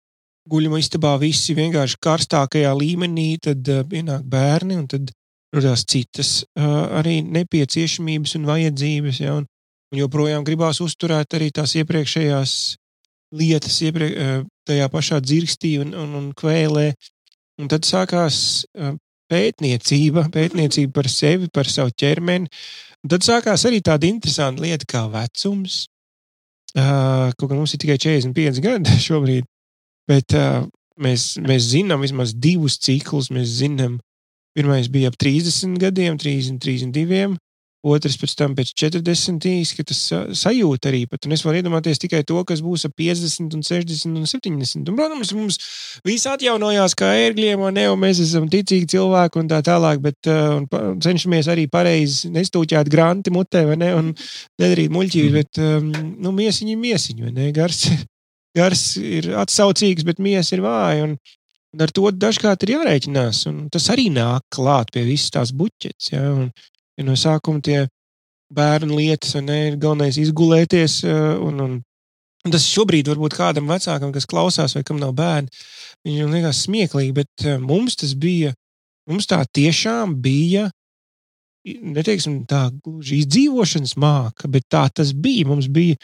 guļama 0.47 0.79
istabā 0.79 1.15
visi 1.19 1.55
vienkārši 1.57 1.99
karstākajā 2.05 2.71
līmenī, 2.77 3.27
tad 3.43 3.67
uh, 3.71 3.83
pienāk 3.89 4.23
bērni, 4.29 4.77
un 4.79 4.87
tad 4.87 5.11
radās 5.55 5.83
citas 5.89 6.31
uh, 6.45 6.95
arī 7.01 7.19
nepieciešamības 7.25 8.37
un 8.39 8.47
vajadzības, 8.47 9.21
ja, 9.25 9.35
un, 9.41 9.49
un 9.91 10.01
joprojām 10.03 10.45
gribās 10.47 10.79
uzturēt 10.85 11.35
arī 11.35 11.51
tās 11.55 11.75
iepriekšējās 11.81 12.53
lietas, 13.35 13.81
iepriek, 13.83 14.15
uh, 14.15 14.45
tajā 14.69 14.87
pašā 14.93 15.19
dzirkstī 15.23 15.75
un, 15.83 15.91
un, 15.97 16.15
un 16.21 16.31
kvēlē, 16.37 16.91
un 17.59 17.71
tad 17.71 17.87
sākās 17.87 18.37
uh, 18.77 18.95
pētniecība, 19.31 20.27
pētniecība 20.33 20.93
par 20.99 21.09
sevi, 21.11 21.49
par 21.53 21.69
savu 21.71 21.93
ķermeni. 21.97 22.49
Un 23.03 23.11
tad 23.13 23.25
sākās 23.25 23.65
arī 23.69 23.81
tāda 23.85 24.07
interesanta 24.09 24.63
lieta 24.65 24.87
kā 24.89 25.05
vecums. 25.11 25.85
Uh, 26.75 27.31
kaut 27.39 27.47
kā 27.47 27.55
mums 27.55 27.71
ir 27.75 27.79
tikai 27.79 27.95
45 28.01 28.59
gadi 28.63 28.97
šobrīd, 29.07 29.45
bet 30.11 30.35
uh, 30.35 30.65
mēs, 30.99 31.35
mēs 31.39 31.69
zinām 31.71 32.03
vismaz 32.03 32.33
divus 32.35 32.75
ciklus. 32.83 33.29
Mēs 33.31 33.53
zinām, 33.61 33.99
pirmais 34.57 34.89
bija 34.91 35.13
ap 35.13 35.19
30 35.21 35.77
gadiem, 35.79 36.19
30, 36.19 36.59
32, 36.65 37.37
otrs 37.85 38.17
pēc 38.17 38.33
tam 38.39 38.55
pēc 38.57 38.71
40 38.81 39.45
īsi, 39.49 39.75
ka 39.77 39.85
tas 39.91 39.99
sajūt 40.41 40.87
arī 40.89 41.03
pat. 41.09 41.27
Un 41.27 41.35
es 41.35 41.43
varu 41.45 41.59
iedomāties 41.59 42.01
tikai 42.01 42.23
to, 42.27 42.41
kas 42.47 42.63
būs 42.65 42.87
ap 42.89 42.95
50, 42.97 43.53
un 43.57 43.65
60 43.65 44.19
un 44.21 44.29
70. 44.29 44.89
Un, 44.89 44.97
protams, 44.97 45.33
mums 45.37 45.59
viss 46.07 46.29
atjaunojās 46.29 46.97
kā 46.97 47.11
ērgļiem, 47.27 47.61
un 47.67 47.77
ne, 47.77 47.85
un 47.91 48.01
mēs 48.01 48.23
esam 48.25 48.49
ticīgi 48.51 48.89
cilvēki 48.95 49.41
un 49.41 49.51
tā 49.51 49.61
tālāk, 49.65 50.01
bet 50.03 50.31
uh, 50.31 50.59
cenšamies 51.05 51.51
arī 51.53 51.67
pareizi 51.71 52.33
nestūķēt 52.33 52.91
granti 52.91 53.33
mutē, 53.35 53.65
vai 53.69 53.79
ne, 53.81 53.93
un 53.99 54.11
nedarīt 54.61 54.93
muļķības, 54.95 55.31
mm. 55.31 55.39
bet 55.39 55.63
um, 55.63 56.13
nu, 56.25 56.35
miesiņi 56.35 56.75
ir 56.75 56.83
miesiņi, 56.83 57.27
vai 57.27 57.33
ne, 57.37 57.49
gars, 57.55 57.85
gars 58.57 58.85
ir 59.01 59.33
atsaucīgs, 59.45 60.07
bet 60.07 60.21
miesa 60.23 60.57
ir 60.57 60.65
vāja. 60.65 61.09
Un, 61.09 61.17
Un 61.75 61.83
ar 61.83 61.91
to 61.91 62.07
dažkārt 62.07 62.63
ir 62.63 62.69
jārēķinās. 62.71 63.41
Tas 63.73 63.89
arī 63.91 64.05
nāk 64.13 64.45
klāt 64.55 64.93
pie 64.95 65.01
visas 65.03 65.33
tās 65.35 65.49
buķetes. 65.51 66.13
Ja? 66.13 66.21
Un, 66.31 66.45
ja 66.97 67.05
no 67.07 67.15
sākuma 67.19 67.61
tie 67.63 67.85
bērnu 68.55 68.97
lietas, 68.99 69.35
ne, 69.41 69.59
ir 69.71 69.79
galvenais 69.81 70.19
izgulēties. 70.21 71.01
Eh, 71.07 71.35
un, 71.43 71.59
un, 71.65 71.75
un 72.45 72.53
tas 72.53 72.67
šobrīd 72.69 73.09
varbūt 73.11 73.37
kādam 73.37 73.69
vecākam, 73.71 74.13
kas 74.15 74.29
klausās, 74.29 74.75
vai 74.77 74.85
kam 74.87 75.01
nav 75.01 75.15
bērni, 75.17 75.51
viņam 76.05 76.35
liekas 76.35 76.65
smieklīgi, 76.67 77.15
bet 77.15 77.45
eh, 77.45 77.59
mums 77.61 77.97
tas 78.01 78.15
bija, 78.17 78.53
mums 79.09 79.29
tā 79.29 79.41
tiešām 79.45 80.17
bija. 80.23 80.69
Neteiksim, 81.65 82.43
tā 82.45 82.67
gluži 82.85 83.23
izdzīvošanas 83.23 83.95
māka, 83.97 84.45
bet 84.53 84.67
tā 84.69 84.83
tas 84.93 85.15
bija. 85.17 85.47
Mums 85.49 85.65
bija 85.73 85.97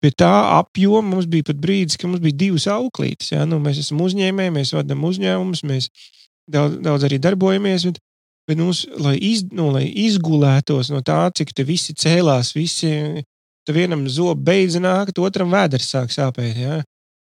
pie 0.00 0.12
tā 0.14 0.30
apjoma, 0.60 1.16
mums 1.16 1.26
bija 1.26 1.48
pat 1.48 1.58
brīdis, 1.58 1.98
kad 1.98 2.12
mums 2.12 2.22
bija 2.22 2.38
divas 2.44 2.68
auklītes. 2.70 3.32
Ja? 3.34 3.42
Nu, 3.48 3.58
mēs 3.62 3.82
esam 3.82 3.98
uzņēmēji, 4.04 4.54
mēs 4.54 4.70
vadām 4.76 5.02
uzņēmumus, 5.08 5.64
mēs 5.66 5.90
daudz, 6.46 6.78
daudz 6.86 7.08
arī 7.08 7.18
darbojamies. 7.18 7.88
Bet 7.90 7.98
Bet 8.48 8.58
mums, 8.58 8.84
lai, 8.98 9.16
iz, 9.22 9.44
nu, 9.54 9.68
lai 9.74 9.84
izgulētos 10.06 10.90
no 10.90 11.02
tā, 11.06 11.22
cik 11.36 11.52
te 11.54 11.66
visi 11.66 11.94
cēlās, 11.94 12.54
visi 12.56 12.90
te 13.66 13.74
vienam 13.76 14.06
zobu 14.10 14.40
beidz 14.48 14.78
nākt, 14.82 15.20
otram 15.22 15.52
vēders 15.52 15.90
sāk 15.92 16.14
sāpēt. 16.14 16.56
Ja? 16.58 16.80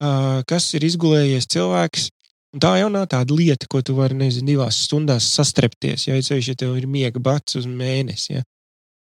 Uh, 0.01 0.41
kas 0.49 0.71
ir 0.79 0.87
izgulējies 0.87 1.51
cilvēks? 1.51 2.09
Un 2.55 2.63
tā 2.63 2.73
jau 2.81 2.89
nav 2.91 3.07
tāda 3.13 3.35
lieta, 3.37 3.69
ko 3.71 3.83
tu 3.85 3.95
vari, 3.99 4.17
nezinu, 4.19 4.49
divās 4.49 4.81
stundās 4.87 5.29
sastrepties, 5.37 6.09
ja 6.09 6.17
ceļš, 6.19 6.49
ja 6.51 6.59
tev 6.59 6.79
ir 6.81 6.89
miega 6.91 7.23
bats 7.23 7.59
uz 7.61 7.69
mēnesi. 7.69 8.39
Ja? 8.39 8.47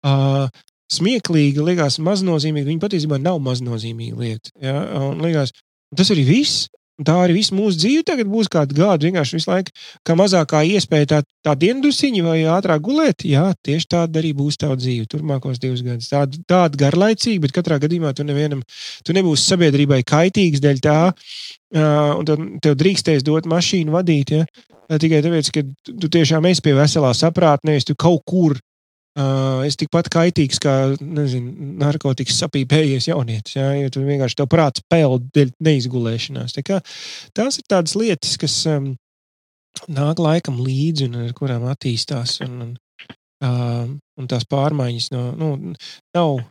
Uh, 0.06 0.60
smieklīgi, 0.92 1.62
liekas, 1.64 1.98
maznozīmīgi. 2.02 2.68
Viņa 2.68 2.84
patiesībā 2.84 3.18
nav 3.22 3.40
maznozīmīga 3.46 4.20
lieta. 4.20 4.52
Ja? 4.62 4.76
Un 5.08 5.22
liekas, 5.24 5.54
tas 5.96 6.12
arī 6.14 6.26
viss. 6.28 6.68
Tā 7.06 7.14
arī 7.24 7.38
viss 7.38 7.52
mūsu 7.54 7.78
dzīve 7.80 8.04
tagad 8.10 8.28
būs 8.28 8.50
kāda 8.52 8.76
gada. 8.76 9.06
Vienkārši 9.06 9.38
visu 9.38 9.50
laiku, 9.50 9.72
kā 10.04 10.16
mazākā 10.18 10.60
iespēja 10.68 11.08
tā, 11.14 11.20
tā 11.46 11.54
diendusiņa 11.62 12.24
vai 12.26 12.38
ātrāk 12.52 12.82
gulēt. 12.84 13.24
Jā, 13.24 13.46
tieši 13.64 13.88
tāda 13.94 14.20
arī 14.20 14.34
būs 14.36 14.60
tava 14.60 14.76
dzīve 14.80 15.08
turpmākos 15.10 15.62
divus 15.62 15.84
gadus. 15.86 16.10
Tāda, 16.12 16.40
tāda 16.50 16.80
garlaicīga, 16.84 17.46
bet 17.46 17.56
katrā 17.56 17.80
gadījumā 17.80 18.12
tu 18.16 18.26
nevienam, 18.28 18.60
tu 19.06 19.16
nebūsi 19.16 19.48
sabiedrībai 19.54 20.02
kaitīgs 20.08 20.60
dēļ 20.60 20.82
tā, 20.84 20.98
un 22.18 22.28
tev, 22.28 22.44
tev 22.66 22.76
drīkstēs 22.82 23.24
dot 23.24 23.48
mašīnu 23.48 23.96
vadīt. 23.96 24.36
Ja? 24.36 24.44
Tikai 25.00 25.22
tāpēc, 25.24 25.52
ka 25.54 25.64
tu 25.90 26.10
tiešām 26.10 26.50
esi 26.50 26.64
pie 26.66 26.74
veselā 26.76 27.14
saprāta, 27.16 27.68
nevis 27.70 27.88
tu 27.88 27.96
kaut 27.96 28.26
kur 28.28 28.58
es 29.66 29.76
tikpat 29.80 30.08
kaitīgs 30.12 30.60
kā 30.62 30.74
nezinu, 31.00 31.74
narkotikas 31.80 32.38
sapīpējies 32.44 33.08
jaunietis. 33.10 33.56
Ja, 33.56 33.72
ja 33.74 33.90
tu 33.90 34.04
vienkārši 34.06 34.38
tev 34.38 34.50
prāts 34.52 34.84
peld 34.88 35.26
dēļ 35.34 35.52
neizgulēšanās. 35.66 36.54
Tā 36.56 36.62
kā, 36.66 36.80
tās 37.34 37.58
ir 37.58 37.66
tādas 37.70 37.96
lietas, 37.98 38.36
kas 38.40 38.54
um, 38.70 38.94
nāk 39.90 40.22
laikam 40.22 40.60
līdzi 40.62 41.10
un 41.10 41.20
ar 41.26 41.34
kurām 41.36 41.66
attīstās. 41.72 42.38
Un, 42.46 42.56
un, 42.64 42.72
uh, 43.44 43.84
un 43.90 44.30
tās 44.30 44.46
pārmaiņas 44.50 45.10
no, 45.16 45.28
nu, 45.34 45.52
nav, 46.16 46.42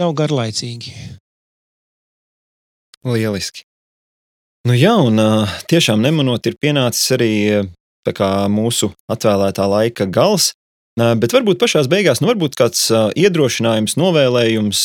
nav 0.00 0.14
garlaicīgi. 0.18 0.94
Lieliski. 3.06 3.64
Nu 4.68 4.74
jā, 4.76 4.92
un 5.00 5.16
tiešām 5.70 6.02
nemanot, 6.04 6.44
ir 6.44 6.58
pienācis 6.60 7.14
arī 7.16 7.34
kā, 8.12 8.28
mūsu 8.52 8.90
atvēlētā 9.08 9.64
laika 9.70 10.04
gals. 10.04 10.50
Bet 11.00 11.32
varbūt 11.32 11.60
pašā 11.60 11.84
beigās, 11.88 12.20
nu, 12.20 12.28
varbūt 12.28 12.56
kāds 12.58 12.88
iedrošinājums, 13.16 13.96
novēlējums 14.00 14.80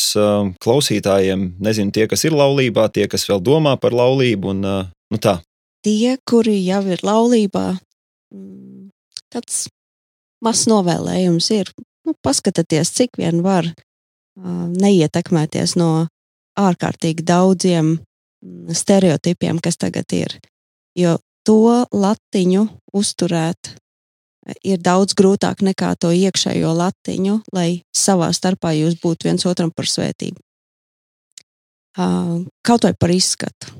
klausītājiem, 0.64 1.48
nezinu, 1.60 1.92
tie, 1.92 2.06
kas 2.08 2.24
ir 2.24 2.36
laulībā, 2.36 2.86
tie, 2.94 3.04
kas 3.10 3.26
vēl 3.28 3.42
domā 3.44 3.74
par 3.80 3.96
laulību. 3.96 4.54
Un, 4.54 4.62
nu 5.12 5.20
tā. 5.20 5.38
Tie, 5.84 6.16
kuri 6.28 6.56
jau 6.64 6.80
ir 6.88 7.02
laulībā, 7.04 7.66
tāds 9.34 9.66
mazs 10.44 10.66
novēlējums 10.70 11.50
ir. 11.58 11.72
Nu, 12.06 12.14
paskatieties, 12.22 12.94
cik 12.94 13.18
vien 13.18 13.42
var 13.44 13.68
neietekmēties 14.36 15.74
no 15.80 16.06
ārkārtīgi 16.56 17.24
daudziem 17.26 17.96
stereotipiem, 18.70 19.58
kas 19.64 19.80
tagad 19.80 20.12
ir. 20.14 20.36
Jo 20.96 21.16
to 21.46 21.86
latiņu 21.92 22.66
uzturēt 22.96 23.74
ir 24.66 24.78
daudz 24.82 25.16
grūtāk 25.18 25.62
nekā 25.66 25.94
to 26.00 26.12
iekšējo 26.14 26.72
latiņu, 26.76 27.40
lai 27.56 27.82
savā 27.94 28.30
starpā 28.34 28.74
jūs 28.76 28.98
būtu 29.02 29.28
viens 29.28 29.46
otram 29.48 29.72
par 29.74 29.88
svētību. 29.90 30.38
Kaut 31.96 32.84
vai 32.84 32.92
par 32.94 33.12
izskatu. 33.14 33.72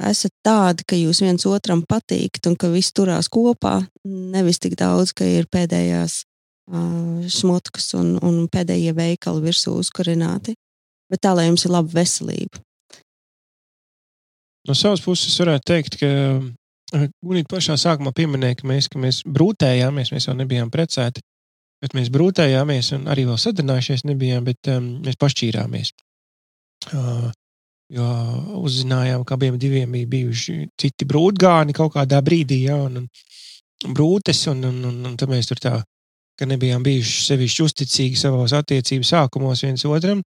Esat 0.00 0.32
tādi, 0.44 0.84
ka 0.88 0.96
jūs 0.96 1.20
viens 1.20 1.44
otram 1.48 1.82
patīkat 1.88 2.46
un 2.48 2.56
ka 2.56 2.70
viss 2.72 2.94
turās 2.96 3.28
kopā, 3.28 3.80
nevis 4.04 4.60
tik 4.60 4.76
daudz, 4.80 5.12
ka 5.16 5.26
ir 5.28 5.48
pēdējās 5.52 6.22
šmutkas 6.70 7.92
un, 7.98 8.14
un 8.22 8.44
pēdējie 8.52 8.94
veikali 8.96 9.44
virsū 9.48 9.74
uzkurināti, 9.80 10.54
bet 11.10 11.22
tā, 11.24 11.34
lai 11.34 11.48
jums 11.48 11.66
ir 11.66 11.74
laba 11.74 11.90
veselība. 11.92 12.62
No 14.68 14.76
savas 14.76 15.00
puses 15.02 15.34
varētu 15.40 15.66
teikt, 15.66 15.96
ka 16.00 16.08
Gunīt 16.90 17.46
pašā 17.50 17.76
sākumā 17.78 18.12
pieminēja, 18.16 18.60
ka 18.60 18.68
mēs, 18.70 18.88
ka 18.90 18.98
mēs 18.98 19.22
brūtējāmies, 19.26 20.10
mēs 20.14 20.26
jau 20.26 20.34
nebijām 20.38 20.72
precēti, 20.74 21.22
bet 21.82 21.94
mēs 21.94 22.10
brūtējāmies 22.12 22.94
un 22.96 23.06
arī 23.12 23.26
vēl 23.28 23.38
sadarbinājušies 23.38 24.06
nebijām, 24.10 24.46
bet 24.48 24.70
um, 24.72 24.88
mēs 25.04 25.18
pašķīrāmies. 25.20 25.92
Uh, 26.90 27.28
jo 27.94 28.08
uzzinājām, 28.62 29.24
ka 29.26 29.36
abiem 29.38 29.58
diviem 29.60 29.92
bija 29.94 30.10
bijuši 30.16 30.56
citi 30.78 31.06
brūtgāni 31.06 31.74
kaut 31.76 31.94
kādā 31.94 32.20
brīdī, 32.26 32.64
ja, 32.68 32.78
un, 32.88 33.04
un 33.86 33.96
brūtes, 33.96 34.44
un, 34.52 34.64
un, 34.66 34.82
un, 34.90 35.00
un 35.10 35.16
tad 35.20 35.30
mēs 35.30 35.50
tur 35.50 35.62
tā, 35.62 35.76
ka 36.38 36.48
nebijām 36.48 36.84
bijuši 36.86 37.24
sevišķi 37.28 37.66
uzticīgi 37.66 38.18
savos 38.18 38.54
attiecību 38.56 39.06
sākumos 39.06 39.62
viens 39.66 39.86
otram, 39.86 40.22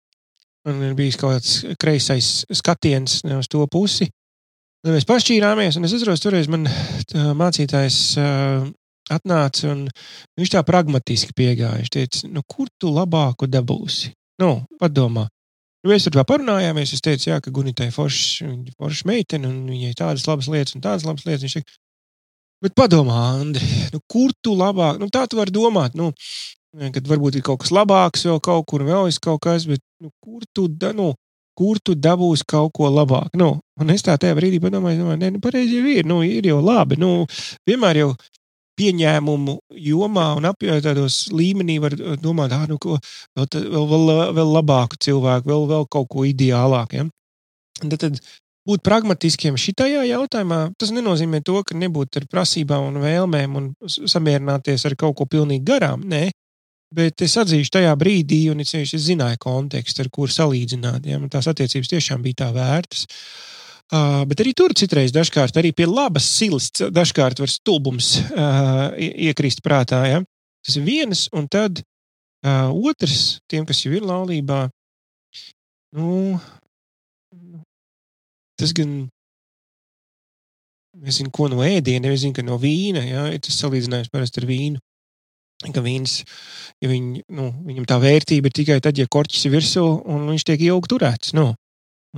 un 0.68 0.82
ir 0.86 0.96
bijis 0.98 1.18
kaut 1.18 1.38
kāds 1.38 1.54
kreisais 1.80 2.32
skatiens 2.54 3.22
uz 3.38 3.50
to 3.50 3.64
pusi, 3.70 4.10
Tad 4.82 4.96
mēs 4.96 5.06
pašķīrāmies, 5.06 5.76
un 5.78 5.86
es 5.86 5.92
atceros, 5.94 6.22
toreiz 6.24 6.48
man 6.50 6.66
mācītājs 7.38 7.98
uh, 8.18 8.64
atnāca 9.14 9.68
un 9.70 9.84
viņš 10.38 10.50
tā 10.56 10.62
pragmatiski 10.66 11.36
piegāja. 11.38 11.78
Viņš 11.78 11.92
teica, 11.94 12.22
nu, 12.32 12.42
kur 12.50 12.66
tu 12.82 12.90
labāku 12.90 13.46
dabūsi? 13.50 14.10
Nu, 14.42 14.64
padomā. 14.80 15.28
Nu, 15.82 15.90
mēs 15.90 16.06
tur 16.06 16.18
parunājāmies. 16.26 16.96
Es 16.96 17.04
teicu, 17.04 17.30
jā, 17.30 17.38
ka 17.42 17.54
Gunītai 17.54 17.90
ir 17.90 17.94
forša 17.94 19.06
meitene, 19.06 19.50
un 19.50 19.70
viņai 19.70 19.92
ir 19.92 19.98
tādas 19.98 20.26
labas 20.26 20.50
lietas 20.50 20.76
un 20.78 20.84
tādas 20.84 21.06
labas 21.06 21.26
lietas. 21.26 21.46
Viņš 21.46 21.56
teica, 21.58 21.78
bet 22.66 22.76
padomā, 22.78 23.18
Andri, 23.38 23.66
nu, 23.94 24.02
kur 24.10 24.34
tu 24.42 24.54
labāk? 24.58 24.98
Nu, 25.02 25.10
tā 25.14 25.28
tu 25.30 25.38
vari 25.38 25.54
domāt. 25.54 25.98
Nu, 25.98 26.12
kad 26.72 27.06
varbūt 27.06 27.38
ir 27.38 27.46
kaut 27.46 27.62
kas 27.62 27.74
labāks, 27.74 28.26
vēl 28.26 28.42
kaut 28.42 28.66
kur, 28.70 28.86
vēl 28.86 29.10
kaut 29.22 29.42
kas, 29.46 29.66
bet 29.70 29.82
nu, 30.02 30.10
kur 30.22 30.46
tu, 30.54 30.66
da, 30.66 30.90
nu, 30.96 31.12
kur 31.58 31.80
tu 31.84 31.94
dabūsi 31.94 32.46
kaut 32.48 32.72
ko 32.76 32.90
labāku. 32.92 33.36
Nu, 33.38 33.54
un 33.80 33.94
es 33.94 34.04
tā 34.04 34.16
tajā 34.20 34.36
brīdī 34.38 34.60
padomāju, 34.62 35.02
domāju, 35.02 35.20
nē, 35.22 35.32
nu, 35.36 35.42
pareizi 35.44 35.80
jau 35.80 35.90
ir, 35.92 36.08
nu, 36.08 36.20
ir 36.26 36.48
jau 36.48 36.60
labi. 36.64 36.98
Nu, 37.00 37.26
vienmēr 37.68 38.02
jau 38.02 38.12
pieņēmumu 38.80 39.56
jomā 39.84 40.28
un 40.38 40.48
apjautādos 40.48 41.26
līmenī 41.34 41.78
var 41.82 41.96
domāt, 42.22 42.54
ah, 42.56 42.64
nu, 42.70 42.78
ko, 42.80 42.96
vēl, 43.36 43.48
vēl, 43.52 43.88
vēl, 43.92 44.12
vēl 44.38 44.54
labāku 44.58 45.00
cilvēku, 45.02 45.50
vēl, 45.52 45.66
vēl 45.74 45.90
kaut 45.92 46.08
ko 46.12 46.24
ideālāku. 46.28 47.02
Ja? 47.02 47.08
Tad, 47.82 47.98
tad 48.00 48.22
būt 48.68 48.84
pragmatiskiem 48.86 49.58
šajā 49.60 50.04
jautājumā, 50.08 50.60
tas 50.78 50.92
nenozīmē 50.94 51.42
to, 51.44 51.60
ka 51.66 51.76
nebūt 51.78 52.20
ar 52.20 52.28
prasībām 52.30 52.88
un 52.90 53.00
vēlmēm 53.02 53.58
un 53.58 53.72
samierināties 53.86 54.86
ar 54.88 54.96
kaut 54.98 55.18
ko 55.18 55.26
pilnīgi 55.30 55.66
garām. 55.68 56.06
Nē, 56.08 56.30
bet 56.94 57.24
es 57.24 57.36
atzīšu 57.40 57.72
tajā 57.76 57.92
brīdī, 57.98 58.44
un 58.52 58.62
es, 58.64 58.74
es 58.78 58.92
zināju 59.06 59.40
kontekstu, 59.42 60.04
ar 60.04 60.10
kur 60.12 60.32
salīdzināt. 60.32 61.08
Ja? 61.08 61.20
Tās 61.32 61.48
attiecības 61.50 61.90
tiešām 61.92 62.22
bija 62.24 62.44
tā 62.44 62.50
vērtas. 62.56 63.06
Uh, 63.92 64.22
bet 64.24 64.40
arī 64.40 64.54
tur 64.56 64.72
citreiz, 64.76 65.12
dažkārt, 65.12 65.58
arī 65.60 65.74
pie 65.76 65.84
labas 65.84 66.24
silas, 66.24 66.70
dažkārt 66.72 67.42
var 67.42 67.50
stulbums 67.52 68.14
uh, 68.30 68.86
ie- 68.96 69.28
iekrist 69.28 69.60
prātā. 69.64 70.00
Ja? 70.08 70.22
Tas 70.64 70.78
ir 70.80 70.86
viens, 70.86 71.26
un 71.36 71.48
tad 71.52 71.82
uh, 71.82 72.70
otrs, 72.72 73.42
tiem, 73.52 73.66
kas 73.68 73.82
jau 73.84 73.92
ir 73.92 74.06
laulībā, 74.08 74.62
nu, 75.98 76.38
tas 78.56 78.72
gan 78.76 79.02
nezinu, 81.02 81.32
ko 81.34 81.48
no 81.52 81.60
ēdiena, 81.66 82.12
es 82.12 82.22
zinu, 82.24 82.36
ka 82.36 82.44
no 82.46 82.56
vīna, 82.62 83.02
ja, 83.04 83.26
tas 83.42 83.58
salīdzinājums 83.60 84.12
parasti 84.12 84.42
ar 84.42 84.48
vīnu. 84.48 84.82
Ka 85.62 85.82
vīns, 85.84 86.20
ja 86.82 86.90
viņ, 86.90 87.08
nu, 87.38 87.48
viņam 87.68 87.86
tā 87.86 87.98
vērtība 88.02 88.50
ir 88.50 88.54
tikai 88.56 88.78
tad, 88.82 88.98
ja 88.98 89.06
korķis 89.06 89.46
ir 89.46 89.52
virsū 89.54 89.84
un 90.10 90.24
viņš 90.32 90.46
tiek 90.48 90.64
ilgi 90.66 90.90
turēts. 90.90 91.34
Nu. 91.38 91.52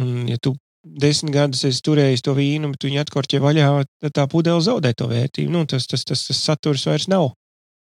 Un, 0.00 0.24
ja 0.30 0.40
tu 0.40 0.54
desmit 0.84 1.34
gadus 1.34 1.64
esi 1.68 1.82
turējis 1.84 2.24
to 2.24 2.34
vīnu, 2.36 2.72
bet 2.74 2.86
viņu 2.86 3.02
atkorķē 3.02 3.40
vaļā, 3.42 3.68
tad 4.04 4.14
tā 4.16 4.26
pudele 4.30 4.62
zaudē 4.64 4.92
to 4.96 5.08
vērtību. 5.10 5.52
Nu, 5.52 5.64
tas, 5.68 5.88
tas, 5.90 6.04
tas, 6.08 6.26
tas 6.28 6.40
saturs 6.40 6.86
vairs 6.88 7.08
nav. 7.12 7.32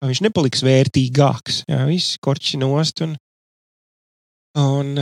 Viņš 0.02 0.24
nepaliks 0.26 0.64
vērtīgāks. 0.66 1.62
Jā, 1.70 1.84
viss 1.86 2.18
korķis 2.26 2.58
nost. 2.62 3.04
Un, 3.06 3.14
un 4.58 4.96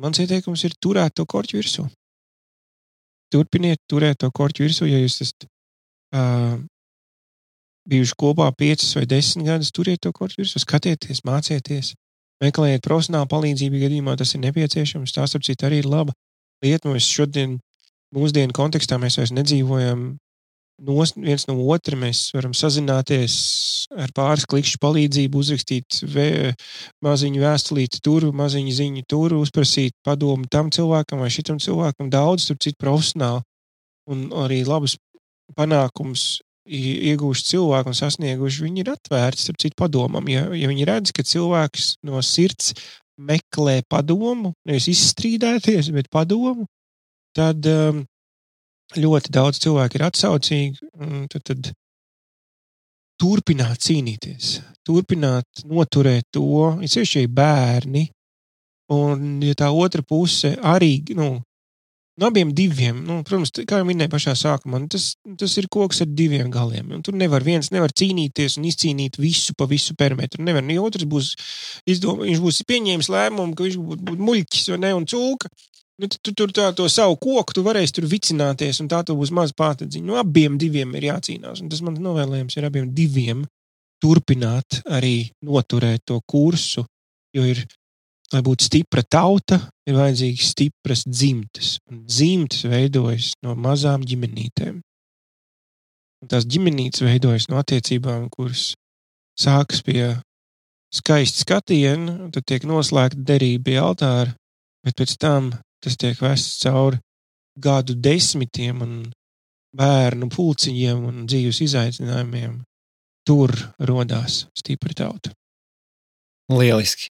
mans 0.00 0.22
ieteikums 0.22 0.64
ir 0.64 0.78
turēt 0.80 1.16
to 1.18 1.26
korķu 1.28 1.60
virsū. 1.60 1.84
Turpiniet 3.34 3.82
turēt 3.90 4.22
to 4.22 4.30
korķu 4.32 4.64
virsū, 4.64 4.88
ja 4.88 5.02
jūs 5.02 5.20
esat 5.26 5.46
uh, 6.14 6.56
bijuši 7.88 8.16
kopā 8.18 8.50
piecas 8.58 8.94
vai 8.98 9.06
desmit 9.08 9.46
gadus. 9.46 9.72
Turiet 9.74 10.02
to 10.02 10.12
virsū, 10.12 10.60
skatieties, 10.62 11.22
mācieties, 11.26 11.94
meklējiet 12.42 12.84
profesionālu 12.84 13.30
palīdzību, 13.30 13.82
gadījumā 13.86 14.16
tas 14.18 14.34
ir 14.34 14.44
nepieciešams. 14.44 15.14
Tā, 15.14 15.26
starp 15.30 15.46
citu, 15.46 15.68
arī 15.68 15.82
ir 15.82 15.90
laba 15.90 16.14
lieta. 16.64 16.90
Mēs 16.90 17.08
šodien, 17.08 17.58
mūsdienu 18.14 18.54
kontekstā, 18.56 18.98
mēs 19.00 19.18
vairs 19.20 19.34
nedzīvojam 19.36 20.06
nos, 20.82 21.14
viens 21.16 21.46
no 21.48 21.56
otra. 21.72 21.98
Mēs 21.98 22.28
varam 22.36 22.54
sazināties 22.56 23.36
ar 23.96 24.12
pāris 24.16 24.46
klikšķu 24.50 24.82
palīdzību, 24.82 25.42
uzrakstīt 25.42 26.00
vē, 26.12 26.28
maziņu 27.04 27.42
vēstulīti 27.44 28.02
tur, 28.04 28.28
maziņu 28.36 28.76
ziņu 28.80 29.06
tur, 29.08 29.36
uzprasīt 29.40 29.96
padomu 30.06 30.48
tam 30.52 30.72
cilvēkam 30.74 31.22
vai 31.24 31.32
šitam 31.32 31.60
cilvēkam. 31.62 32.10
Daudz, 32.12 32.50
tur 32.50 32.60
citu 32.60 32.80
profesionāli 32.82 33.44
un 34.10 34.28
arī 34.44 34.62
labus 34.66 34.96
panākumus 35.56 36.40
iegūši 36.66 37.46
cilvēki 37.52 37.92
un 37.92 37.96
sasnieguši, 37.96 38.64
viņi 38.66 38.82
ir 38.82 38.92
atvērti 38.92 39.44
starp 39.46 39.60
citu 39.62 39.78
padomam. 39.78 40.26
Ja, 40.30 40.46
ja 40.56 40.70
viņi 40.70 40.86
redz, 40.88 41.12
ka 41.14 41.24
cilvēks 41.26 41.96
no 42.06 42.22
sirds 42.24 42.74
meklē 43.16 43.80
padomu, 43.88 44.52
nevis 44.68 44.90
izstrīdēties, 44.92 45.90
bet 45.94 46.10
padomu, 46.12 46.66
tad 47.36 47.64
um, 47.70 48.02
ļoti 48.96 49.32
daudz 49.32 49.60
cilvēku 49.64 49.98
ir 49.98 50.06
atsaucīgi. 50.08 50.90
Tad, 51.32 51.42
tad 51.48 51.72
turpināt 53.20 53.80
cīnīties, 53.86 54.58
turpināt 54.86 55.64
noturēt 55.64 56.28
to, 56.36 56.76
ir 56.82 56.92
sevišķi 56.92 57.26
bērni. 57.32 58.06
Un, 58.92 59.40
ja 59.42 59.56
tā 59.58 59.72
otra 59.74 60.04
puse 60.06 60.52
arī, 60.62 61.00
nu, 61.18 61.40
no 62.20 62.30
abiem 62.30 62.50
diviem, 62.56 62.98
nu, 63.04 63.20
protams, 63.26 63.52
kā 63.68 63.80
jau 63.80 63.86
minēju 63.88 64.12
pašā 64.12 64.34
sākumā, 64.38 64.80
nu, 64.82 64.88
tas, 64.92 65.10
tas 65.40 65.56
ir 65.60 65.68
koks 65.72 66.02
ar 66.04 66.10
diviem 66.16 66.50
galiem. 66.52 66.90
Un 66.96 67.04
tur 67.04 67.16
nevar 67.18 67.44
viens 67.44 67.70
nevar 67.74 67.92
cīnīties 67.92 68.56
un 68.60 68.68
izcīnīt 68.70 69.20
visu 69.20 69.54
pa 69.58 69.68
visu 69.70 69.96
perimetru. 69.98 70.44
Nevar, 70.46 70.64
ne 70.64 70.78
otrs 70.80 71.06
būs, 71.08 71.32
izdom, 71.88 72.24
viņš 72.24 72.42
būs 72.42 72.62
pieņēmis 72.68 73.10
lēmumu, 73.12 73.56
ka 73.56 73.66
viņš 73.66 73.80
būs 73.80 74.04
būt 74.10 74.22
muļķis 74.28 74.70
vai 74.72 74.82
ne, 74.86 74.92
un 74.96 75.08
cūka. 75.12 75.52
Nu, 75.96 76.08
tu, 76.12 76.20
tu 76.20 76.32
tur 76.36 76.50
tā, 76.52 76.68
to 76.76 76.88
savu 76.92 77.16
koku, 77.16 77.54
tu 77.56 77.62
varēsi 77.64 77.94
tur 77.96 78.08
vicināties, 78.08 78.82
un 78.84 78.88
tā 78.92 79.00
būs 79.08 79.32
maz 79.32 79.54
pārtedziņa. 79.56 80.04
Nu, 80.04 80.18
abiem 80.20 80.58
diviem 80.60 80.92
ir 80.98 81.08
jācīnās, 81.08 81.62
un 81.64 81.72
tas 81.72 81.80
man 81.84 81.96
novēlējums 82.04 82.56
ir 82.58 82.68
abiem 82.68 82.90
diviem 82.92 83.46
turpināt 84.04 84.82
arī 84.92 85.30
noturēt 85.44 86.04
to 86.04 86.20
kursu, 86.28 86.84
jo 87.32 87.46
ir 87.48 87.64
lai 88.34 88.42
būtu 88.46 88.66
stipra 88.66 89.04
tauta, 89.06 89.60
ir 89.86 89.98
vajadzīgas 89.98 90.52
stipras 90.54 91.04
dzimtas. 91.06 91.76
Un 91.90 92.04
dzimtas 92.08 92.64
veidojas 92.66 93.32
no 93.46 93.54
mazām 93.58 94.04
ģimenītēm. 94.06 94.80
Un 96.22 96.30
tās 96.32 96.46
ģimenītes 96.48 97.04
veidojas 97.04 97.48
no 97.52 97.60
attiecībām, 97.60 98.28
kuras 98.32 98.72
sākas 99.38 99.82
pie 99.86 100.16
skaista 100.94 101.44
skatiena, 101.44 102.30
tad 102.34 102.46
tiek 102.48 102.64
noslēgta 102.66 103.20
derība 103.28 103.68
pie 103.68 103.78
altāra, 103.82 104.32
bet 104.86 104.96
pēc 104.98 105.16
tam 105.20 105.52
tas 105.84 105.98
tiek 106.00 106.18
vests 106.22 106.62
cauri 106.64 106.98
gadu 107.56 107.94
desmitiem 107.94 108.82
un 108.84 108.94
bērnu 109.76 110.28
pulciņiem 110.32 111.04
un 111.08 111.26
dzīves 111.28 111.60
izaicinājumiem. 111.66 112.62
Tur 113.26 113.52
radās 113.82 114.44
stipra 114.56 114.94
tauta. 114.96 115.32
Lieliski. 116.52 117.10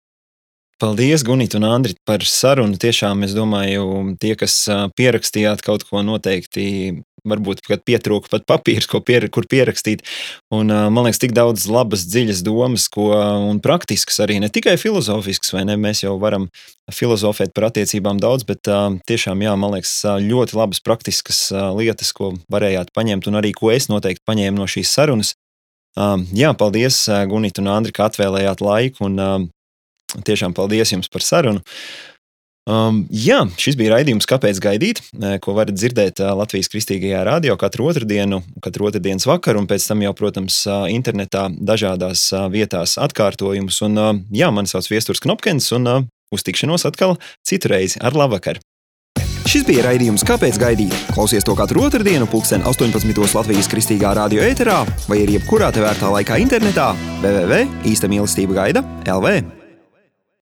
Paldies, 0.80 1.26
Gunīt 1.28 1.58
un 1.60 1.66
Andri, 1.68 1.92
par 2.08 2.24
sarunu. 2.24 2.78
Tiešām 2.80 3.26
es 3.28 3.34
domāju, 3.36 4.16
tie, 4.22 4.32
kas 4.40 4.62
pierakstījāt 4.96 5.60
kaut 5.66 5.84
ko 5.84 6.00
noteikti, 6.08 7.02
varbūt 7.28 7.66
pat 7.68 7.84
pietrūka 7.84 8.32
pat 8.32 8.46
papīrs, 8.48 8.88
ko 8.88 9.02
pier, 9.04 9.26
kur 9.28 9.44
pierakstīt. 9.52 10.06
Un, 10.56 10.72
man 10.72 11.04
liekas, 11.04 11.20
tik 11.20 11.36
daudz 11.36 11.68
labas, 11.68 12.06
dziļas 12.08 12.46
domas, 12.48 12.88
ko, 12.96 13.10
un 13.50 13.60
praktiskas 13.60 14.22
arī, 14.24 14.40
ne 14.40 14.48
tikai 14.48 14.78
filozofiskas, 14.80 15.52
vai 15.58 15.66
ne? 15.68 15.76
Mēs 15.76 16.06
jau 16.06 16.16
varam 16.22 16.48
filozofēt 16.96 17.52
par 17.52 17.68
attiecībām 17.74 18.24
daudz, 18.24 18.48
bet 18.48 18.72
tiešām, 19.12 19.44
jā, 19.44 19.60
man 19.60 19.76
liekas, 19.76 20.00
ļoti 20.24 20.60
labas 20.64 20.80
praktiskas 20.80 21.44
lietas, 21.76 22.16
ko 22.16 22.38
varējāt 22.48 22.96
paņemt, 22.96 23.28
un 23.28 23.44
arī 23.44 23.52
ko 23.52 23.76
es 23.76 23.92
noteikti 23.92 24.24
paņēmu 24.32 24.64
no 24.64 24.72
šīs 24.72 24.96
sarunas. 24.96 25.36
Jā, 26.32 26.56
paldies, 26.56 27.04
Gunīt 27.28 27.60
un 27.60 27.68
Andri, 27.68 27.92
ka 27.92 28.08
atvēlējāt 28.08 28.64
laiku. 28.64 29.10
Un, 29.12 29.50
Tiešām 30.26 30.56
paldies 30.58 30.96
jums 30.96 31.12
par 31.12 31.26
sarunu. 31.26 31.62
Um, 32.70 33.02
jā, 33.10 33.40
šis 33.58 33.78
bija 33.80 33.96
raidījums, 33.96 34.28
kāpēc 34.30 34.60
gaidīt, 34.62 35.02
eh, 35.18 35.38
ko 35.42 35.56
varat 35.58 35.74
dzirdēt 35.74 36.22
eh, 36.22 36.30
Latvijas 36.38 36.70
kristīgajā 36.70 37.24
radio 37.26 37.56
katru 37.58 37.88
otrdienu, 37.90 38.44
katru 38.62 38.90
otrdienas 38.92 39.26
vakaru, 39.26 39.64
un 39.64 39.70
pēc 39.70 39.88
tam 39.90 40.04
jau, 40.06 40.14
protams, 40.14 40.62
eh, 40.68 40.86
internetā 40.94 41.48
dažādās 41.50 42.28
vietās 42.54 43.00
atkārtojumus. 43.02 43.82
Un, 43.88 44.26
jā, 44.30 44.52
mani 44.54 44.70
sauc 44.70 44.86
Viesturs 44.92 45.24
Knopkins, 45.24 45.72
un 45.74 46.10
uz 46.30 46.46
tikšanos 46.46 46.86
atkal 46.86 47.18
citu 47.48 47.74
reizi 47.74 48.02
ar 48.06 48.14
labvakar! 48.14 48.62
Šis 49.50 49.64
bija 49.66 49.88
raidījums 49.88 50.22
Kāpēc 50.28 50.60
gaidīt? 50.62 50.94
Klausies 51.16 51.48
to 51.48 51.56
katru 51.58 51.88
otrdienu, 51.88 52.28
pulksten 52.30 52.62
18. 52.70 53.34
Latvijas 53.34 53.72
kristīgā 53.72 54.14
radio 54.14 54.46
ēterā 54.46 54.84
vai 55.10 55.24
arī 55.24 55.40
jebkurā 55.40 55.74
tevērtā 55.74 56.12
laikā 56.20 56.38
internetā 56.44 56.92
www. 57.24 57.64
īsta 57.90 58.12
mīlestība 58.12 58.62
gaida 58.62 58.86
LV. 59.10 59.59